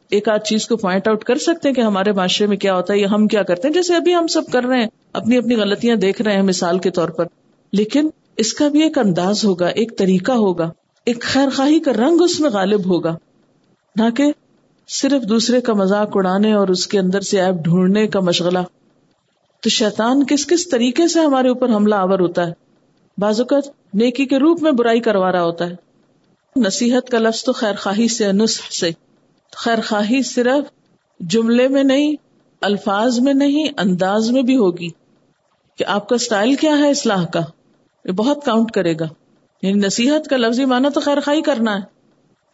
ایک 0.10 0.30
آدھ 0.30 0.42
چیز 0.42 0.68
کو 0.68 0.78
پوائنٹ 0.78 1.08
آؤٹ 1.08 1.24
کر 1.24 1.36
سکتے 1.36 1.70
ہیں 1.70 1.76
کہ 1.76 1.82
ہمارے 1.82 2.12
معاشرے 2.12 2.48
میں 2.48 2.58
کیا 2.58 2.76
ہوتا 2.76 2.94
ہے 2.94 3.00
یا 3.00 3.08
ہم 3.12 3.28
کیا 3.28 3.44
کرتے 3.44 3.68
ہیں؟ 3.68 3.74
جیسے 3.74 3.96
ابھی 3.96 4.16
ہم 4.16 4.28
سب 4.28 4.42
کر 4.54 4.64
رہے 4.64 4.80
ہیں، 4.80 4.88
اپنی 5.14 5.38
اپنی 5.38 5.56
غلطیاں 5.56 5.96
دیکھ 5.96 6.22
رہے 6.22 6.36
ہیں 6.36 6.42
مثال 6.42 6.80
کے 6.80 6.92
طور 6.92 7.10
پر۔ 7.10 7.26
لیکن 7.74 8.10
اس 8.38 8.54
کا 8.54 8.68
بھی 8.68 8.84
ایک 8.84 8.98
انداز 8.98 9.46
ہوگا، 9.46 9.68
ایک 9.68 9.98
طریقہ 9.98 10.32
ہوگا، 10.32 10.72
ایک 11.06 11.22
خیر 11.22 11.48
خواہی 11.56 11.80
کا 11.80 11.92
رنگ 11.94 12.22
اس 12.22 12.40
میں 12.40 12.50
غالب 12.50 12.86
ہوگا۔ 12.86 13.16
نہ 13.96 14.10
کہ 14.10 14.32
صرف 14.88 15.30
دوسرے 15.30 15.62
کا 15.62 15.74
مذاق 15.74 16.10
اڑانے 16.16 16.54
اور 16.54 16.68
اس 16.68 16.88
کے 16.88 17.00
اندر 17.00 17.22
سے 17.22 17.42
ایپ 17.42 17.56
ڈھونڈنے 17.56 18.08
کا 18.08 18.20
مشغلہ۔ 18.20 18.60
تو 19.64 19.70
شیطان 19.70 20.26
کس 20.26 20.48
کس 20.48 20.70
طریقے 20.70 21.08
سے 21.08 21.20
ہمارے 21.20 21.48
اوپر 21.48 21.70
حملہ 21.70 21.96
آور 21.96 22.20
ہوتا 22.20 22.48
ہے؟ 22.48 22.54
بعض 23.18 23.42
اوقات 23.42 23.64
نیکی 23.94 24.26
کے 24.26 24.38
روپ 24.38 24.62
میں 24.62 24.72
برائی 24.72 25.00
کروا 25.00 25.32
رہا 25.32 25.44
ہوتا 25.44 25.70
ہے۔ 25.70 25.76
نصیحت 26.56 27.10
کا 27.10 27.20
لفظ 27.20 27.44
تو 27.44 27.54
خیر 27.54 27.76
خواہی 27.76 28.08
سے 28.08 28.32
نسخ 28.32 28.72
سے۔ 28.72 28.92
خیر 29.56 29.82
خواہی 29.88 30.24
صرف 30.24 30.72
جملے 31.20 31.68
میں 31.68 31.84
نہیں، 31.84 32.16
الفاظ 32.62 33.20
میں 33.20 33.34
نہیں، 33.34 33.68
انداز 33.78 34.32
میں 34.32 34.42
بھی 34.42 34.58
ہوگی 34.58 34.90
کہ 35.78 35.86
آپ 35.88 36.10
کا 36.10 36.16
اسٹائل 36.16 36.56
کیا 36.56 36.78
ہے 36.78 36.90
اصلاح 36.90 37.26
کا۔ 37.26 37.40
یہ 38.06 38.12
بہت 38.12 38.46
کاؤنٹ 38.46 38.72
کرے 38.72 38.94
گا۔ 39.00 39.08
یعنی 39.62 39.80
نصیحت 39.80 40.28
کا 40.28 40.38
لفظی 40.38 40.66
مانا 40.66 40.90
تو 40.90 41.00
خیر 41.00 41.20
خائی 41.20 41.42
کرنا 41.42 41.76
ہے۔ 41.76 41.82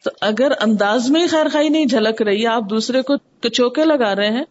تو 0.04 0.10
اگر 0.22 0.52
انداز 0.60 1.10
میں 1.10 1.22
ہی 1.22 1.28
خیر 1.28 1.48
خائی 1.54 1.70
نہیں 1.70 1.86
جھلک 1.86 2.22
رہی، 2.22 2.48
آپ 2.48 2.64
دوسرے 2.70 3.02
کو 3.02 3.14
کچوکے 3.42 3.86
لگا 3.86 4.16
رہے 4.16 4.30
ہیں، 4.30 4.44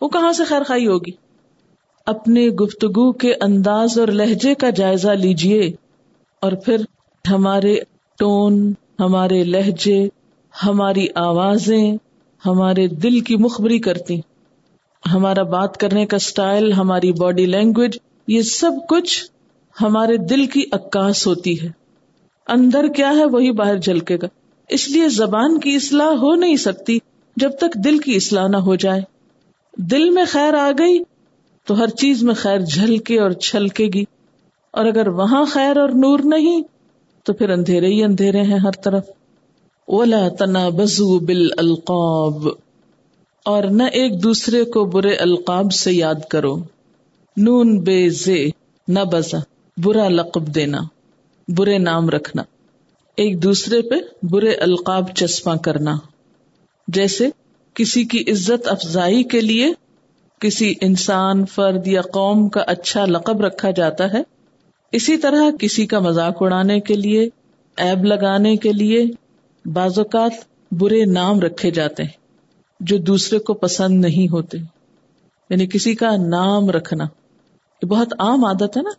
وہ 0.00 0.08
کہاں 0.08 0.32
سے 0.32 0.44
خیر 0.44 0.62
خائی 0.62 0.86
ہوگی؟ 0.86 1.10
اپنے 2.06 2.48
گفتگو 2.48 3.12
کے 3.12 3.34
انداز 3.40 3.98
اور 3.98 4.08
لہجے 4.08 4.54
کا 4.54 4.70
جائزہ 4.70 5.10
لیجیے 5.10 5.72
اور 6.40 6.52
پھر 6.52 6.76
ہمارے 7.30 7.76
ٹون، 8.18 8.72
ہمارے 9.00 9.44
لہجے 9.44 10.08
ہماری 10.66 11.06
آوازیں 11.14 11.96
ہمارے 12.46 12.88
دل 12.88 13.20
کی 13.20 13.36
مخبری 13.36 13.78
کرتی 13.78 14.20
ہمارا 15.14 15.42
بات 15.42 15.76
کرنے 15.76 16.06
کا 16.06 16.18
سٹائل، 16.18 16.72
ہماری 16.72 17.12
باڈی 17.12 17.46
لینگویج، 17.46 17.98
یہ 18.28 18.42
سب 18.42 18.70
کچھ 18.88 19.24
ہمارے 19.80 20.16
دل 20.16 20.46
کی 20.46 20.64
عکاس 20.72 21.26
ہوتی 21.26 21.62
ہے۔ 21.62 21.68
اندر 22.48 22.86
کیا 22.88 23.10
ہے 23.10 23.24
وہی 23.24 23.50
باہر 23.50 23.76
جھلکے 23.76 24.16
گا۔ 24.22 24.26
اس 24.68 24.90
لیے 24.90 25.08
زبان 25.08 25.60
کی 25.60 25.74
اصلاح 25.74 26.06
ہو 26.06 26.34
نہیں 26.34 26.56
سکتی 26.56 26.98
جب 27.36 27.50
تک 27.58 27.84
دل 27.84 27.98
کی 27.98 28.16
اصلاح 28.16 28.48
نہ 28.48 28.56
ہو 28.56 28.74
جائے۔ 28.74 29.00
دل 29.78 30.10
میں 30.10 30.24
خیر 30.24 30.54
آ 30.54 30.70
گئی 30.78 30.98
تو 31.66 31.80
ہر 31.80 31.88
چیز 31.88 32.22
میں 32.22 32.34
خیر 32.34 32.58
جھلکے 32.60 33.20
اور 33.20 33.30
چھلکے 33.30 33.86
گی۔ 33.94 34.04
اور 34.70 34.84
اگر 34.84 35.08
وہاں 35.08 35.44
خیر 35.44 35.76
اور 35.76 35.88
نور 35.88 36.18
نہیں 36.24 36.62
تو 37.24 37.32
پھر 37.32 37.50
اندھیرے 37.50 37.86
ہی 37.86 38.04
اندھیرے 38.04 38.42
ہیں 38.42 38.58
ہر 38.58 38.70
طرف۔ 38.70 39.10
اولا 39.90 40.28
تنا 40.28 40.68
بزو 40.68 41.18
بال 41.18 41.48
القاب 41.58 42.48
اور 43.44 43.64
نہ 43.64 43.82
ایک 43.82 44.22
دوسرے 44.22 44.64
کو 44.64 44.84
برے 44.84 45.14
القاب 45.14 45.72
سے 45.72 45.92
یاد 45.92 46.14
کرو۔ 46.30 46.56
نون 47.36 47.80
بے 47.80 48.08
زے، 48.08 48.48
نہ 48.88 49.00
بزا، 49.12 49.38
برا 49.84 50.08
لقب 50.08 50.46
دینا، 50.46 50.78
برے 51.48 51.78
نام 51.78 52.08
رکھنا۔ 52.08 52.42
ایک 53.16 53.42
دوسرے 53.42 53.82
پہ 53.82 53.94
برے 54.22 54.54
القاب 54.54 55.10
چسپاں 55.14 55.56
کرنا۔ 55.56 55.98
جیسے 56.88 57.28
کسی 57.74 58.04
کی 58.04 58.30
عزت 58.30 58.68
افزائی 58.68 59.22
کے 59.22 59.40
لیے 59.40 59.72
کسی 60.40 60.74
انسان، 60.80 61.46
فرد 61.46 61.86
یا 61.86 62.02
قوم 62.02 62.48
کا 62.48 62.60
اچھا 62.60 63.04
لقب 63.04 63.40
رکھا 63.40 63.70
جاتا 63.70 64.12
ہے، 64.12 64.22
اسی 64.92 65.16
طرح 65.16 65.42
کسی 65.60 65.86
کا 65.86 65.98
مذاق 65.98 66.42
اڑانے 66.42 66.80
کے 66.80 66.94
لیے، 66.94 67.28
ایب 67.76 68.04
لگانے 68.04 68.56
کے 68.56 68.72
لیے 68.72 69.06
بعض 69.64 69.98
اوقات 69.98 70.32
برے 70.72 71.04
نام 71.04 71.40
رکھے 71.40 71.70
جاتے 71.70 72.02
ہیں 72.02 72.10
جو 72.80 72.96
دوسرے 72.98 73.38
کو 73.38 73.54
پسند 73.54 74.00
نہیں 74.00 74.32
ہوتے۔ 74.32 74.58
یعنی 75.50 75.66
کسی 75.66 75.94
کا 75.94 76.16
نام 76.16 76.70
رکھنا۔ 76.70 77.04
یہ 77.82 77.86
بہت 77.86 78.12
عام 78.18 78.44
عادت 78.44 78.76
ہے 78.76 78.82
نا۔ 78.82 78.90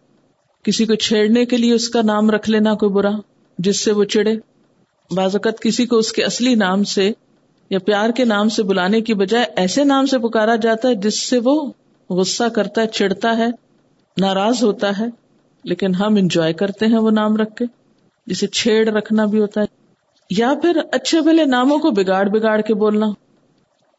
کسی 0.64 0.86
کو 0.86 0.96
چھیڑنے 0.96 1.46
کے 1.46 1.58
لیے 1.58 1.74
اس 1.74 1.90
کا 1.90 2.02
نام 2.02 2.30
رکھ 2.30 2.50
لینا 2.50 2.74
کوئی 2.74 2.92
برا، 2.92 3.12
جس 3.58 3.80
سے 3.80 3.92
وہ 3.92 4.04
چڑے 4.04 4.36
بعض 5.16 5.36
اوقات 5.36 5.62
کسی 5.62 5.86
کو 5.86 5.98
اس 5.98 6.12
کے 6.12 6.24
اصلی 6.24 6.56
نام 6.56 6.84
سے 6.84 7.12
یا 7.70 7.80
پیار 7.80 8.10
کے 8.10 8.26
نام 8.26 8.50
سے 8.50 8.64
بلانے 8.64 9.02
کی 9.02 9.14
بجائے 9.14 9.46
ایسے 9.56 9.84
نام 9.84 10.06
سے 10.06 10.18
پکارا 10.18 10.56
جاتا 10.56 10.90
ہے 10.90 10.96
جس 10.96 11.30
سے 11.30 11.40
وہ 11.44 11.72
غصہ 12.10 12.44
کرتا 12.44 12.82
ہے 12.82 12.88
چڑھتا 12.88 13.38
ہے، 13.38 13.48
ناراض 14.18 14.64
ہوتا 14.64 15.00
ہے۔ 15.00 15.06
لیکن 15.64 15.96
ہم 15.96 16.16
انجوائے 16.16 16.54
کرتے 16.54 16.86
ہیں 16.86 16.98
وہ 16.98 17.12
نام 17.12 17.36
رکھ 17.38 17.56
کے۔ 17.56 17.66
جسے 18.28 18.48
چھیڑ 18.48 18.88
رکھنا 18.88 19.26
بھی 19.26 19.42
ہوتا 19.42 19.62
ہے۔ 19.62 19.79
یا 20.30 20.54
پھر 20.62 20.78
اچھے 20.92 21.22
بھلے 21.22 21.46
ناموں 21.46 21.78
کو 21.78 21.92
بگاڑ 21.92 22.30
بگاڑ 22.30 22.62
کے 22.62 22.74
بولنا۔ 22.74 23.06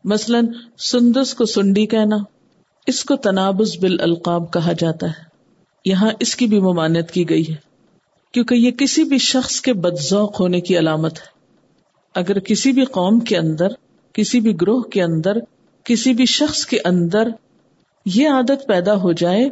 مثلاً، 0.05 0.47
سندس 0.79 1.35
کو 1.35 1.45
سنڈی 1.45 1.87
کہنا۔ 1.87 2.17
اس 2.87 3.05
کو 3.05 3.17
تنابز 3.17 3.77
بال 3.83 3.97
القاب 4.01 4.53
کہا 4.53 4.73
جاتا 4.73 5.07
ہے۔ 5.07 5.31
یہاں 5.85 6.11
اس 6.21 6.37
کی 6.37 6.47
بھی 6.47 6.61
ممانت 6.61 7.11
کی 7.11 7.29
گئی 7.29 7.43
ہے۔ 7.43 7.55
کیونکہ 8.33 8.55
یہ 8.55 8.71
کسی 8.71 9.05
بھی 9.05 9.19
شخص 9.19 9.61
کے 9.61 9.73
بد 9.73 9.95
ذوق 9.95 10.41
ہونے 10.41 10.61
کی 10.61 10.79
علامت 10.79 11.13
ہے۔ 11.13 11.27
اگر 12.15 12.39
کسی 12.39 12.73
بھی 12.73 12.85
قوم 12.85 13.21
کے 13.21 13.37
اندر، 13.37 13.69
کسی 14.13 14.41
بھی 14.41 14.55
گروہ 14.61 14.83
کے 14.83 15.03
اندر، 15.03 15.33
کسی 15.85 16.13
بھی 16.13 16.27
شخص 16.27 16.67
کے 16.67 16.79
اندر 16.85 17.29
یہ 18.07 18.29
عادت 18.29 18.67
پیدا 18.69 18.95
ہو 18.95 19.13
جائے 19.13 19.49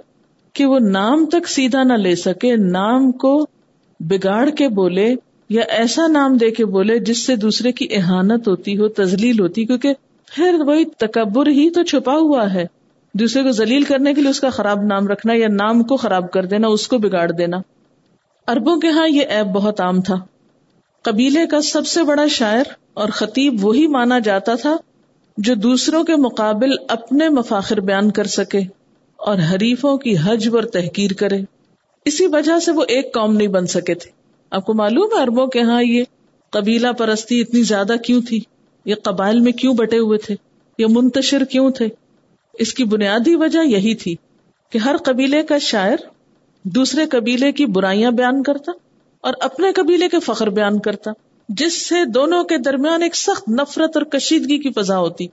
کہ 0.53 0.67
وہ 0.67 0.79
نام 0.79 1.27
تک 1.27 1.49
سیدھا 1.49 1.83
نہ 1.83 1.93
لے 1.93 2.15
سکے، 2.15 2.57
نام 2.57 3.13
کو 3.13 3.47
بگاڑ 4.01 4.51
کے 4.51 4.69
بولے 4.69 5.15
یا 5.49 5.63
ایسا 5.69 6.07
نام 6.07 6.37
دے 6.37 6.51
کے 6.51 6.65
بولے 6.65 6.99
جس 6.99 7.27
سے 7.27 7.37
دوسرے 7.37 7.73
کی 7.73 7.87
احانت 7.91 8.49
ہوتی 8.49 8.79
ہو 8.79 8.89
تزلیل 8.89 9.41
ہوتی، 9.41 9.65
کیونکہ 9.65 9.93
پھر 10.27 10.55
وہی 10.67 10.85
تکبر 10.85 11.47
ہی 11.47 11.71
تو 11.71 11.83
چھپا 11.83 12.15
ہوا 12.15 12.55
ہے۔ 12.55 12.67
دوسرے 13.15 13.43
کو 13.43 13.51
ذلیل 13.51 13.83
کرنے 13.83 14.15
کے 14.15 14.21
لیے 14.21 14.31
اس 14.31 14.41
کا 14.41 14.51
خراب 14.51 14.83
نام 14.83 15.09
رکھنا 15.09 15.33
یا 15.35 15.49
نام 15.49 15.83
کو 15.83 15.97
خراب 15.97 16.31
کر 16.31 16.45
دینا، 16.45 16.69
اس 16.69 16.89
کو 16.89 16.99
بگاڑ 16.99 17.31
دینا۔ 17.33 17.57
اربوں 18.49 18.77
کے 18.77 18.89
ہاں 18.89 19.09
یہ 19.09 19.23
ایپ 19.23 19.47
بہت 19.47 19.81
عام 19.81 20.03
تھا۔ 20.03 20.15
قبیلے 21.03 21.47
کا 21.47 21.61
سب 21.61 21.87
سے 21.87 22.03
بڑا 22.03 22.27
شاعر 22.27 22.65
اور 22.95 23.09
خطیب 23.09 23.65
وہی 23.65 23.87
مانا 23.87 24.19
جاتا 24.19 24.55
تھا 24.55 24.77
جو 25.37 25.55
دوسروں 25.55 26.05
کے 26.05 26.17
مقابل 26.17 26.71
اپنے 26.89 27.29
مفاخر 27.29 27.81
بیان 27.81 28.11
کر 28.11 28.25
سکے 28.25 28.61
اور 29.17 29.37
حریفوں 29.39 29.97
کی 29.97 30.17
حج 30.25 30.49
اور 30.53 30.63
تحقیر 30.63 31.11
کرے۔ 31.13 31.41
اسی 32.05 32.27
وجہ 32.27 32.59
سے 32.59 32.73
وہ 32.73 32.85
ایک 32.89 33.15
قوم 33.15 33.37
نہیں 33.37 33.49
بن 33.49 33.67
سکے 33.67 33.95
تھے۔ 33.95 34.18
آپ 34.51 34.67
کو 34.67 34.75
معلوم 34.75 35.17
ہے 35.17 35.23
اربوں 35.23 35.47
کے 35.47 35.61
ہاں 35.61 35.83
یہ 35.83 36.05
قبیلہ 36.51 36.89
پرستی 36.89 37.41
اتنی 37.41 37.63
زیادہ 37.63 37.93
کیوں 38.05 38.23
تھی؟ 38.23 38.41
یہ 38.85 38.95
قبائل 39.05 39.41
میں 39.41 39.53
کیوں 39.53 39.75
بٹے 39.75 39.99
ہوئے 39.99 40.19
تھے؟ 40.19 40.35
یہ 40.79 40.87
منتشر 40.91 41.45
کیوں 41.45 41.71
تھے؟ 41.71 41.89
اس 42.55 42.75
کی 42.75 42.85
بنیادی 42.85 43.37
وجہ 43.37 43.59
یہی 43.67 43.95
تھی 43.95 44.17
کہ 44.71 44.79
ہر 44.79 44.97
قبیلے 45.05 45.43
کا 45.43 45.59
شاعر 45.59 45.97
دوسرے 46.63 47.07
قبیلے 47.07 47.53
کی 47.53 47.67
برائیاں 47.67 48.11
بیان 48.11 48.43
کرتا 48.43 48.73
اور 49.21 49.35
اپنے 49.41 49.73
قبیلے 49.73 50.09
کے 50.09 50.21
فخر 50.21 50.51
بیان 50.51 50.79
کرتا، 50.79 51.11
جس 51.49 51.87
سے 51.89 52.05
دونوں 52.05 52.45
کے 52.45 52.57
درمیان 52.57 53.03
ایک 53.03 53.17
سخت 53.17 53.49
نفرت 53.49 53.97
اور 53.97 54.03
کشیدگی 54.03 54.59
کی 54.59 54.71
فضا 54.71 54.99
ہوتی۔ 54.99 55.27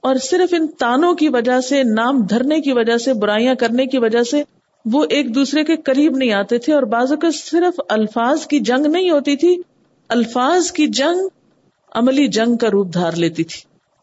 اور 0.00 0.14
صرف 0.14 0.54
ان 0.54 0.66
تانوں 0.66 1.14
کی 1.14 1.28
وجہ 1.28 1.60
سے، 1.60 1.82
نام 1.82 2.22
دھرنے 2.22 2.60
کی 2.60 2.72
وجہ 2.72 2.96
سے، 2.96 3.14
برائیاں 3.14 3.54
کرنے 3.54 3.86
کی 3.86 3.98
وجہ 3.98 4.22
سے 4.22 4.42
وہ 4.92 5.04
ایک 5.10 5.34
دوسرے 5.34 5.64
کے 5.64 5.76
قریب 5.76 6.16
نہیں 6.16 6.32
آتے 6.32 6.58
تھے 6.58 6.72
اور 6.72 6.82
بازو 6.82 7.16
کا 7.16 7.28
صرف 7.30 7.80
الفاظ 7.88 8.46
کی 8.46 8.60
جنگ 8.60 8.86
نہیں 8.86 9.10
ہوتی 9.10 9.36
تھی، 9.36 9.56
الفاظ 10.08 10.72
کی 10.72 10.86
جنگ 10.86 11.28
عملی 11.94 12.28
جنگ 12.28 12.56
کا 12.56 12.70
روپ 12.72 12.94
دھار 12.94 13.12
لیتی 13.12 13.44
تھی۔ 13.44 13.60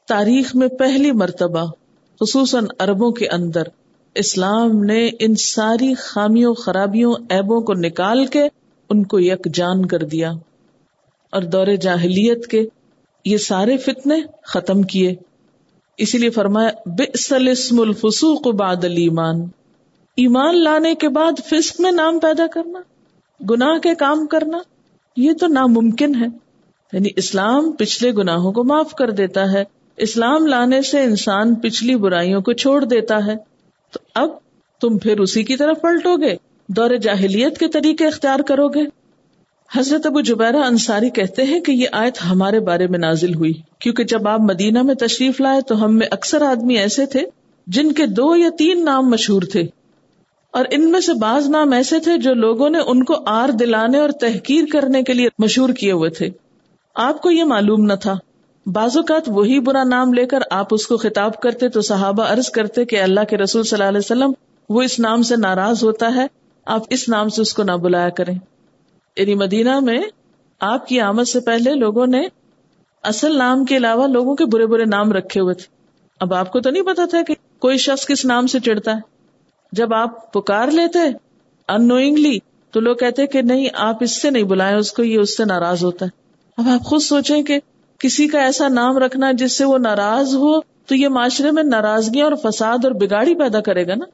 تاریخ 0.08 0.56
میں 0.56 0.68
پہلی 0.68 1.12
مرتبہ، 1.12 1.72
خصوصاً 2.20 2.66
اربوں 2.80 3.12
کے 3.12 3.28
اندر، 3.28 3.64
اسلام 4.16 4.84
نے 4.84 5.10
ان 5.20 5.36
ساری 5.36 5.94
خامیوں، 5.94 6.54
خرابیوں 6.54 7.14
ایبوں 7.30 7.62
کو 7.62 7.74
نکال 7.74 8.26
کے 8.26 8.44
ان 8.90 9.04
کو 9.04 9.20
یک 9.20 9.48
جان 9.54 9.86
کر 9.86 10.00
دیا۔ 10.00 10.32
اور 11.32 11.42
دور 11.42 11.68
جاہلیت 11.82 12.48
کے 12.48 12.66
یہ 13.26 13.38
سارے 13.38 13.78
فتنے 13.78 14.16
ختم 14.46 14.82
کیے۔ 14.82 15.16
اسی 15.98 16.18
لیے 16.18 16.30
فرمایا 16.30 16.70
الفسوق 17.72 18.48
بعد 18.48 18.84
الایمان۔ 18.84 19.36
ایمان 20.18 20.64
لانے 20.64 20.96
کے 20.96 21.10
بعد 21.10 21.32
فسق 21.46 21.82
میں 21.82 21.92
نام 21.92 22.20
پیدا 22.20 22.48
کرنا، 22.48 22.80
گناہ 23.50 23.78
کے 23.78 23.96
کام 23.96 24.28
کرنا، 24.28 24.58
یہ 25.18 25.34
تو 25.34 25.48
ناممکن 25.48 26.16
ہے۔ 26.16 26.28
یعنی 26.94 27.10
اسلام 27.16 27.72
پچھلے 27.72 28.14
گناہوں 28.14 28.52
کو 28.52 28.64
معاف 28.64 28.94
کر 28.94 29.12
دیتا 29.12 29.54
ہے۔ 29.54 29.64
اسلام 29.98 30.46
لانے 30.46 30.82
سے 30.82 31.04
انسان 31.04 31.56
پچھلی 31.56 31.96
برائیوں 31.96 32.42
کو 32.42 32.54
چھوڑ 32.54 32.86
دیتا 32.86 33.26
ہے۔ 33.26 33.36
تو 33.92 34.00
اب 34.16 34.30
تم 34.82 34.98
پھر 34.98 35.20
اسی 35.20 35.44
کی 35.44 35.56
طرف 35.56 35.82
پلٹو 35.82 36.16
گے، 36.18 36.36
دور 36.68 36.90
جاہلیت 36.96 37.58
کے 37.58 37.68
طریقے 37.68 38.08
اختیار 38.08 38.40
کرو 38.40 38.68
گے۔ 38.68 38.82
حضرت 39.76 40.06
ابو 40.06 40.22
جبیرہ 40.22 40.58
انصاری 40.58 41.10
کہتے 41.10 41.44
ہیں 41.44 41.60
کہ 41.60 41.72
یہ 41.72 41.88
آیت 41.92 42.18
ہمارے 42.32 42.60
بارے 42.60 42.88
میں 42.88 43.00
نازل 43.00 43.36
ہوئی۔ 43.36 43.54
کیونکہ 43.80 44.04
جب 44.04 44.28
آپ 44.28 44.40
مدینہ 44.40 44.82
میں 44.82 44.96
تشریف 44.96 45.42
لائے 45.42 45.62
تو 45.62 45.86
ہم 45.86 45.98
میں 45.98 46.08
اکثر 46.12 46.42
آدمی 46.42 46.78
ایسے 46.78 47.06
تھے 47.06 47.26
جن 47.68 47.92
کے 47.92 48.06
دو 48.06 48.36
یا 48.36 48.50
تین 48.58 48.86
نام 48.86 49.10
مشہور 49.10 49.42
تھے۔ 49.42 49.81
اور 50.52 50.66
ان 50.72 50.92
میں 50.92 51.00
سے 51.00 51.14
بعض 51.14 51.50
نام 51.50 51.72
ایسے 51.72 52.00
تھے 52.00 52.18
جو 52.18 52.34
لوگوں 52.34 52.70
نے 52.70 52.80
ان 52.80 53.04
کو 53.04 53.14
آر 53.26 53.50
دلانے 53.50 54.00
اور 54.00 54.10
تحقیر 54.10 54.64
کرنے 54.72 55.04
کے 55.04 55.14
لیے 55.14 55.28
مشہور 55.40 55.70
کیے 55.70 55.92
ہوئے 55.92 56.10
تھے۔ 56.10 56.30
آپ 56.96 57.22
کو 57.22 57.32
یہ 57.32 57.44
معلوم 57.44 57.86
نہ 57.86 57.94
تھا۔ 57.94 58.16
بعض 58.66 58.98
اوقات 58.98 59.24
وہی 59.28 59.60
برا 59.60 59.84
نام 59.84 60.14
لے 60.14 60.26
کر 60.26 60.40
آپ 60.52 60.68
اس 60.72 60.88
کو 60.88 60.98
خطاب 60.98 61.40
کرتے 61.40 61.70
تو 61.70 61.82
صحابہ 61.82 62.24
عرض 62.24 62.50
کرتے 62.50 62.86
کہ 62.86 63.02
اللہ 63.02 63.20
کے 63.30 63.38
رسول 63.38 63.64
صلی 63.64 63.78
اللہ 63.78 63.90
علیہ 63.90 63.98
وسلم 63.98 64.32
وہ 64.70 64.82
اس 64.82 65.00
نام 65.00 65.22
سے 65.22 65.36
ناراض 65.36 65.84
ہوتا 65.84 66.16
ہے۔ 66.16 66.28
آپ 66.66 66.82
اس 66.90 67.10
نام 67.10 67.30
سے 67.30 67.42
اس 67.42 67.54
کو 67.54 67.64
نہ 67.64 67.72
بلایا 67.72 68.10
کریں۔ 68.10 68.36
یعنی 69.18 69.36
مدینہ 69.36 69.80
میں 69.80 70.02
آپ 70.60 70.88
کی 70.88 71.00
آمد 71.00 71.24
سے 71.24 71.40
پہلے 71.40 71.74
لوگوں 71.74 72.08
نے 72.08 72.28
اصل 73.04 73.38
نام 73.38 73.66
کے 73.66 73.78
علاوہ 73.78 74.08
لوگوں 74.08 74.36
کے 74.36 74.46
برے 74.46 74.66
برے 74.66 74.86
نام 74.86 75.12
رکھے 75.12 75.42
ہوئے 75.42 75.54
تھے۔ 75.54 75.66
اب 76.20 76.34
آپ 76.34 76.52
کو 76.52 76.60
تو 76.60 76.70
نہیں 76.70 76.84
پتا 76.84 77.06
تھا 77.06 77.22
کہ 77.22 77.36
کوئی 77.60 77.78
شخص 77.78 78.06
کس 78.08 78.26
نام 78.26 78.48
سے 78.48 78.60
چڑھتا 78.60 78.96
ہے۔ 78.96 79.11
جب 79.72 79.94
آپ 79.94 80.34
پکار 80.34 80.68
لیتے 80.68 81.00
ان 81.68 81.88
نوئنگلی 81.88 82.40
تو 82.72 82.80
لوگ 82.80 82.96
کہتے 82.96 83.28
کہ 83.28 83.42
نہیں، 83.42 83.68
آپ 83.74 83.98
اس 84.00 84.22
سے 84.22 84.30
نہیں 84.30 84.44
بلائیں، 84.44 84.78
اس 84.78 84.92
کو 84.92 85.04
یہ 85.04 85.20
اس 85.20 85.38
سے 85.38 85.46
ناراض 85.46 85.84
ہوتا 85.84 86.06
ہے۔ 86.06 86.10
اب 86.58 86.70
آپ 86.70 86.86
خود 86.86 87.02
سوچیں 87.02 87.44
کہ 87.44 87.60
کسی 88.00 88.28
کا 88.28 88.42
ایسا 88.42 88.68
نام 88.68 88.98
رکھنا 88.98 89.32
جس 89.32 89.58
سے 89.58 89.66
وہ 89.66 89.78
ناراض 89.78 90.36
ہو، 90.36 90.62
تو 90.62 90.96
یہ 90.96 91.08
معاشرے 91.08 91.52
میں 91.52 91.64
ناراضگی 91.64 92.22
اور 92.22 92.32
فساد 92.44 92.78
اور 92.84 92.92
بگاڑی 92.92 93.36
پیدا 93.36 93.62
کرے 93.62 93.88
گا 93.88 93.96
نا۔ 93.96 94.06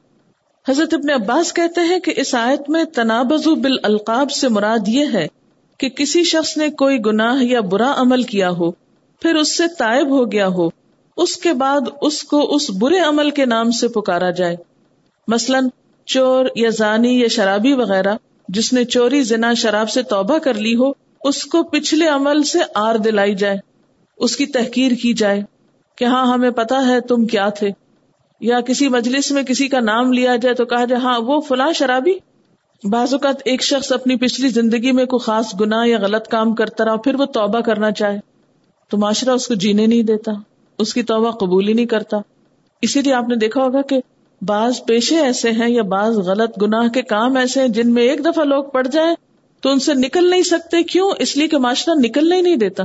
حضرت 0.68 0.94
ابن 0.94 1.10
عباس 1.10 1.52
کہتے 1.52 1.80
ہیں 1.80 1.98
کہ 1.98 2.14
اس 2.16 2.34
آیت 2.34 2.70
میں 2.70 2.84
تنابز 2.84 3.46
بال 3.46 3.76
القاب 3.82 4.30
سے 4.30 4.48
مراد 4.48 4.88
یہ 4.88 5.04
ہے 5.12 5.26
کہ 5.78 5.88
کسی 5.88 6.24
شخص 6.24 6.56
نے 6.56 6.70
کوئی 6.70 6.98
گناہ 7.06 7.42
یا 7.44 7.60
برا 7.60 7.94
عمل 7.96 8.22
کیا 8.22 8.50
ہو، 8.50 8.70
پھر 9.22 9.34
اس 9.34 9.56
سے 9.56 9.64
تائب 9.78 10.10
ہو 10.10 10.32
گیا 10.32 10.48
ہو، 10.48 10.68
اس 11.16 11.36
کے 11.36 11.52
بعد 11.52 11.80
اس 12.02 12.22
کو 12.24 12.54
اس 12.54 12.70
برے 12.70 12.98
عمل 12.98 13.30
کے 13.30 13.46
نام 13.46 13.70
سے 13.70 13.88
پکارا 13.88 14.30
جائے۔ 14.30 14.56
مثلاً 15.28 15.68
چور 16.06 16.46
یا 16.54 16.70
زانی 16.70 17.20
یا 17.20 17.28
شرابی 17.28 17.72
وغیرہ، 17.72 18.14
جس 18.48 18.72
نے 18.72 18.84
چوری 18.84 19.22
زنا 19.22 19.54
شراب 19.54 19.90
سے 19.90 20.02
توبہ 20.02 20.38
کر 20.38 20.54
لی 20.54 20.76
ہو، 20.76 20.90
اس 21.24 21.44
کو 21.44 21.62
پچھلے 21.62 22.08
عمل 22.08 22.42
سے 22.42 22.58
آر 22.74 22.94
دلائی 22.94 23.34
جائے، 23.34 23.56
اس 24.16 24.36
کی 24.36 24.46
تحقیر 24.46 24.92
کی 25.02 25.14
جائے 25.14 25.42
کہ 25.96 26.04
ہاں 26.04 26.26
ہمیں 26.26 26.50
پتا 26.50 26.86
ہے 26.86 27.00
تم 27.00 27.26
کیا 27.26 27.48
تھے۔ 27.48 27.68
یا 28.40 28.60
کسی 28.60 28.88
مجلس 28.88 29.30
میں 29.30 29.42
کسی 29.42 29.68
کا 29.68 29.80
نام 29.80 30.12
لیا 30.12 30.36
جائے 30.36 30.54
تو 30.54 30.64
کہا 30.64 30.84
جائے 30.84 31.02
ہاں 31.02 31.20
وہ 31.20 31.40
فلاں 31.40 31.72
شرابی۔ 31.72 32.12
بعض 32.84 33.14
اوقات 33.14 33.36
ایک 33.44 33.62
شخص 33.62 33.92
اپنی 33.92 34.16
پچھلی 34.16 34.48
زندگی 34.48 34.92
میں 34.92 35.04
کوئی 35.04 35.24
خاص 35.24 35.60
گنا 35.60 35.84
یا 35.84 35.98
غلط 35.98 36.28
کام 36.28 36.54
کرتا 36.54 36.84
رہا، 36.84 36.96
پھر 36.96 37.14
وہ 37.14 37.24
توبہ 37.24 37.60
کرنا 37.60 37.90
چاہے۔ 37.90 38.18
تو 38.90 38.98
معاشرہ 38.98 39.30
اس 39.30 39.48
کو 39.48 39.54
جینے 39.54 39.86
نہیں 39.86 40.02
دیتا، 40.02 40.32
اس 40.78 40.94
کی 40.94 41.02
توبہ 41.02 41.30
قبول 41.30 41.68
ہی 41.68 41.72
نہیں 41.72 41.86
کرتا۔ 41.86 42.16
اسی 42.82 43.02
لیے 43.02 43.14
آپ 43.14 43.28
نے 43.28 43.36
دیکھا 43.36 43.62
ہوگا 43.62 43.82
کہ 43.82 44.00
بعض 44.42 44.84
پیشے 44.86 45.18
ایسے 45.18 45.50
ہیں 45.50 45.70
یا 45.70 45.82
بعض 45.82 46.18
غلط 46.18 46.62
گناہ 46.62 46.88
کے 46.88 47.02
کام 47.02 47.36
ایسے 47.36 47.60
ہیں 47.60 47.68
جن 47.68 47.94
میں 47.94 48.02
ایک 48.02 48.24
دفعہ 48.24 48.44
لوگ 48.44 48.64
پڑ 48.64 48.86
جائیں 48.86 49.14
تو 49.60 49.70
ان 49.70 49.78
سے 49.78 49.94
نکل 49.94 50.30
نہیں 50.30 50.42
سکتے، 50.42 50.82
کیوں؟ 50.82 51.12
اس 51.18 51.36
لیے 51.36 51.48
کہ 51.48 51.58
معاشرہ 51.58 51.94
نکلنے 51.94 52.36
ہی 52.36 52.40
نہیں 52.40 52.56
دیتا۔ 52.56 52.82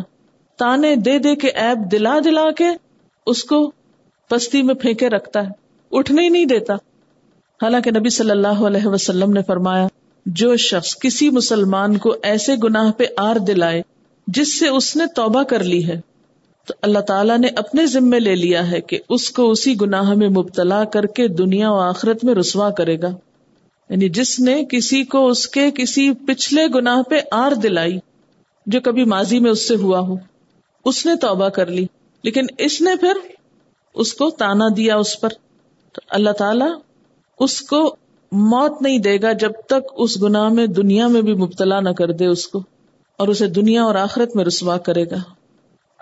تانے 0.57 0.95
دے 0.95 1.19
دے 1.19 1.35
کے 1.35 1.47
ایب 1.47 1.91
دلا 1.91 2.19
دلا 2.23 2.51
کے 2.51 2.65
اس 3.25 3.43
کو 3.43 3.71
پستی 4.29 4.61
میں 4.61 4.75
پھینکے 4.75 5.09
رکھتا 5.09 5.43
ہے۔ 5.43 5.49
اٹھنے 5.91 6.21
ہی 6.21 6.29
نہیں 6.29 6.45
دیتا۔ 6.45 6.73
حالانکہ 7.61 7.91
نبی 7.91 8.09
صلی 8.09 8.31
اللہ 8.31 8.47
علیہ 8.47 8.87
وسلم 8.87 9.31
نے 9.31 9.41
فرمایا، 9.47 9.87
جو 10.25 10.55
شخص 10.55 10.95
کسی 10.99 11.29
مسلمان 11.29 11.97
کو 11.97 12.15
ایسے 12.23 12.55
گناہ 12.63 12.91
پہ 12.91 13.03
آر 13.17 13.35
دلائے 13.35 13.81
جس 14.27 14.59
سے 14.59 14.67
اس 14.67 14.95
نے 14.95 15.03
توبہ 15.15 15.43
کر 15.43 15.63
لی 15.63 15.87
ہے 15.87 16.12
تو 16.67 16.73
اللہ 16.81 16.99
تعالیٰ 16.99 17.37
نے 17.37 17.47
اپنے 17.55 17.85
ذمے 17.85 18.19
لے 18.19 18.35
لیا 18.35 18.71
ہے 18.71 18.81
کہ 18.81 18.99
اس 19.09 19.29
کو 19.29 19.51
اسی 19.51 19.81
گناہ 19.81 20.13
میں 20.13 20.29
مبتلا 20.29 20.83
کر 20.83 21.05
کے 21.05 21.27
دنیا 21.27 21.71
و 21.71 21.79
آخرت 21.79 22.23
میں 22.23 22.35
رسوا 22.35 22.69
کرے 22.69 23.01
گا۔ 23.01 23.09
یعنی 23.89 24.09
جس 24.09 24.39
نے 24.39 24.65
کسی 24.71 25.03
کو 25.03 25.27
اس 25.27 25.47
کے 25.47 25.71
کسی 25.71 26.11
پچھلے 26.27 26.67
گناہ 26.67 27.01
پہ 27.01 27.15
آر 27.31 27.51
دلائی 27.51 27.99
جو 28.65 28.81
کبھی 28.81 29.03
ماضی 29.03 29.39
میں 29.39 29.51
اس 29.51 29.67
سے 29.67 29.75
ہوا 29.75 29.99
ہو۔ 29.99 30.15
اس 30.85 31.05
نے 31.05 31.15
توبہ 31.15 31.49
کر 31.49 31.65
لی، 31.67 31.85
لیکن 32.23 32.45
اس 32.57 32.81
نے 32.81 32.95
پھر 32.95 33.13
اس 33.95 34.13
کو 34.13 34.29
تانا 34.29 34.65
دیا 34.77 34.95
اس 34.95 35.21
پر۔ 35.21 35.29
تو 35.93 36.01
اللہ 36.09 36.29
تعالی 36.29 36.65
اس 37.39 37.61
کو 37.61 37.95
موت 38.31 38.81
نہیں 38.81 38.97
دے 38.97 39.21
گا 39.21 39.31
جب 39.31 39.51
تک 39.67 39.91
اس 39.97 40.23
گناہ 40.23 40.49
میں 40.49 40.67
دنیا 40.67 41.07
میں 41.07 41.21
بھی 41.21 41.33
مبتلا 41.33 41.79
نہ 41.79 41.89
کر 41.89 42.11
دے 42.11 42.25
اس 42.25 42.47
کو 42.47 42.63
اور 43.17 43.27
اسے 43.27 43.47
دنیا 43.47 43.83
اور 43.83 43.95
آخرت 43.95 44.35
میں 44.35 44.45
رسوا 44.45 44.77
کرے 44.77 45.03
گا۔ 45.03 45.17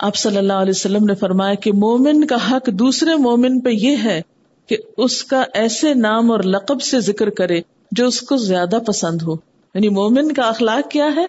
آپ 0.02 0.16
صلی 0.16 0.38
اللہ 0.38 0.54
علیہ 0.54 0.74
وسلم 0.76 1.06
نے 1.06 1.16
فرمایا 1.16 1.54
کہ 1.54 1.74
مومن 1.74 2.28
کا 2.28 2.52
حق 2.52 2.66
دوسرے 2.68 3.16
مومن 3.16 3.60
پہ 3.60 3.70
یہ 3.70 3.96
ہے 4.04 4.22
کہ 4.68 4.78
اس 4.98 5.24
کا 5.24 5.44
ایسے 5.54 5.94
نام 5.94 6.32
اور 6.32 6.40
لقب 6.40 6.82
سے 6.82 7.00
ذکر 7.00 7.30
کرے 7.30 7.62
جو 7.92 8.08
اس 8.08 8.22
کو 8.22 8.38
زیادہ 8.38 8.78
پسند 8.88 9.22
ہو۔ 9.22 9.34
یعنی 9.74 9.90
مومن 9.90 10.32
کا 10.32 10.42
اخلاق 10.42 10.92
کیا 10.92 11.10
ہے؟ 11.16 11.26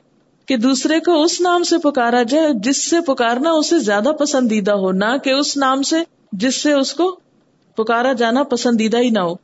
کہ 0.46 0.56
دوسرے 0.56 1.00
کو 1.00 1.22
اس 1.22 1.40
نام 1.40 1.62
سے 1.62 1.78
پکارا 1.78 2.22
جائے 2.22 2.48
جس 2.54 2.90
سے 2.90 3.00
پکارنا 3.00 3.50
اسے 3.50 3.78
زیادہ 3.78 4.08
پسندیدہ 4.08 4.72
ہو، 4.72 4.92
نہ 4.92 5.16
کہ 5.24 5.30
اس 5.30 5.56
نام 5.56 5.82
سے 5.82 5.96
جس 6.32 6.62
سے 6.62 6.72
اس 6.72 6.94
کو 6.94 7.20
پکارا 7.76 8.12
جانا 8.12 8.42
پسندیدہ 8.42 8.98
ہی 8.98 9.10
نہ 9.10 9.18
ہو۔ 9.18 9.34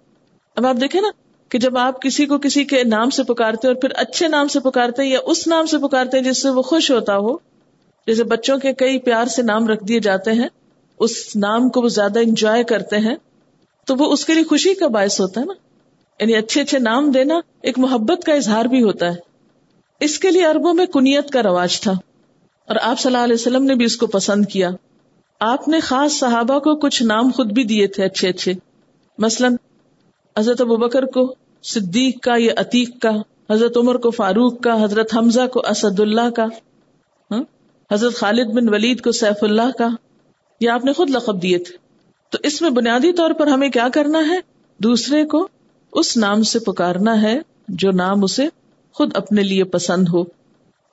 اب 0.56 0.66
آپ 0.66 0.76
دیکھیں 0.80 1.00
نا 1.00 1.08
کہ 1.48 1.58
جب 1.58 1.78
آپ 1.78 2.02
کسی 2.02 2.26
کو 2.26 2.38
کسی 2.38 2.64
کے 2.64 2.84
نام 2.84 3.10
سے 3.10 3.22
پکارتے 3.22 3.68
اور 3.68 3.74
پھر 3.74 3.88
اچھے 3.94 4.29
نام 4.29 4.48
سے 4.48 4.60
پکارتے 4.60 5.04
یا 5.04 5.18
اس 5.24 5.46
نام 5.46 5.66
سے 5.66 5.79
پکارتے 5.79 6.20
جس 6.20 6.42
سے 6.42 6.48
وہ 6.48 6.62
خوش 6.62 6.90
ہوتا 6.90 7.18
ہو 7.18 7.58
جیسے 8.09 8.25
بچوں 8.25 8.59
کے 8.59 8.73
کئی 8.73 8.98
پیار 8.98 9.25
سے 9.25 9.42
نام 9.42 9.69
رکھ 9.69 9.85
دیے 9.85 10.00
جاتے 10.00 10.33
ہیں، 10.33 10.48
اس 10.98 11.37
نام 11.37 11.69
کو 11.69 11.83
وہ 11.83 11.88
زیادہ 11.88 12.19
انجوائے 12.19 12.65
کرتے 12.65 12.96
ہیں، 12.96 13.15
تو 13.87 13.94
وہ 13.98 14.13
اس 14.13 14.25
کے 14.25 14.35
لیے 14.35 14.44
خوشی 14.44 14.75
کا 14.75 14.87
باعث 14.87 15.21
ہوتا 15.21 15.40
ہے 15.40 15.46
نا۔ 15.46 15.52
یعنی 16.21 16.35
اچھے 16.35 16.61
اچھے 16.61 16.79
نام 16.79 17.11
دینا 17.11 17.40
ایک 17.63 17.79
محبت 17.79 18.25
کا 18.25 18.35
اظہار 18.35 18.65
بھی 18.65 18.83
ہوتا 18.83 19.06
ہے۔ 19.06 19.17
اس 20.00 20.19
کے 20.19 20.31
لیے 20.31 20.46
اربوں 20.46 20.75
میں 20.75 20.87
کنیت 20.87 21.31
کا 21.31 21.42
رواج 21.42 21.81
تھا۔ 21.81 21.92
اور 22.69 22.77
آپ 22.83 23.00
صلی 23.00 23.13
اللہ 23.13 23.25
علیہ 23.25 23.35
وسلم 23.35 23.65
نے 23.65 23.75
بھی 23.75 23.85
اس 23.85 23.96
کو 23.96 24.06
پسند 24.06 24.46
کیا۔ 24.46 24.71
آپ 25.40 25.69
نے 25.69 25.81
خاص 25.81 26.13
صحابہ 26.13 26.59
کو 26.59 26.77
کچھ 26.77 27.02
نام 27.02 27.31
خود 27.31 27.52
بھی 27.52 27.65
دیے 27.65 27.87
تھے 27.87 28.04
اچھے 28.04 28.29
اچھے۔ 28.29 28.52
مثلاً 29.19 29.56
حضرت 30.38 30.61
ابو 30.61 30.77
بکر 30.77 31.04
کو 31.04 31.35
صدیق 31.63 32.21
کا 32.23 32.35
یا 32.38 32.52
عتیق 32.56 33.02
کا، 33.02 33.11
حضرت 33.50 33.77
عمر 33.77 33.94
کو 33.94 34.11
فاروق 34.11 34.61
کا، 34.61 34.85
حضرت 34.85 35.17
حمزہ 35.17 35.46
کو 35.52 35.61
اسد 35.61 36.00
اللہ 36.00 36.31
کا۔ 36.31 36.46
حضرت 37.92 38.14
خالد 38.14 38.46
بن 38.46 38.68
ولید 38.68 39.00
کو 39.00 39.12
سیف 39.12 39.44
اللہ 39.44 39.70
کا، 39.78 39.88
یہ 40.60 40.70
آپ 40.70 40.84
نے 40.84 40.92
خود 40.92 41.10
لقب 41.10 41.42
دیے 41.42 41.58
تھے۔ 41.58 41.76
تو 42.30 42.38
اس 42.42 42.62
میں 42.62 42.70
بنیادی 42.70 43.12
طور 43.12 43.30
پر 43.30 43.46
ہمیں 43.46 43.68
کیا 43.68 43.88
کرنا 43.94 44.18
ہے؟ 44.18 44.36
دوسرے 44.78 45.24
کو 45.24 45.48
اس 45.92 46.16
نام 46.16 46.42
سے 46.42 46.58
پکارنا 46.58 47.22
ہے 47.22 47.38
جو 47.68 47.90
نام 47.90 48.24
اسے 48.24 48.48
خود 48.92 49.10
اپنے 49.14 49.42
لیے 49.42 49.64
پسند 49.64 50.08
ہو۔ 50.08 50.24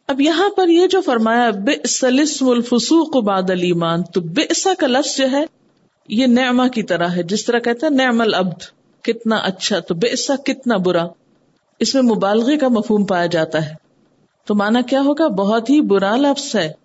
اب 0.07 0.21
یہاں 0.21 0.49
پر 0.49 0.67
یہ 0.67 0.87
جو 0.87 1.01
فرمایا 1.01 1.49
بے 1.49 1.87
سلسم 1.87 2.49
الفسوق 2.49 3.17
باد 3.17 3.49
المان 3.49 4.03
تو 4.03 4.21
بے 4.21 4.45
کا 4.79 4.87
لفظ 4.87 5.17
جو 5.17 5.31
ہے، 5.31 5.45
یہ 6.07 6.25
نعما 6.25 6.67
کی 6.67 6.83
طرح 6.83 7.07
ہے۔ 7.07 7.23
جس 7.23 7.45
طرح 7.45 7.59
کہتے 7.59 7.85
ہیں، 7.85 7.93
نعم 7.93 8.21
العبد، 8.21 8.61
کتنا 9.01 9.35
اچھا 9.35 9.79
تو 9.79 9.95
بے 9.95 10.07
کتنا 10.45 10.77
برا۔ 10.77 11.07
اس 11.79 11.95
میں 11.95 12.03
مبالغے 12.03 12.57
کا 12.57 12.67
مفہوم 12.67 13.05
پایا 13.05 13.25
جاتا 13.25 13.65
ہے۔ 13.65 13.73
تو 14.45 14.55
مانا 14.55 14.81
کیا 14.81 15.01
ہوگا؟ 15.01 15.27
بہت 15.27 15.69
ہی 15.69 15.81
برا 15.81 16.15
لفظ 16.15 16.55
ہے۔ 16.55 16.84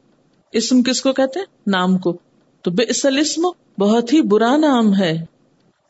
اسم 0.53 0.83
کس 0.83 1.03
کو 1.03 1.13
کہتے 1.13 1.39
ہیں؟ 1.39 1.47
نام 1.67 1.99
کو۔ 1.99 2.17
تو 2.63 2.71
بے 2.71 2.85
اسم 3.21 3.43
بہت 3.79 4.13
ہی 4.13 4.23
برا 4.23 4.57
نام 4.57 4.95
ہے۔ 4.95 5.25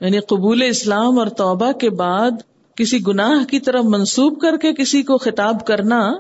یعنی 0.01 0.21
قبول 0.21 0.63
اسلام 0.63 1.19
اور 1.19 1.27
توبہ 1.27 1.73
کے 1.73 1.91
بعد 1.91 2.31
کسی 2.77 2.99
گناہ 3.07 3.45
کی 3.45 3.61
طرف 3.61 3.85
منسوب 3.85 4.41
کر 4.41 4.57
کے 4.57 4.75
کسی 4.75 5.03
کو 5.03 5.19
خطاب 5.19 5.67
کرنا، 5.67 6.13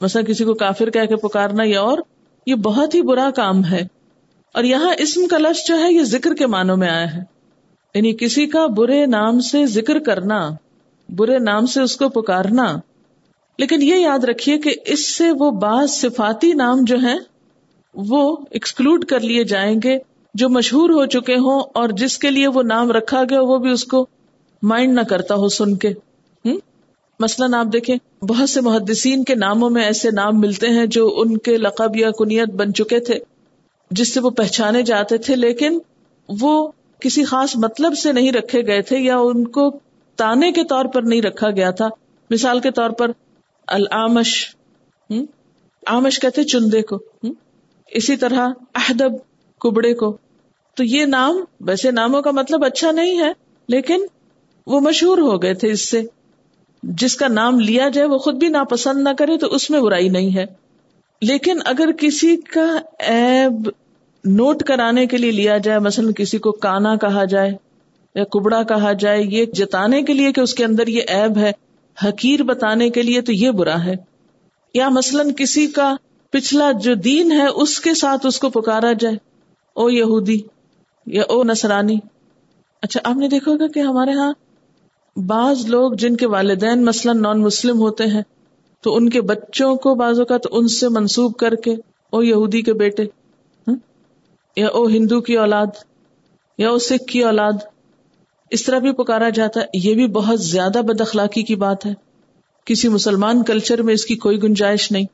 مثلا 0.00 0.22
کسی 0.22 0.44
کو 0.44 0.54
کافر 0.54 0.90
کہہ 0.90 1.04
کے 1.04 1.16
پکارنا 1.16 1.62
یا 1.66 1.80
اور، 1.80 1.98
یہ 2.46 2.54
بہت 2.54 2.94
ہی 2.94 3.02
برا 3.02 3.30
کام 3.36 3.64
ہے۔ 3.64 3.86
اور 4.54 4.64
یہاں 4.64 4.94
اسم 4.98 5.26
کا 5.26 5.38
لفظ 5.38 5.68
جو 5.68 5.78
ہے، 5.78 5.92
یہ 5.92 6.02
ذکر 6.02 6.34
کے 6.34 6.46
معنوں 6.46 6.76
میں 6.76 6.88
آیا 6.88 7.14
ہے۔ 7.14 7.22
یعنی 7.94 8.16
کسی 8.16 8.46
کا 8.46 8.66
برے 8.66 9.06
نام 9.06 9.40
سے 9.40 9.66
ذکر 9.66 9.98
کرنا، 9.98 10.50
برے 11.08 11.38
نام 11.38 11.66
سے 11.66 11.80
اس 11.80 11.96
کو 11.96 12.08
پکارنا۔ 12.08 12.76
لیکن 13.58 13.82
یہ 13.82 13.94
یاد 13.94 14.24
رکھیے 14.24 14.58
کہ 14.58 14.74
اس 14.86 15.16
سے 15.16 15.30
وہ 15.30 15.50
بعض 15.50 15.90
صفاتی 15.90 16.52
نام 16.52 16.78
جو 16.82 16.96
ہیں 16.98 17.18
وہ 17.94 18.36
ایکسکلوڈ 18.50 19.04
کر 19.04 19.20
لیے 19.20 19.44
جائیں 19.44 19.80
گے 19.84 19.98
جو 20.34 20.48
مشہور 20.48 20.90
ہو 20.90 21.06
چکے 21.06 21.34
ہوں 21.34 21.60
اور 21.74 21.88
جس 21.88 22.18
کے 22.18 22.30
لیے 22.30 22.46
وہ 22.46 22.62
نام 22.62 22.92
رکھا 22.92 23.22
گیا 23.30 23.40
وہ 23.40 23.58
بھی 23.58 23.70
اس 23.70 23.84
کو 23.84 24.06
مائنڈ 24.62 24.94
نہ 24.94 25.00
کرتا 25.00 25.34
ہو 25.34 25.48
سن 25.48 25.76
کے۔ 25.76 25.92
مثلاً 27.20 27.54
آپ 27.54 27.66
دیکھیں، 27.72 28.24
بہت 28.24 28.50
سے 28.50 28.60
محدثین 28.60 29.24
کے 29.24 29.34
ناموں 29.34 29.70
میں 29.70 29.84
ایسے 29.84 30.10
نام 30.10 30.40
ملتے 30.40 30.68
ہیں 30.68 30.86
جو 30.86 31.12
ان 31.16 31.36
کے 31.36 31.56
لقب 31.56 31.96
یا 31.96 32.10
کنیت 32.10 32.48
بن 32.48 32.74
چکے 32.74 33.00
تھے، 33.00 33.14
جس 33.90 34.14
سے 34.14 34.20
وہ 34.20 34.30
پہچانے 34.30 34.82
جاتے 34.82 35.18
تھے، 35.18 35.36
لیکن 35.36 35.78
وہ 36.28 36.70
کسی 37.00 37.24
خاص 37.24 37.56
مطلب 37.56 37.98
سے 37.98 38.12
نہیں 38.12 38.32
رکھے 38.32 38.66
گئے 38.66 38.82
تھے 38.82 38.98
یا 38.98 39.18
ان 39.18 39.46
کو 39.48 39.70
تانے 40.16 40.52
کے 40.52 40.64
طور 40.64 40.84
پر 40.84 41.02
نہیں 41.02 41.22
رکھا 41.22 41.50
گیا 41.50 41.70
تھا۔ 41.70 41.88
مثال 42.30 42.60
کے 42.60 42.70
طور 42.70 42.90
پر 42.90 43.10
الامش 43.66 44.56
آمش 45.86 46.20
کہتے 46.20 46.44
چندے 46.44 46.82
کو۔ 46.82 46.98
اسی 47.94 48.16
طرح 48.16 48.48
احدب 48.74 49.12
کبڑے 49.60 49.94
کو۔ 49.94 50.16
تو 50.74 50.84
یہ 50.84 51.04
نام، 51.04 51.36
ویسے 51.60 51.90
ناموں 51.90 52.22
کا 52.22 52.30
مطلب 52.30 52.64
اچھا 52.64 52.90
نہیں 52.90 53.20
ہے، 53.20 53.32
لیکن 53.68 54.00
وہ 54.66 54.80
مشہور 54.80 55.18
ہو 55.18 55.42
گئے 55.42 55.54
تھے 55.54 55.70
اس 55.70 55.90
سے۔ 55.90 56.02
جس 56.82 57.16
کا 57.16 57.28
نام 57.28 57.60
لیا 57.60 57.88
جائے، 57.88 58.06
وہ 58.06 58.18
خود 58.18 58.34
بھی 58.34 58.48
ناپسند 58.48 59.02
نہ 59.02 59.08
کرے 59.18 59.38
تو 59.38 59.46
اس 59.46 59.70
میں 59.70 59.80
برائی 59.80 60.08
نہیں 60.08 60.36
ہے۔ 60.36 60.44
لیکن 61.22 61.58
اگر 61.64 61.92
کسی 61.92 62.36
کا 62.36 62.78
ایب 62.98 63.68
نوٹ 64.24 64.62
کرانے 64.62 65.06
کے 65.06 65.16
لیے 65.16 65.30
لیا 65.30 65.58
جائے، 65.58 65.78
مثلا 65.78 66.10
کسی 66.16 66.38
کو 66.38 66.52
کانا 66.52 66.96
کہا 66.96 67.24
جائے 67.24 67.50
یا 68.14 68.24
کبڑا 68.24 68.62
کہا 68.62 68.92
جائے، 68.92 69.22
یہ 69.22 69.44
جتانے 69.44 70.02
کے 70.02 70.12
لیے 70.12 70.32
کہ 70.32 70.40
اس 70.40 70.54
کے 70.54 70.64
اندر 70.64 70.86
یہ 70.86 71.02
ایب 71.08 71.36
ہے، 71.36 71.52
حقیر 72.04 72.42
بتانے 72.42 72.90
کے 72.90 73.02
لیے 73.02 73.20
تو 73.20 73.32
یہ 73.32 73.50
برا 73.50 73.84
ہے۔ 73.84 73.94
یا 74.74 74.88
مثلاً 74.88 75.30
کسی 75.36 75.66
کا 75.66 75.96
پچھلا 76.34 76.72
جو 76.72 76.94
دین 76.94 77.32
ہے، 77.32 77.46
اس 77.46 77.80
کے 77.80 77.94
ساتھ 77.94 78.26
اس 78.26 78.38
کو 78.38 78.50
پکارا 78.50 78.92
جائے۔ 78.92 79.14
او 79.74 79.90
یہودی 79.90 80.38
یا 81.06 81.22
او 81.22 81.44
نسرانی 81.44 81.98
اچھا 82.82 83.00
آپ 83.04 83.16
نے 83.16 83.28
دیکھا 83.28 83.52
ہوگا 83.52 83.66
کہ 83.66 83.80
ہمارے 83.80 84.12
ہاں 84.12 84.32
بعض 85.16 85.66
لوگ 85.66 85.92
جن 85.92 86.16
کے 86.16 86.26
والدین 86.26 86.84
مثلاً 86.84 87.22
نان 87.22 87.40
مسلم 87.40 87.78
ہوتے 87.78 88.04
ہیں، 88.04 88.22
تو 88.80 88.96
ان 88.96 89.08
کے 89.10 89.20
بچوں 89.20 89.76
کو 89.76 89.94
بعض 89.94 90.18
اوقات 90.18 90.40
ان 90.50 90.68
سے 90.68 90.88
منسوب 90.88 91.36
کر 91.36 91.54
کے 91.54 91.74
او 92.10 92.22
یہودی 92.22 92.62
کے 92.62 92.72
بیٹے 92.72 93.02
ہاں، 93.66 93.74
یا 94.56 94.68
او 94.68 94.86
ہندو 94.86 95.20
کی 95.20 95.38
اولاد، 95.38 95.66
یا 96.58 96.70
او 96.70 96.78
سکھ 96.78 97.06
کی 97.06 97.24
اولاد، 97.24 97.52
اس 98.50 98.64
طرح 98.64 98.78
بھی 98.78 98.92
پکارا 98.92 99.28
جاتا 99.28 99.60
ہے۔ 99.60 99.66
یہ 99.74 99.94
بھی 99.94 100.06
بہت 100.06 100.40
زیادہ 100.40 100.82
بد 100.82 101.00
اخلاقی 101.00 101.42
کی 101.42 101.56
بات 101.56 101.86
ہے۔ 101.86 101.94
کسی 102.64 102.88
مسلمان 102.88 103.42
کلچر 103.42 103.82
میں 103.82 103.94
اس 103.94 104.06
کی 104.06 104.16
کوئی 104.16 104.42
گنجائش 104.42 104.92
نہیں۔ 104.92 105.04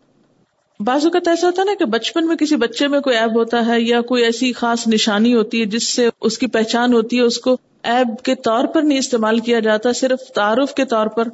بعض 0.80 1.04
اوقات 1.04 1.28
ایسا 1.28 1.46
ہوتا 1.46 1.62
ہے 1.62 1.66
نا 1.66 1.72
کہ 1.78 1.84
بچپن 1.84 2.26
میں 2.26 2.36
کسی 2.36 2.56
بچے 2.56 2.88
میں 2.88 3.00
کوئی 3.00 3.16
ایب 3.16 3.38
ہوتا 3.38 3.66
ہے 3.66 3.80
یا 3.80 4.00
کوئی 4.00 4.24
ایسی 4.24 4.52
خاص 4.52 4.88
نشانی 4.88 5.34
ہوتی 5.34 5.60
ہے 5.60 5.64
جس 5.64 5.94
سے 5.94 6.08
اس 6.20 6.38
کی 6.38 6.46
پہچان 6.46 6.92
ہوتی 6.92 7.16
ہے، 7.16 7.22
اس 7.22 7.38
کو 7.38 7.56
ایب 7.82 8.24
کے 8.24 8.34
طور 8.34 8.64
پر 8.64 8.82
نہیں 8.82 8.98
استعمال 8.98 9.38
کیا 9.38 9.60
جاتا، 9.60 9.92
صرف 9.92 10.32
تعارف 10.34 10.74
کے 10.74 10.84
طور 10.84 11.06
پر۔ 11.06 11.28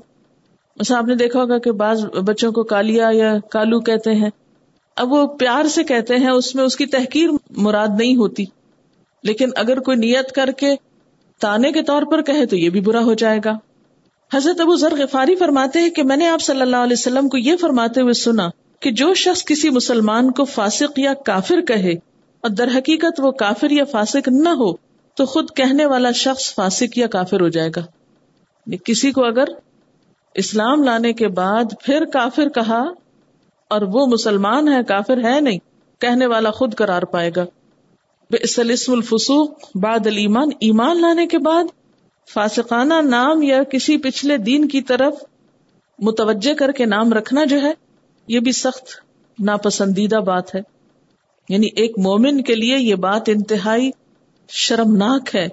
آپ 0.90 1.04
نے 1.04 1.14
دیکھا 1.14 1.40
ہوگا 1.40 1.58
کہ 1.58 1.72
بعض 1.72 2.06
بچوں 2.06 2.52
کو 2.52 2.62
کالیا 2.62 3.10
یا 3.12 3.34
کالو 3.50 3.80
کہتے 3.80 4.14
ہیں۔ 4.14 4.30
اب 4.96 5.12
وہ 5.12 5.26
پیار 5.26 5.64
سے 5.64 5.84
کہتے 5.84 6.16
ہیں، 6.16 6.30
اس 6.30 6.54
میں 6.54 6.64
اس 6.64 6.76
کی 6.76 6.86
تحقیر 6.86 7.28
مراد 7.50 7.88
نہیں 7.98 8.16
ہوتی۔ 8.16 8.44
لیکن 9.22 9.48
اگر 9.56 9.80
کوئی 9.80 9.96
نیت 9.96 10.32
کر 10.32 10.50
کے 10.50 10.74
تانے 11.40 11.72
کے 11.72 11.82
طور 11.82 12.02
پر 12.02 12.22
کہے 12.22 12.46
تو 12.46 12.56
یہ 12.56 12.70
بھی 12.70 12.80
برا 12.80 13.04
ہو 13.04 13.14
جائے 13.14 13.40
گا۔ 13.44 13.52
حضرت 14.34 14.60
ابو 14.60 14.76
ذر 14.76 14.94
غفاری 14.98 15.34
فرماتے 15.34 15.78
ہیں 15.78 15.90
کہ 15.90 16.02
میں 16.02 16.16
نے 16.16 16.28
آپ 16.28 16.40
صلی 16.40 16.60
اللہ 16.60 16.76
علیہ 16.76 16.96
وسلم 16.98 17.28
کو 17.28 17.38
یہ 17.38 17.56
فرماتے 17.56 18.00
ہوئے 18.00 18.12
سنا 18.12 18.48
کہ 18.80 18.90
جو 18.90 19.14
شخص 19.14 19.44
کسی 19.44 19.70
مسلمان 19.70 20.30
کو 20.30 20.44
فاسق 20.44 20.98
یا 20.98 21.14
کافر 21.14 21.60
کہے 21.60 21.92
اور 22.40 22.50
در 22.50 22.68
حقیقت 22.74 23.20
وہ 23.20 23.30
کافر 23.30 23.70
یا 23.70 23.84
فاسق 23.84 24.28
نہ 24.28 24.48
ہو، 24.48 24.76
تو 25.14 25.24
خود 25.24 25.50
کہنے 25.56 25.86
والا 25.86 26.10
شخص 26.10 26.54
فاسق 26.54 26.98
یا 26.98 27.06
کافر 27.06 27.40
ہو 27.40 27.48
جائے 27.48 27.68
گا۔ 27.68 27.80
یعنی 27.80 28.76
کسی 28.84 29.12
کو 29.12 29.24
اگر 29.24 29.44
اسلام 30.34 30.82
لانے 30.82 31.12
کے 31.12 31.28
بعد 31.28 31.64
پھر 31.82 32.04
کافر 32.04 32.48
کہا 32.48 32.84
اور 33.70 33.82
وہ 33.82 34.06
مسلمان 34.06 34.68
ہے، 34.68 34.82
کافر 34.88 35.24
ہے 35.24 35.40
نہیں، 35.40 35.58
کہنے 36.00 36.26
والا 36.26 36.50
خود 36.50 36.74
قرار 36.74 37.02
پائے 37.02 37.30
گا۔ 37.36 37.44
اسم 38.30 38.92
الفسوق 38.92 39.50
بعد 39.74 40.06
المان 40.06 40.48
ایمان 40.60 41.00
لانے 41.00 41.26
کے 41.26 41.38
بعد 41.38 41.64
فاسقانہ 42.32 42.94
نام 42.94 43.42
یا 43.42 43.62
کسی 43.62 43.96
پچھلے 43.96 44.36
دین 44.36 44.68
کی 44.68 44.82
طرف 44.82 45.14
متوجہ 45.98 46.54
کر 46.54 46.72
کے 46.72 46.84
نام 46.84 47.12
رکھنا 47.12 47.44
جو 47.44 47.60
ہے 47.62 47.72
یہ 48.28 48.40
بھی 48.40 48.52
سخت 48.52 48.84
ناپسندیدہ 49.38 50.16
بات 50.16 50.54
ہے۔ 50.54 50.60
یعنی 51.48 51.66
ایک 51.76 51.98
مومن 51.98 52.42
کے 52.42 52.54
لیے 52.54 52.78
یہ 52.78 52.94
بات 52.94 53.22
انتہائی 53.26 53.90
شرمناک 54.48 55.36
ہے۔ 55.36 55.48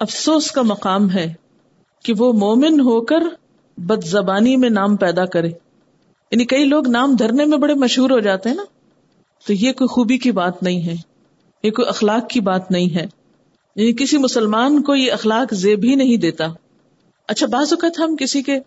افسوس 0.00 0.50
کا 0.52 0.62
مقام 0.62 1.10
ہے 1.10 1.34
کہ 2.04 2.12
وہ 2.18 2.32
مومن 2.32 2.80
ہو 2.80 3.00
کر 3.00 3.16
بد 3.76 4.04
زبانی 4.04 4.56
میں 4.56 4.70
نام 4.70 4.96
پیدا 4.96 5.24
کرے۔ 5.24 5.48
یعنی 6.30 6.44
کئی 6.44 6.64
لوگ 6.64 6.88
نام 6.88 7.16
دھرنے 7.18 7.44
میں 7.44 7.58
بڑے 7.58 7.74
مشہور 7.74 8.10
ہو 8.10 8.18
جاتے 8.18 8.48
ہیں 8.48 8.56
نا۔ 8.56 8.64
تو 9.46 9.52
یہ 9.52 9.72
کوئی 9.72 9.88
خوبی 9.88 10.18
کی 10.18 10.32
بات 10.32 10.62
نہیں 10.62 10.82
ہے۔ 10.82 10.94
یہ 11.62 11.70
کوئی 11.70 11.88
اخلاق 11.88 12.28
کی 12.28 12.40
بات 12.40 12.70
نہیں 12.70 12.94
ہے۔ 12.94 13.06
یعنی 13.76 13.92
کسی 13.92 14.18
مسلمان 14.18 14.82
کو 14.82 14.94
یہ 14.94 15.12
اخلاق 15.12 15.54
زیب 15.54 15.84
ہی 15.84 15.94
نہیں 15.94 16.16
دیتا۔ 16.16 16.46
اچھا 17.28 17.46
بعض 17.46 17.72
اوقات 17.72 17.98
ہم 17.98 18.16
کسی 18.16 18.42
کے 18.42 18.58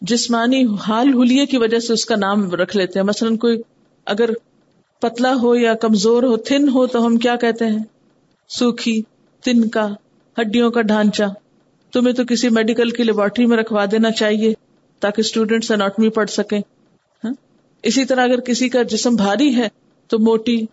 جسمانی 0.00 0.64
حال 0.88 1.08
حلیے 1.08 1.46
کی 1.46 1.58
وجہ 1.58 1.78
سے 1.78 1.92
اس 1.92 2.04
کا 2.04 2.16
نام 2.16 2.50
رکھ 2.50 2.76
لیتے 2.76 2.98
ہیں۔ 2.98 3.06
مثلاً 3.06 3.36
کوئی 3.36 3.62
اگر 4.06 4.30
پتلا 5.00 5.34
ہو 5.42 5.56
یا 5.56 5.74
کمزور 5.74 6.22
ہو، 6.22 6.36
تھن 6.36 6.68
ہو 6.68 6.86
تو 6.86 7.06
ہم 7.06 7.16
کیا 7.16 7.36
کہتے 7.36 7.66
ہیں؟ 7.66 7.78
سوکھی 8.48 9.02
تن 9.44 9.68
کا 9.68 9.88
ہڈیوں 10.40 10.70
کا 10.70 10.82
ڈھانچہ۔ 10.82 11.22
تمہیں 11.92 12.14
تو 12.14 12.24
کسی 12.24 12.48
میڈیکل 12.48 12.90
کی 12.90 13.02
لیبورٹری 13.02 13.46
میں 13.46 13.56
رکھوا 13.56 13.84
دینا 13.90 14.10
چاہیے 14.10 14.54
تاکہ 15.00 15.20
اسٹوڈینٹس 15.20 15.70
اناٹمی 15.70 16.08
پڑھ 16.08 16.30
سکیں۔ 16.30 16.60
ہاں؟ 17.24 17.32
اسی 17.82 18.04
طرح 18.04 18.24
اگر 18.24 18.40
کسی 18.40 18.68
کا 18.68 18.82
جسم 18.82 19.14
بھاری 19.14 19.56
ہے 19.56 19.68
تو 20.06 20.18
موٹی 20.18 20.66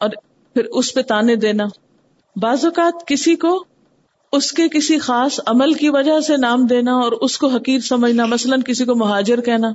اور 0.00 0.10
پھر 0.54 0.64
اس 0.64 0.94
پہ 0.94 1.02
تانے 1.02 1.36
دینا۔ 1.36 1.64
بعض 2.36 2.64
اوقات 2.64 3.06
کسی 3.06 3.36
کو 3.36 3.64
اس 4.36 4.52
کے 4.52 4.68
کسی 4.68 4.98
خاص 4.98 5.40
عمل 5.46 5.72
کی 5.72 5.88
وجہ 5.88 6.20
سے 6.20 6.36
نام 6.36 6.66
دینا 6.66 6.92
اور 6.92 7.12
اس 7.12 7.38
کو 7.38 7.46
حقیر 7.46 7.78
سمجھنا، 7.78 8.26
مثلاً 8.26 8.62
کسی 8.62 8.84
کو 8.84 8.94
مہاجر 8.94 9.40
کہنا 9.40 9.68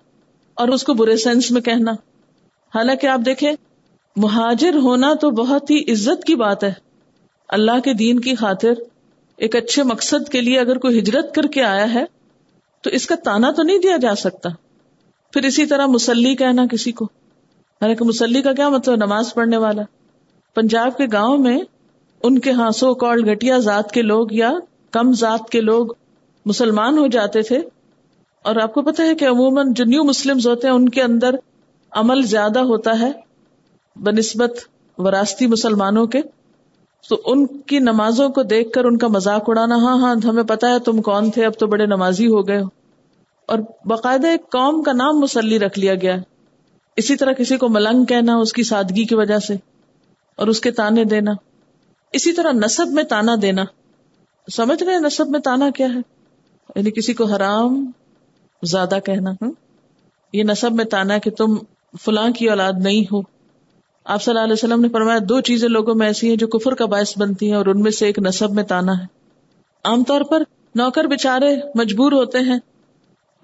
اور 0.53 0.67
اس 0.67 0.83
کو 0.83 0.93
برے 0.93 1.17
سینس 1.17 1.51
میں 1.51 1.61
کہنا۔ 1.61 1.91
حالانکہ 2.75 3.07
آپ 3.07 3.19
دیکھیں، 3.25 3.51
مہاجر 4.15 4.75
ہونا 4.75 5.13
تو 5.21 5.31
بہت 5.31 5.71
ہی 5.71 5.91
عزت 5.91 6.23
کی 6.23 6.35
بات 6.35 6.63
ہے۔ 6.63 6.73
اللہ 7.49 7.79
کے 7.83 7.93
دین 7.93 8.19
کی 8.19 8.35
خاطر 8.35 8.71
ایک 9.37 9.55
اچھے 9.55 9.83
مقصد 9.83 10.29
کے 10.29 10.41
لیے 10.41 10.59
اگر 10.59 10.77
کوئی 10.77 10.99
ہجرت 10.99 11.35
کر 11.35 11.43
کے 11.43 11.63
آیا 11.63 11.93
ہے، 11.93 12.05
تو 12.81 12.89
اس 12.89 13.07
کا 13.07 13.15
تانا 13.15 13.51
تو 13.51 13.63
نہیں 13.63 13.77
دیا 13.77 13.97
جا 13.97 14.15
سکتا۔ 14.15 14.49
پھر 15.33 15.43
اسی 15.43 15.65
طرح 15.65 15.85
مسلی 15.85 16.35
کہنا 16.35 16.65
کسی 16.71 16.91
کو۔ 16.91 17.05
حالانکہ 17.81 18.05
مسلی 18.05 18.41
کا 18.41 18.53
کیا 18.53 18.69
مطلب؟ 18.69 18.95
نماز 18.95 19.33
پڑھنے 19.33 19.57
والا۔ 19.57 19.81
پنجاب 20.55 20.97
کے 20.97 21.03
گاؤں 21.11 21.37
میں 21.37 21.59
ان 22.23 22.39
کے 22.39 22.51
ہاں 22.51 22.71
سو 22.71 22.93
کال 22.93 23.29
گٹیا 23.29 23.57
ذات 23.57 23.91
کے 23.91 24.01
لوگ 24.01 24.27
یا 24.31 24.51
کم 24.91 25.11
ذات 25.13 25.49
کے 25.49 25.61
لوگ 25.61 25.87
مسلمان 26.45 26.97
ہو 26.97 27.07
جاتے 27.07 27.41
تھے۔ 27.41 27.59
اور 28.43 28.55
آپ 28.55 28.73
کو 28.73 28.81
پتا 28.81 29.03
ہے 29.03 29.15
کہ 29.15 29.25
عموماً 29.25 29.73
جو 29.73 29.85
نیو 29.85 30.03
مسلم 30.03 30.37
ہوتے 30.45 30.67
ہیں، 30.67 30.75
ان 30.75 30.89
کے 30.89 31.01
اندر 31.01 31.35
عمل 31.91 32.21
زیادہ 32.21 32.59
ہوتا 32.59 32.99
ہے 32.99 33.11
بنسبت 33.95 34.51
وراستی 34.97 35.47
مسلمانوں 35.47 36.07
کے۔ 36.07 36.21
تو 37.09 37.21
ان 37.25 37.47
کی 37.47 37.79
نمازوں 37.79 38.29
کو 38.29 38.43
دیکھ 38.43 38.71
کر 38.71 38.85
ان 38.85 38.97
کا 38.97 39.07
مذاق 39.07 39.43
اڑانا 39.47 39.75
ہاں 39.75 39.97
ہاں 39.97 40.15
ہمیں 40.25 40.43
پتا 40.43 40.69
ہے 40.69 40.79
تم 40.79 41.01
کون 41.01 41.31
تھے، 41.31 41.45
اب 41.45 41.53
تو 41.59 41.67
بڑے 41.67 41.85
نمازی 41.85 42.27
ہو 42.27 42.47
گئے 42.47 42.61
ہو۔ 42.61 42.67
اور 43.47 43.59
باقاعدہ 43.85 44.27
ایک 44.27 44.51
قوم 44.51 44.83
کا 44.83 44.93
نام 44.93 45.19
مسلی 45.19 45.59
رکھ 45.59 45.79
لیا 45.79 45.95
گیا۔ 45.95 46.15
اسی 46.95 47.15
طرح 47.15 47.31
کسی 47.31 47.57
کو 47.57 47.69
ملنگ 47.69 48.05
کہنا، 48.05 48.35
اس 48.35 48.53
کی 48.53 48.63
سادگی 48.63 49.05
کی 49.05 49.15
وجہ 49.15 49.37
سے 49.37 49.53
اور 50.35 50.47
اس 50.47 50.61
کے 50.61 50.71
تانے 50.71 51.03
دینا۔ 51.03 51.31
اسی 52.13 52.31
طرح 52.31 52.51
نصب 52.51 52.87
میں 52.87 53.03
تانا 53.03 53.35
دینا۔ 53.41 53.63
سمجھ 54.55 54.83
رہے 54.83 54.99
نصب 54.99 55.29
میں 55.29 55.39
تانا 55.39 55.69
کیا 55.69 55.87
ہے؟ 55.87 55.99
یعنی 56.75 56.91
کسی 56.91 57.13
کو 57.13 57.23
حرام 57.23 57.91
زیادہ 58.63 58.99
کہنا۔ 59.05 59.45
یہ 60.33 60.43
نصب 60.43 60.73
میں 60.73 60.85
تانا 60.85 61.17
کہ 61.17 61.31
تم 61.31 61.55
فلاں 62.01 62.29
کی 62.29 62.49
اولاد 62.49 62.73
نہیں 62.77 63.03
ہو۔ 63.13 63.21
آپ 64.05 64.23
صلی 64.23 64.31
اللہ 64.31 64.43
علیہ 64.43 64.53
وسلم 64.53 64.81
نے 64.81 64.89
فرمایا، 64.89 65.19
دو 65.29 65.41
چیزیں 65.41 65.69
لوگوں 65.69 65.95
میں 65.95 66.07
ایسی 66.07 66.29
ہیں 66.29 66.35
جو 66.35 66.47
کفر 66.47 66.73
کا 66.73 66.85
باعث 66.85 67.17
بنتی 67.17 67.47
ہیں 67.47 67.55
اور 67.55 67.65
ان 67.65 67.81
میں 67.81 67.91
سے 67.91 68.05
ایک 68.05 68.19
نصب 68.19 68.51
میں 68.51 68.63
تانا 68.63 68.97
ہے۔ 68.99 69.05
عام 69.83 70.03
طور 70.03 70.21
پر 70.21 70.43
نوکر 70.75 71.03
بےچارے 71.03 71.55
مجبور 71.75 72.11
ہوتے 72.11 72.39
ہیں۔ 72.39 72.59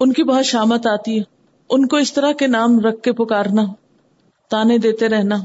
ان 0.00 0.12
کی 0.12 0.22
بہت 0.22 0.44
شامت 0.44 0.86
آتی 0.86 1.18
ہے۔ 1.18 1.22
ان 1.70 1.86
کو 1.86 1.96
اس 1.96 2.12
طرح 2.12 2.32
کے 2.32 2.46
نام 2.46 2.80
رکھ 2.80 3.02
کے 3.02 3.12
پکارنا۔ 3.12 3.62
تانے 4.50 4.78
دیتے 4.78 5.08
رہنا۔ 5.08 5.36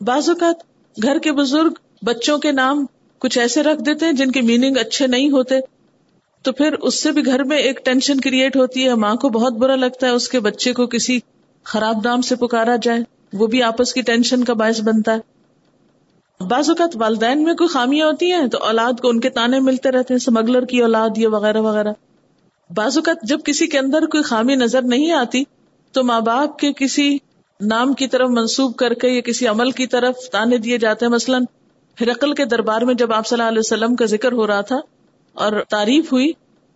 بعض 0.00 0.28
اوقات 0.28 0.56
گھر 1.02 1.18
کے 1.18 1.32
بزرگ 1.32 1.70
بچوں 2.02 2.38
کے 2.38 2.52
نام 2.52 2.86
کچھ 3.18 3.38
ایسے 3.38 3.62
رکھ 3.62 3.82
دیتے 3.82 4.06
ہیں 4.06 4.12
جن 4.12 4.30
کے 4.30 4.42
میننگ 4.42 4.76
اچھے 4.76 5.06
نہیں 5.06 5.30
ہوتے، 5.30 5.58
تو 6.42 6.52
پھر 6.52 6.72
اس 6.72 7.02
سے 7.02 7.12
بھی 7.12 7.26
گھر 7.26 7.44
میں 7.44 7.56
ایک 7.56 7.84
ٹینشن 7.84 8.20
کریٹ 8.20 8.56
ہوتی 8.56 8.88
ہے، 8.88 8.94
ماں 8.94 9.14
کو 9.14 9.28
بہت 9.28 9.52
برا 9.52 9.76
لگتا 9.76 10.06
ہے، 10.06 10.12
اس 10.12 10.28
کے 10.28 10.40
بچے 10.40 10.72
کو 10.72 10.86
کسی 10.86 11.18
خراب 11.64 11.96
نام 12.04 12.20
سے 12.20 12.36
پکارا 12.36 12.76
جائے، 12.82 13.00
وہ 13.32 13.46
بھی 13.46 13.62
آپس 13.62 13.94
کی 13.94 14.02
ٹینشن 14.02 14.44
کا 14.44 14.52
باعث 14.52 14.80
بنتا 14.80 15.16
ہے۔ 15.16 15.36
بعض 16.44 16.68
اوقات 16.68 16.90
والدین 16.94 17.42
میں 17.42 17.54
کوئی 17.54 17.68
خامیاں 17.68 18.06
ہوتی 18.06 18.32
ہیں 18.32 18.46
تو 18.46 18.58
اولاد 18.58 19.00
کو 19.00 19.08
ان 19.08 19.20
کے 19.20 19.30
تانے 19.30 19.60
ملتے 19.60 19.90
رہتے 19.90 20.14
ہیں 20.14 20.18
سمگلر 20.18 20.64
کی 20.64 20.80
اولاد 20.80 21.18
یا 21.18 21.28
وغیرہ 21.28 21.60
وغیرہ۔ 21.60 21.92
بعض 22.70 22.98
اوقات 22.98 23.16
جب 23.22 23.38
کسی 23.44 23.66
کے 23.66 23.78
اندر 23.78 24.06
کوئی 24.06 24.22
خامی 24.22 24.54
نظر 24.54 24.82
نہیں 24.82 25.12
آتی 25.12 25.42
تو 25.92 26.04
ماں 26.04 26.20
باپ 26.20 26.58
کے 26.58 26.72
کسی 26.72 27.18
نام 27.60 27.92
کی 27.92 28.06
طرف 28.06 28.28
منسوب 28.28 28.76
کر 28.76 28.94
کے 28.94 29.08
یا 29.08 29.20
کسی 29.20 29.46
عمل 29.46 29.70
کی 29.70 29.86
طرف 29.86 30.14
تانے 30.32 30.58
دیے 30.58 30.78
جاتے 30.78 31.06
ہیں۔ 31.06 31.12
مثلاً 31.12 31.44
ہرقل 32.00 32.32
کے 32.32 32.44
دربار 32.44 32.82
میں 32.82 32.94
جب 32.94 33.12
آپ 33.12 33.26
صلی 33.26 33.38
اللہ 33.38 33.48
علیہ 33.48 33.58
وسلم 33.58 33.96
کا 33.96 34.04
ذکر 34.04 34.32
ہو 34.32 34.46
رہا 34.46 34.60
تھا 34.60 34.80
اور 35.32 35.52
تعریف 35.68 36.12
ہوئی، 36.12 36.32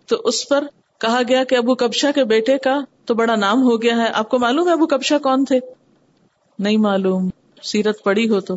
تو 0.06 0.16
اس 0.24 0.48
پر 0.48 0.64
کہا 1.00 1.20
گیا 1.28 1.44
کہ 1.44 1.54
ابو 1.54 1.74
کبشا 1.74 2.10
کے 2.10 2.24
بیٹے 2.24 2.58
کا 2.58 2.80
تو 3.04 3.14
بڑا 3.14 3.36
نام 3.36 3.62
ہو 3.62 3.82
گیا 3.82 3.96
ہے۔ 3.96 4.08
آپ 4.14 4.28
کو 4.28 4.38
معلوم 4.38 4.68
ہے 4.68 4.72
ابو 4.72 4.86
کبشا 4.86 5.18
کون 5.18 5.44
تھے؟ 5.44 5.58
نہیں 6.58 6.76
معلوم۔ 6.76 7.28
سیرت 7.62 8.04
پڑی 8.04 8.30
ہو 8.30 8.40
تو۔ 8.40 8.56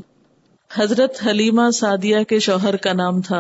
حضرت 0.74 1.28
حلیمہ 1.28 1.72
سعدیہ 1.72 2.18
کے 2.24 2.40
شوہر 2.40 2.76
کا 2.76 2.94
نام 2.94 3.22
تھا۔ 3.22 3.40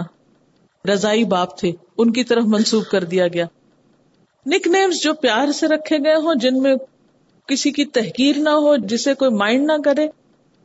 رضائی 0.94 1.24
باپ 1.24 1.58
تھے۔ 1.58 1.72
ان 1.98 2.14
کی 2.14 2.24
طرف 2.24 2.44
منسوخ 2.44 2.90
کر 2.90 3.04
دیا 3.04 3.28
گیا۔ 3.28 3.46
نک 4.46 4.68
نیمز 4.68 5.02
جو 5.04 5.14
پیار 5.14 5.52
سے 5.52 5.68
رکھے 5.68 5.98
گئے 5.98 6.16
ہوں، 6.16 6.36
جن 6.36 6.62
میں 6.62 6.76
کسی 7.48 7.72
کی 7.72 7.86
تحقیر 7.86 8.36
نہ 8.38 8.50
ہو، 8.50 8.76
جسے 8.76 9.14
کوئی 9.14 9.32
مائنڈ 9.32 9.68
نہ 9.68 9.82
کرے 9.86 10.08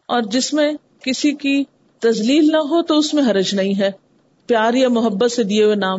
اور 0.07 0.23
جس 0.23 0.55
میں 0.55 0.73
کسی 1.03 1.33
کی 1.33 1.65
تزلیل 2.01 2.49
نہ 2.53 2.57
ہو 2.57 2.83
تو 2.83 2.99
اس 2.99 3.15
میں 3.15 3.23
حرج 3.23 3.55
نہیں 3.55 3.79
ہے۔ 3.79 3.91
پیار 4.47 4.75
یا 4.75 4.89
محبت 4.89 5.33
سے 5.33 5.43
دیے 5.43 5.65
ہوئے 5.65 5.75
نام۔ 5.75 5.99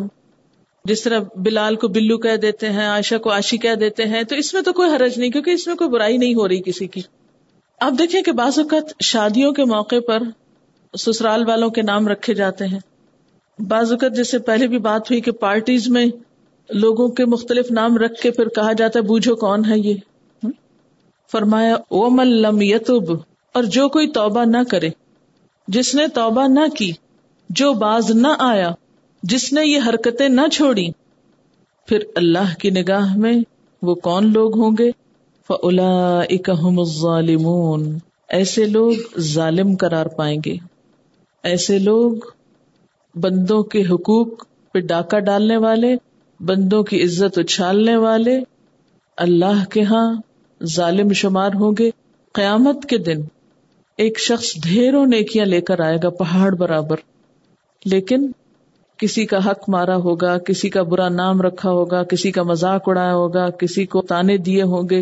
جس 0.86 1.04
طرح 1.04 1.20
بلال 1.36 1.76
کو 1.76 1.88
بلو 1.88 2.18
کہہ 2.18 2.36
دیتے 2.36 2.70
ہیں، 2.70 2.88
عائشہ 2.88 3.16
کو 3.16 3.30
آشی 3.30 3.58
کہہ 3.58 3.76
دیتے 3.76 4.06
ہیں، 4.06 4.24
تو 4.24 4.36
اس 4.36 4.54
میں 4.54 4.62
تو 4.62 4.74
کوئی 4.74 4.90
حرج 4.90 5.20
نہیں، 5.20 5.30
کیونکہ 5.30 5.50
اس 5.50 5.68
میں 5.68 5.76
کوئی 5.76 5.90
برائی 5.90 6.18
نہیں 6.18 6.36
ہو 6.36 6.48
رہی 6.48 6.62
کسی 6.62 6.88
کی۔ 6.88 7.02
آپ 7.80 7.94
دیکھیں 8.00 8.22
کہ 8.22 8.32
بعض 8.32 8.60
اوقات 8.60 9.04
شادیوں 9.04 9.52
کے 9.52 9.64
موقع 9.64 9.96
پر 10.08 10.20
سسرال 10.98 11.48
والوں 11.48 11.70
کے 11.70 11.82
نام 11.82 12.08
رکھے 12.08 12.34
جاتے 12.34 12.66
ہیں۔ 12.66 12.80
بعض 13.60 13.92
اوقات 13.92 14.16
جیسے 14.16 14.40
پہلے 14.40 14.68
بھی 14.68 14.78
بات 14.78 15.02
ہوئی 15.02 15.22
کہ 15.22 15.32
پارٹیز 15.32 15.88
میں 15.88 16.06
لوگوں 16.70 17.08
کے 17.08 17.26
مختلف 17.26 17.72
نام 17.72 17.98
رکھ 17.98 18.22
کے 18.22 18.32
پھر 18.32 18.48
کہا 18.48 18.74
جاتا 18.74 19.00
ہے، 19.00 19.04
بوجھو 19.04 19.36
کون 19.36 19.66
ہے 19.66 19.80
یہ؟ 19.80 19.94
فرمایا 21.32 21.74
او 21.74 22.10
ملم 22.10 22.62
یتب 22.62 23.12
اور 23.54 23.64
جو 23.64 23.90
کوئی 23.90 24.08
توبہ 24.08 24.44
نہ 24.46 24.58
کرے۔ 24.70 24.90
جس 25.70 25.96
نے 25.96 26.08
توبہ 26.08 26.48
نہ 26.48 26.76
کی، 26.78 26.92
جو 27.50 27.74
باز 27.74 28.12
نہ 28.12 28.28
آیا، 28.40 28.72
جس 29.24 29.54
نے 29.54 29.66
یہ 29.66 29.80
حرکتیں 29.88 30.30
نہ 30.30 30.42
چھوڑی۔ 30.52 30.88
پھر 31.88 32.00
اللہ 32.16 32.60
کی 32.60 32.70
نگاہ 32.70 33.18
میں 33.18 33.34
وہ 33.82 33.96
کون 33.96 34.34
لوگ 34.34 34.58
ہوں 34.58 34.72
گے؟ 34.80 34.92
فلا 35.48 36.20
اکم 36.30 36.80
ایسے 38.30 38.66
لوگ 38.66 39.20
ظالم 39.20 39.76
قرار 39.76 40.06
پائیں 40.06 40.40
گے۔ 40.46 40.56
ایسے 41.44 41.80
لوگ 41.80 42.12
بندوں 43.16 43.64
کے 43.64 43.82
حقوق 43.82 44.28
پہ 44.74 44.80
ڈاکہ 44.80 45.20
ڈالنے 45.20 45.58
والے، 45.58 45.96
بندوں 46.40 46.84
کی 46.84 47.04
عزت 47.04 47.38
اچھالنے 47.38 47.96
والے 47.96 48.40
اللہ 49.18 49.66
کے 49.70 49.84
ہاں 49.84 50.16
ظالم 50.64 51.14
شمار 51.14 51.50
ہوں 51.54 51.72
گے۔ 51.80 51.90
قیامت 52.34 52.86
کے 52.86 52.98
دن 52.98 53.22
ایک 54.00 54.20
شخص 54.20 54.46
ڈھیروں 54.64 55.06
نیکیاں 55.06 55.46
لے 55.46 55.62
کر 55.62 55.80
آئے 55.80 55.98
گا 56.04 56.10
پہاڑ 56.10 56.56
برابر۔ 56.56 56.96
لیکن 57.86 58.32
کسی 58.98 59.26
کا 59.26 59.46
حق 59.46 59.70
مارا 59.70 59.96
ہوگا، 59.96 60.38
کسی 60.38 60.70
کا 60.70 60.84
برا 60.84 61.10
نام 61.10 61.42
رکھا 61.42 61.72
ہوگا، 61.72 62.04
کسی 62.04 62.32
کا 62.32 62.44
مذاق 62.44 62.82
اڑایا 62.86 63.14
ہوگا، 63.14 63.50
کسی 63.50 63.86
کو 63.86 64.02
تانے 64.02 64.38
دیے 64.38 64.64
ہوں 64.64 64.90
گے، 64.90 65.02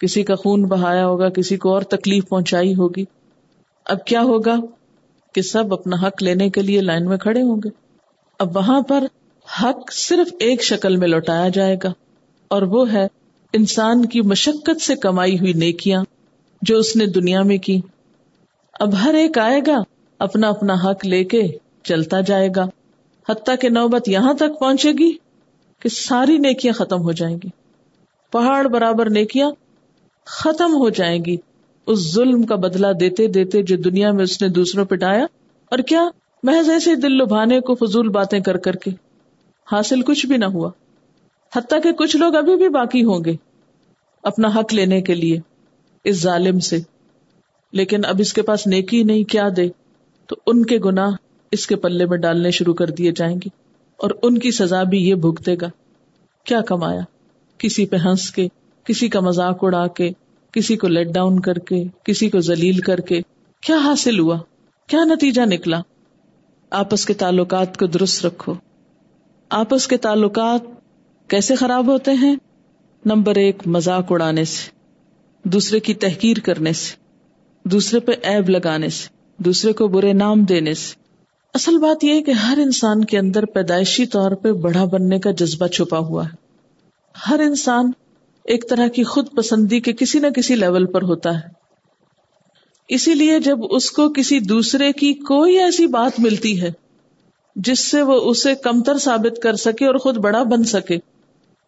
کسی 0.00 0.22
کا 0.22 0.34
خون 0.34 0.62
بہایا 0.62 1.06
ہوگا، 1.06 1.28
کسی 1.28 1.56
کو 1.56 1.74
اور 1.74 1.82
تکلیف 1.82 2.28
پہنچائی 2.28 2.74
ہوگی۔ 2.74 3.04
اب 3.84 4.04
کیا 4.04 4.22
ہوگا 4.22 4.56
کہ 5.34 5.42
سب 5.42 5.72
اپنا 5.72 5.96
حق 6.06 6.22
لینے 6.22 6.50
کے 6.50 6.62
لیے 6.62 6.80
لائن 6.80 7.04
میں 7.04 7.18
کھڑے 7.18 7.42
ہوں 7.42 7.56
گے۔ 7.56 7.68
اب 8.38 8.56
وہاں 8.56 8.80
پر 8.80 9.04
حق 9.62 9.92
صرف 9.92 10.34
ایک 10.38 10.62
شکل 10.62 10.96
میں 10.96 11.08
لوٹایا 11.08 11.48
جائے 11.48 11.76
گا 11.84 11.92
اور 12.48 12.62
وہ 12.62 12.92
ہے 12.92 13.06
انسان 13.52 14.06
کی 14.06 14.20
مشقت 14.20 14.80
سے 14.80 14.96
کمائی 14.96 15.38
ہوئی 15.38 15.52
نیکیاں۔ 15.52 16.04
جو 16.62 16.78
اس 16.78 16.96
نے 16.96 17.06
دنیا 17.06 17.42
میں 17.42 17.58
کی۔ 17.58 17.80
اب 18.80 19.04
ہر 19.04 19.14
ایک 19.14 19.38
آئے 19.38 19.60
گا، 19.66 19.82
اپنا 20.18 20.48
اپنا 20.48 20.74
حق 20.74 21.06
لے 21.06 21.24
کے 21.24 21.42
چلتا 21.82 22.20
جائے 22.20 22.48
گا۔ 22.56 22.66
حتیٰ 23.28 23.54
کہ 23.60 23.68
نوبت 23.68 24.08
یہاں 24.08 24.34
تک 24.34 24.58
پہنچے 24.60 24.92
گی 24.92 25.12
کہ 25.78 25.88
ساری 25.88 26.38
نیکیاں 26.38 26.74
ختم 26.74 27.02
ہو 27.02 27.12
جائیں 27.12 27.38
گی۔ 27.44 27.48
پہاڑ 28.32 28.68
برابر 28.68 29.10
نیکیاں 29.10 29.50
ختم 30.26 30.74
ہو 30.74 30.88
جائیں 30.88 31.24
گی۔ 31.24 31.36
اس 31.86 32.12
ظلم 32.14 32.42
کا 32.42 32.54
بدلہ 32.54 32.86
دیتے 33.00 33.26
دیتے 33.26 33.62
جو 33.62 33.76
دنیا 33.76 34.12
میں 34.12 34.22
اس 34.22 34.42
نے 34.42 34.48
دوسروں 34.48 34.84
پہ 34.84 34.94
ڈایا 34.94 35.24
اور 35.70 35.78
کیا 35.78 36.08
محض 36.42 36.70
ایسے 36.70 36.94
دل 36.94 37.12
لبھانے 37.12 37.60
کو 37.60 37.74
فضول 37.74 38.08
باتیں 38.08 38.40
کر 38.40 38.56
کر 38.56 38.76
کے 38.76 38.90
حاصل 39.72 40.02
کچھ 40.02 40.26
بھی 40.26 40.36
نہ 40.36 40.44
ہوا۔ 40.44 40.70
حتیٰ 41.56 41.82
کہ 41.82 41.92
کچھ 41.92 42.16
لوگ 42.16 42.34
ابھی 42.34 42.56
بھی 42.56 42.68
باقی 42.68 43.04
ہوں 43.04 43.24
گے 43.24 43.32
اپنا 44.22 44.48
حق 44.48 44.74
لینے 44.74 45.00
کے 45.00 45.14
لیے۔ 45.14 45.38
اس 46.04 46.22
ظالم 46.22 46.58
سے۔ 46.58 46.78
لیکن 47.72 48.04
اب 48.04 48.16
اس 48.18 48.32
کے 48.32 48.42
پاس 48.42 48.66
نیکی 48.66 49.02
نہیں 49.02 49.24
کیا 49.24 49.48
دے، 49.56 49.68
تو 50.26 50.36
ان 50.46 50.66
کے 50.66 50.78
گناہ 50.78 51.10
اس 51.50 51.66
کے 51.66 51.76
پلے 51.76 52.06
میں 52.06 52.18
ڈالنے 52.18 52.50
شروع 52.50 52.74
کر 52.74 52.86
دیے 52.86 53.12
جائیں 53.12 53.36
گے، 53.36 53.48
اور 53.96 54.10
ان 54.22 54.38
کی 54.38 54.50
سزا 54.50 54.82
بھی 54.82 55.08
یہ 55.08 55.14
بھگتے 55.14 55.54
گا۔ 55.60 55.66
کیا 56.44 56.60
کمایا؟ 56.60 57.00
کسی 57.58 57.86
پہ 57.86 57.96
ہنس 57.96 58.30
کے، 58.30 58.48
کسی 58.84 59.08
کا 59.08 59.20
مذاق 59.20 59.64
اڑا 59.64 59.86
کے، 59.86 60.10
کسی 60.52 60.76
کو 60.76 60.88
لیٹ 60.88 61.08
ڈاؤن 61.08 61.40
کر 61.40 61.54
کے، 61.54 61.84
کسی 62.04 62.30
کو 62.30 62.40
ذلیل 62.40 62.78
کر 62.78 63.00
کے۔ 63.00 63.20
کیا 63.62 63.76
حاصل 63.76 64.18
ہوا؟ 64.18 64.38
کیا 64.86 65.04
نتیجہ 65.04 65.42
نکلا؟ 65.46 65.80
آپس 66.70 67.06
کے 67.06 67.14
تعلقات 67.14 67.78
کو 67.78 67.86
درست 67.86 68.26
رکھو۔ 68.26 68.54
آپس 69.50 69.86
کے 69.86 69.96
تعلقات 69.96 70.60
کیسے 71.30 71.54
خراب 71.54 71.86
ہوتے 71.86 72.10
ہیں؟ 72.10 72.36
نمبر 73.04 73.34
ایک، 73.34 73.66
مذاق 73.66 74.12
اڑانے 74.12 74.44
سے۔ 74.44 74.79
دوسرے 75.44 75.80
کی 75.80 75.94
تحقیر 75.94 76.36
کرنے 76.44 76.72
سے، 76.72 76.94
دوسرے 77.68 78.00
پہ 78.00 78.12
ایب 78.22 78.48
لگانے 78.48 78.88
سے، 78.88 79.08
دوسرے 79.42 79.72
کو 79.72 79.88
برے 79.88 80.12
نام 80.12 80.44
دینے 80.44 80.74
سے۔ 80.74 80.94
اصل 81.54 81.78
بات 81.78 82.04
یہ 82.04 82.14
ہے 82.14 82.22
کہ 82.22 82.30
ہر 82.30 82.58
انسان 82.62 83.04
کے 83.04 83.18
اندر 83.18 83.46
پیدائشی 83.46 84.06
طور 84.06 84.30
پہ 84.30 84.52
بڑا 84.52 84.84
بننے 84.84 85.18
کا 85.18 85.30
جذبہ 85.30 85.66
چھپا 85.66 85.98
ہوا 85.98 86.24
ہے۔ 86.26 86.34
ہر 87.30 87.40
انسان 87.40 87.90
ایک 88.44 88.70
طرح 88.70 88.88
کی 88.88 89.04
خود 89.04 89.26
پسندی 89.36 89.80
کے 89.80 89.92
کسی 89.92 90.18
نہ 90.18 90.26
کسی 90.26 90.54
لیول 90.54 90.86
پر 90.86 91.02
ہوتا 91.02 91.34
ہے۔ 91.34 91.48
اسی 92.88 93.14
لیے 93.14 93.40
جب 93.40 93.58
اس 93.70 93.90
کو 93.90 94.08
کسی 94.08 94.40
دوسرے 94.40 94.92
کی 94.92 95.14
کوئی 95.14 95.58
ایسی 95.58 95.86
بات 95.86 96.20
ملتی 96.20 96.62
ہے، 96.62 96.70
جس 97.56 97.90
سے 97.90 98.02
وہ 98.02 98.12
اسے 98.12 98.54
کمتر 98.54 98.98
ثابت 98.98 99.42
کر 99.42 99.56
سکے 99.56 99.86
اور 99.86 99.94
خود 99.94 100.16
بڑا 100.16 100.42
بن 100.42 100.64
سکے، 100.64 100.98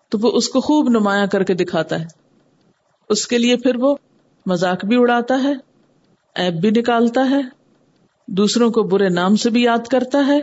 تو 0.08 0.18
وہ 0.22 0.30
اس 0.30 0.48
کو 0.48 0.60
خوب 0.60 0.88
نمایاں 0.88 1.26
کر 1.26 1.42
کے 1.42 1.54
دکھاتا 1.54 2.00
ہے۔ 2.00 2.21
اس 3.12 3.26
کے 3.26 3.38
لیے 3.38 3.56
پھر 3.56 3.76
وہ 3.76 3.96
مذاق 4.46 4.84
بھی 4.84 4.96
اڑاتا 4.96 5.42
ہے 5.42 5.52
ایپ 6.34 6.52
بھی 6.52 6.70
نکالتا 6.70 7.30
ہے، 7.30 7.40
دوسروں 8.28 8.70
کو 8.70 8.82
برے 8.82 9.08
نام 9.08 9.36
سے 9.36 9.50
بھی 9.50 9.62
یاد 9.62 9.86
کرتا 9.86 10.26
ہے، 10.26 10.40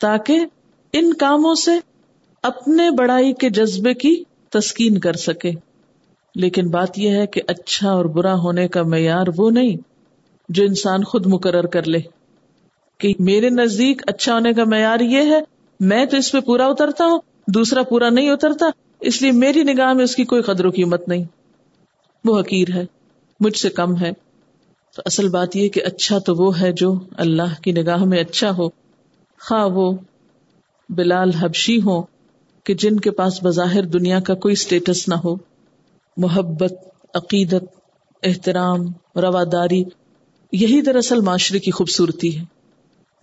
تاکہ 0.00 0.40
ان 0.92 1.12
کاموں 1.12 1.54
سے 1.54 1.70
اپنے 2.42 2.90
بڑائی 2.90 3.32
کے 3.32 3.50
جذبے 3.50 3.94
کی 3.94 4.22
تسکین 4.48 4.98
کر 4.98 5.12
سکے۔ 5.12 5.50
لیکن 6.34 6.70
بات 6.70 6.98
یہ 6.98 7.10
ہے 7.10 7.26
کہ 7.26 7.40
اچھا 7.46 7.90
اور 7.90 8.04
برا 8.04 8.34
ہونے 8.34 8.68
کا 8.68 8.82
معیار 8.82 9.26
وہ 9.36 9.50
نہیں 9.50 9.76
جو 10.48 10.64
انسان 10.64 11.04
خود 11.04 11.26
مقرر 11.26 11.66
کر 11.66 11.88
لے۔ 11.88 11.98
کہ 12.98 13.14
میرے 13.18 13.50
نزدیک 13.50 14.02
اچھا 14.06 14.34
ہونے 14.34 14.52
کا 14.52 14.64
معیار 14.64 15.00
یہ 15.00 15.20
ہے، 15.20 15.40
میں 15.80 16.04
تو 16.04 16.16
اس 16.16 16.32
پہ 16.32 16.40
پورا 16.40 16.66
اترتا 16.66 17.04
ہوں، 17.04 17.20
دوسرا 17.48 17.82
پورا 17.82 18.10
نہیں 18.10 18.30
اترتا، 18.30 18.66
اس 19.00 19.22
لیے 19.22 19.32
میری 19.32 19.62
نگاہ 19.62 19.92
میں 19.92 20.04
اس 20.04 20.16
کی 20.16 20.24
کوئی 20.24 20.42
قدر 20.42 20.66
و 20.66 20.70
قیمت 20.70 21.08
نہیں۔ 21.08 21.24
وہ 22.28 22.40
حقیر 22.40 22.68
ہے، 22.74 22.84
مجھ 23.40 23.56
سے 23.56 23.70
کم 23.70 23.96
ہے۔ 23.96 24.10
تو 24.96 25.02
اصل 25.06 25.28
بات 25.28 25.56
یہ 25.56 25.68
کہ 25.68 25.82
اچھا 25.84 26.18
تو 26.18 26.34
وہ 26.34 26.60
ہے 26.60 26.72
جو 26.72 26.98
اللہ 27.16 27.62
کی 27.62 27.72
نگاہ 27.72 28.04
میں 28.04 28.18
اچھا 28.18 28.50
ہو۔ 28.50 28.68
خواہ 29.40 29.66
وہ 29.66 29.92
بلال 30.88 31.30
حبشی 31.30 31.82
ہو 31.82 32.02
کہ 32.64 32.74
جن 32.74 33.00
کے 33.00 33.10
پاس 33.10 33.42
بظاہر 33.42 33.82
دنیا 33.82 34.20
کا 34.20 34.34
کوئی 34.34 34.52
اسٹیٹس 34.52 35.08
نہ 35.08 35.14
ہو۔ 35.14 35.36
محبت، 36.16 36.72
عقیدت، 37.14 37.64
احترام، 38.22 38.80
رواداری، 39.16 39.84
یہی 40.52 40.80
دراصل 40.80 41.20
معاشرے 41.20 41.58
کی 41.58 41.70
خوبصورتی 41.70 42.38
ہے۔ 42.38 42.44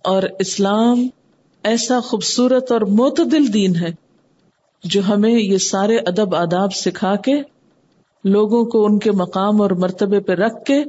اور 0.04 0.22
اسلام 0.38 1.08
ایسا 1.62 2.00
خوبصورت 2.00 2.72
اور 2.72 2.80
معتدل 2.80 3.52
دین 3.52 3.76
ہے 3.76 3.90
جو 4.84 5.00
ہمیں 5.08 5.38
یہ 5.38 5.58
سارے 5.58 5.96
ادب 5.96 6.34
آداب 6.34 6.74
سکھا 6.74 7.16
کے 7.16 7.34
لوگوں 8.28 8.64
کو 8.64 8.86
ان 8.86 8.98
کے 8.98 9.12
مقام 9.12 9.62
اور 9.62 9.70
مرتبے 9.70 10.20
پہ 10.20 10.32
رکھ 10.32 10.64
کے 10.64 10.84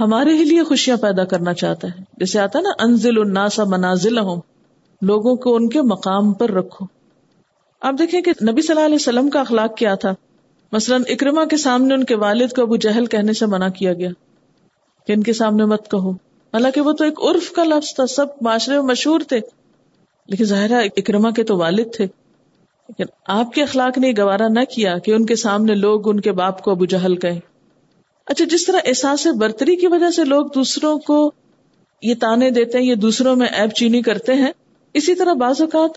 ہمارے 0.00 0.30
ہی 0.34 0.44
لیے 0.44 0.62
خوشیاں 0.62 0.96
پیدا 0.96 1.24
کرنا 1.24 1.54
چاہتا 1.54 1.88
ہے۔ 1.88 2.02
جیسے 2.16 2.40
آتا 2.40 2.60
نا، 2.60 2.68
انزل 2.78 3.20
الناسا 3.20 3.64
منازل 3.64 4.18
ہوں 4.18 4.40
لوگوں 5.02 5.36
کو 5.36 5.56
ان 5.56 5.68
کے 5.68 5.82
مقام 5.82 6.32
پر 6.32 6.50
رکھو۔ 6.50 6.86
آپ 7.80 7.94
دیکھیں 7.98 8.20
کہ 8.20 8.32
نبی 8.50 8.62
صلی 8.62 8.74
اللہ 8.74 8.86
علیہ 8.86 8.94
وسلم 8.94 9.30
کا 9.30 9.40
اخلاق 9.40 9.76
کیا 9.76 9.94
تھا۔ 9.94 10.14
مثلاً 10.72 11.02
اکرما 11.08 11.44
کے 11.44 11.56
سامنے 11.56 11.94
ان 11.94 12.04
کے 12.04 12.16
والد 12.16 12.52
کو 12.56 12.62
ابو 12.62 12.76
جہل 12.76 13.06
کہنے 13.06 13.32
سے 13.32 13.46
منع 13.46 13.68
کیا 13.68 13.92
گیا 13.92 14.10
کہ 15.06 15.12
ان 15.12 15.22
کے 15.22 15.32
سامنے 15.32 15.64
مت 15.64 15.90
کہو۔ 15.90 16.10
حالانکہ 16.10 16.80
وہ 16.80 16.92
تو 16.92 17.04
ایک 17.04 17.20
عرف 17.22 17.52
کا 17.52 17.64
لفظ 17.64 17.94
تھا، 17.94 18.06
سب 18.06 18.26
معاشرے 18.40 18.74
میں 18.74 18.82
مشہور 18.82 19.20
تھے۔ 19.20 19.40
لیکن 20.28 20.44
ظاہرہ 20.44 20.82
اکرما 20.96 21.30
کے 21.30 21.42
تو 21.42 21.56
والد 21.56 21.96
تھے۔ 21.96 22.06
لیکن 22.98 23.10
آپ 23.26 23.52
کے 23.52 23.62
اخلاق 23.62 23.98
نے 23.98 24.12
گوارا 24.18 24.48
نہ 24.48 24.60
کیا 24.74 24.98
کہ 24.98 25.10
ان 25.10 25.26
کے 25.26 25.36
سامنے 25.36 25.74
لوگ 25.74 26.08
ان 26.08 26.20
کے 26.20 26.32
باپ 26.32 26.62
کو 26.62 26.70
ابو 26.70 26.84
جہل 26.84 27.16
کہیں۔ 27.16 27.40
اچھا 28.26 28.44
جس 28.44 28.66
طرح 28.66 28.76
احساس 28.84 29.26
برتری 29.26 29.76
کی 29.76 29.86
وجہ 29.86 30.10
سے 30.10 30.24
لوگ 30.24 30.46
دوسروں 30.46 30.98
کو 30.98 31.32
یہ 32.02 32.14
تانے 32.20 32.50
دیتے 32.50 32.78
ہیں، 32.78 32.84
یہ 32.84 32.94
دوسروں 32.94 33.36
میں 33.36 33.46
ایب 33.46 33.70
چینی 33.70 34.02
کرتے 34.02 34.34
ہیں، 34.34 34.52
اسی 34.94 35.14
طرح 35.14 35.32
بعض 35.32 35.60
اوقات 35.60 35.90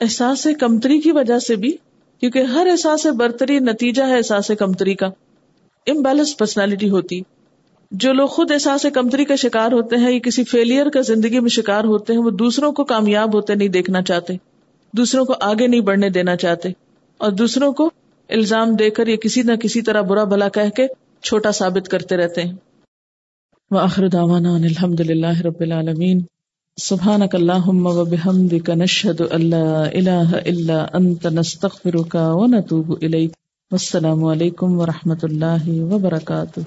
احساس 0.00 0.46
کمتری 0.60 1.00
کی 1.00 1.12
وجہ 1.12 1.38
سے 1.38 1.56
بھی، 1.56 1.76
کیونکہ 2.20 2.38
ہر 2.38 2.66
احساس 2.70 3.06
برتری 3.06 3.58
نتیجہ 3.58 4.02
ہے 4.02 4.16
احساس 4.16 4.50
کمتری 4.58 4.94
کا۔ 4.94 5.06
امبیلنس 5.86 6.36
پرسنالٹی 6.36 6.90
ہوتی۔ 6.90 7.20
جو 7.90 8.12
لوگ 8.12 8.26
خود 8.26 8.50
احساس 8.50 8.86
کمتری 8.94 9.24
کا 9.24 9.36
شکار 9.36 9.72
ہوتے 9.72 9.96
ہیں، 9.96 10.12
یا 10.12 10.18
کسی 10.18 10.44
فیلئر 10.44 10.88
کا 10.88 11.00
زندگی 11.00 11.40
میں 11.40 11.48
شکار 11.48 11.84
ہوتے 11.84 12.12
ہیں، 12.12 12.20
وہ 12.20 12.30
دوسروں 12.30 12.72
کو 12.72 12.84
کامیاب 12.84 13.34
ہوتے 13.34 13.54
نہیں 13.54 13.68
دیکھنا 13.68 14.02
چاہتے۔ 14.02 14.55
دوسروں 14.96 15.24
کو 15.24 15.34
آگے 15.40 15.66
نہیں 15.66 15.80
بڑھنے 15.80 16.08
دینا 16.08 16.36
چاہتے 16.36 16.68
اور 17.18 17.32
دوسروں 17.32 17.72
کو 17.72 17.90
الزام 18.28 18.74
دے 18.74 18.90
کر 18.90 19.06
یا 19.06 19.16
کسی 19.16 19.42
نہ 19.42 19.52
کسی 19.52 19.82
طرح 19.82 20.00
برا 20.00 20.24
بھلا 20.24 20.48
کہہ 20.48 20.70
کے 20.76 20.86
چھوٹا 21.22 21.50
ثابت 21.50 21.88
کرتے 21.88 22.16
رہتے 22.16 22.42
ہیں۔ 22.42 22.52
وآخر 23.70 24.08
دعوانا 24.08 24.54
ان 24.54 24.64
الحمد 24.64 25.00
للہ 25.00 25.40
رب 25.40 25.60
العالمین۔ 25.60 26.20
سبحانک 26.76 27.34
اللہم 27.34 27.86
و 27.86 28.04
بحمدک 28.04 28.70
نشہد 28.70 29.20
اللہ 29.30 29.82
الہ 29.94 30.26
الا 30.46 30.86
انت 30.92 31.26
نستغفرک 31.26 32.16
و 32.20 32.46
نتوب 32.46 32.92
الیک۔ 33.02 33.30
والسلام 33.70 34.24
علیکم 34.24 34.80
ورحمۃ 34.80 35.22
اللہ 35.22 35.68
وبرکاتہ۔ 35.68 36.60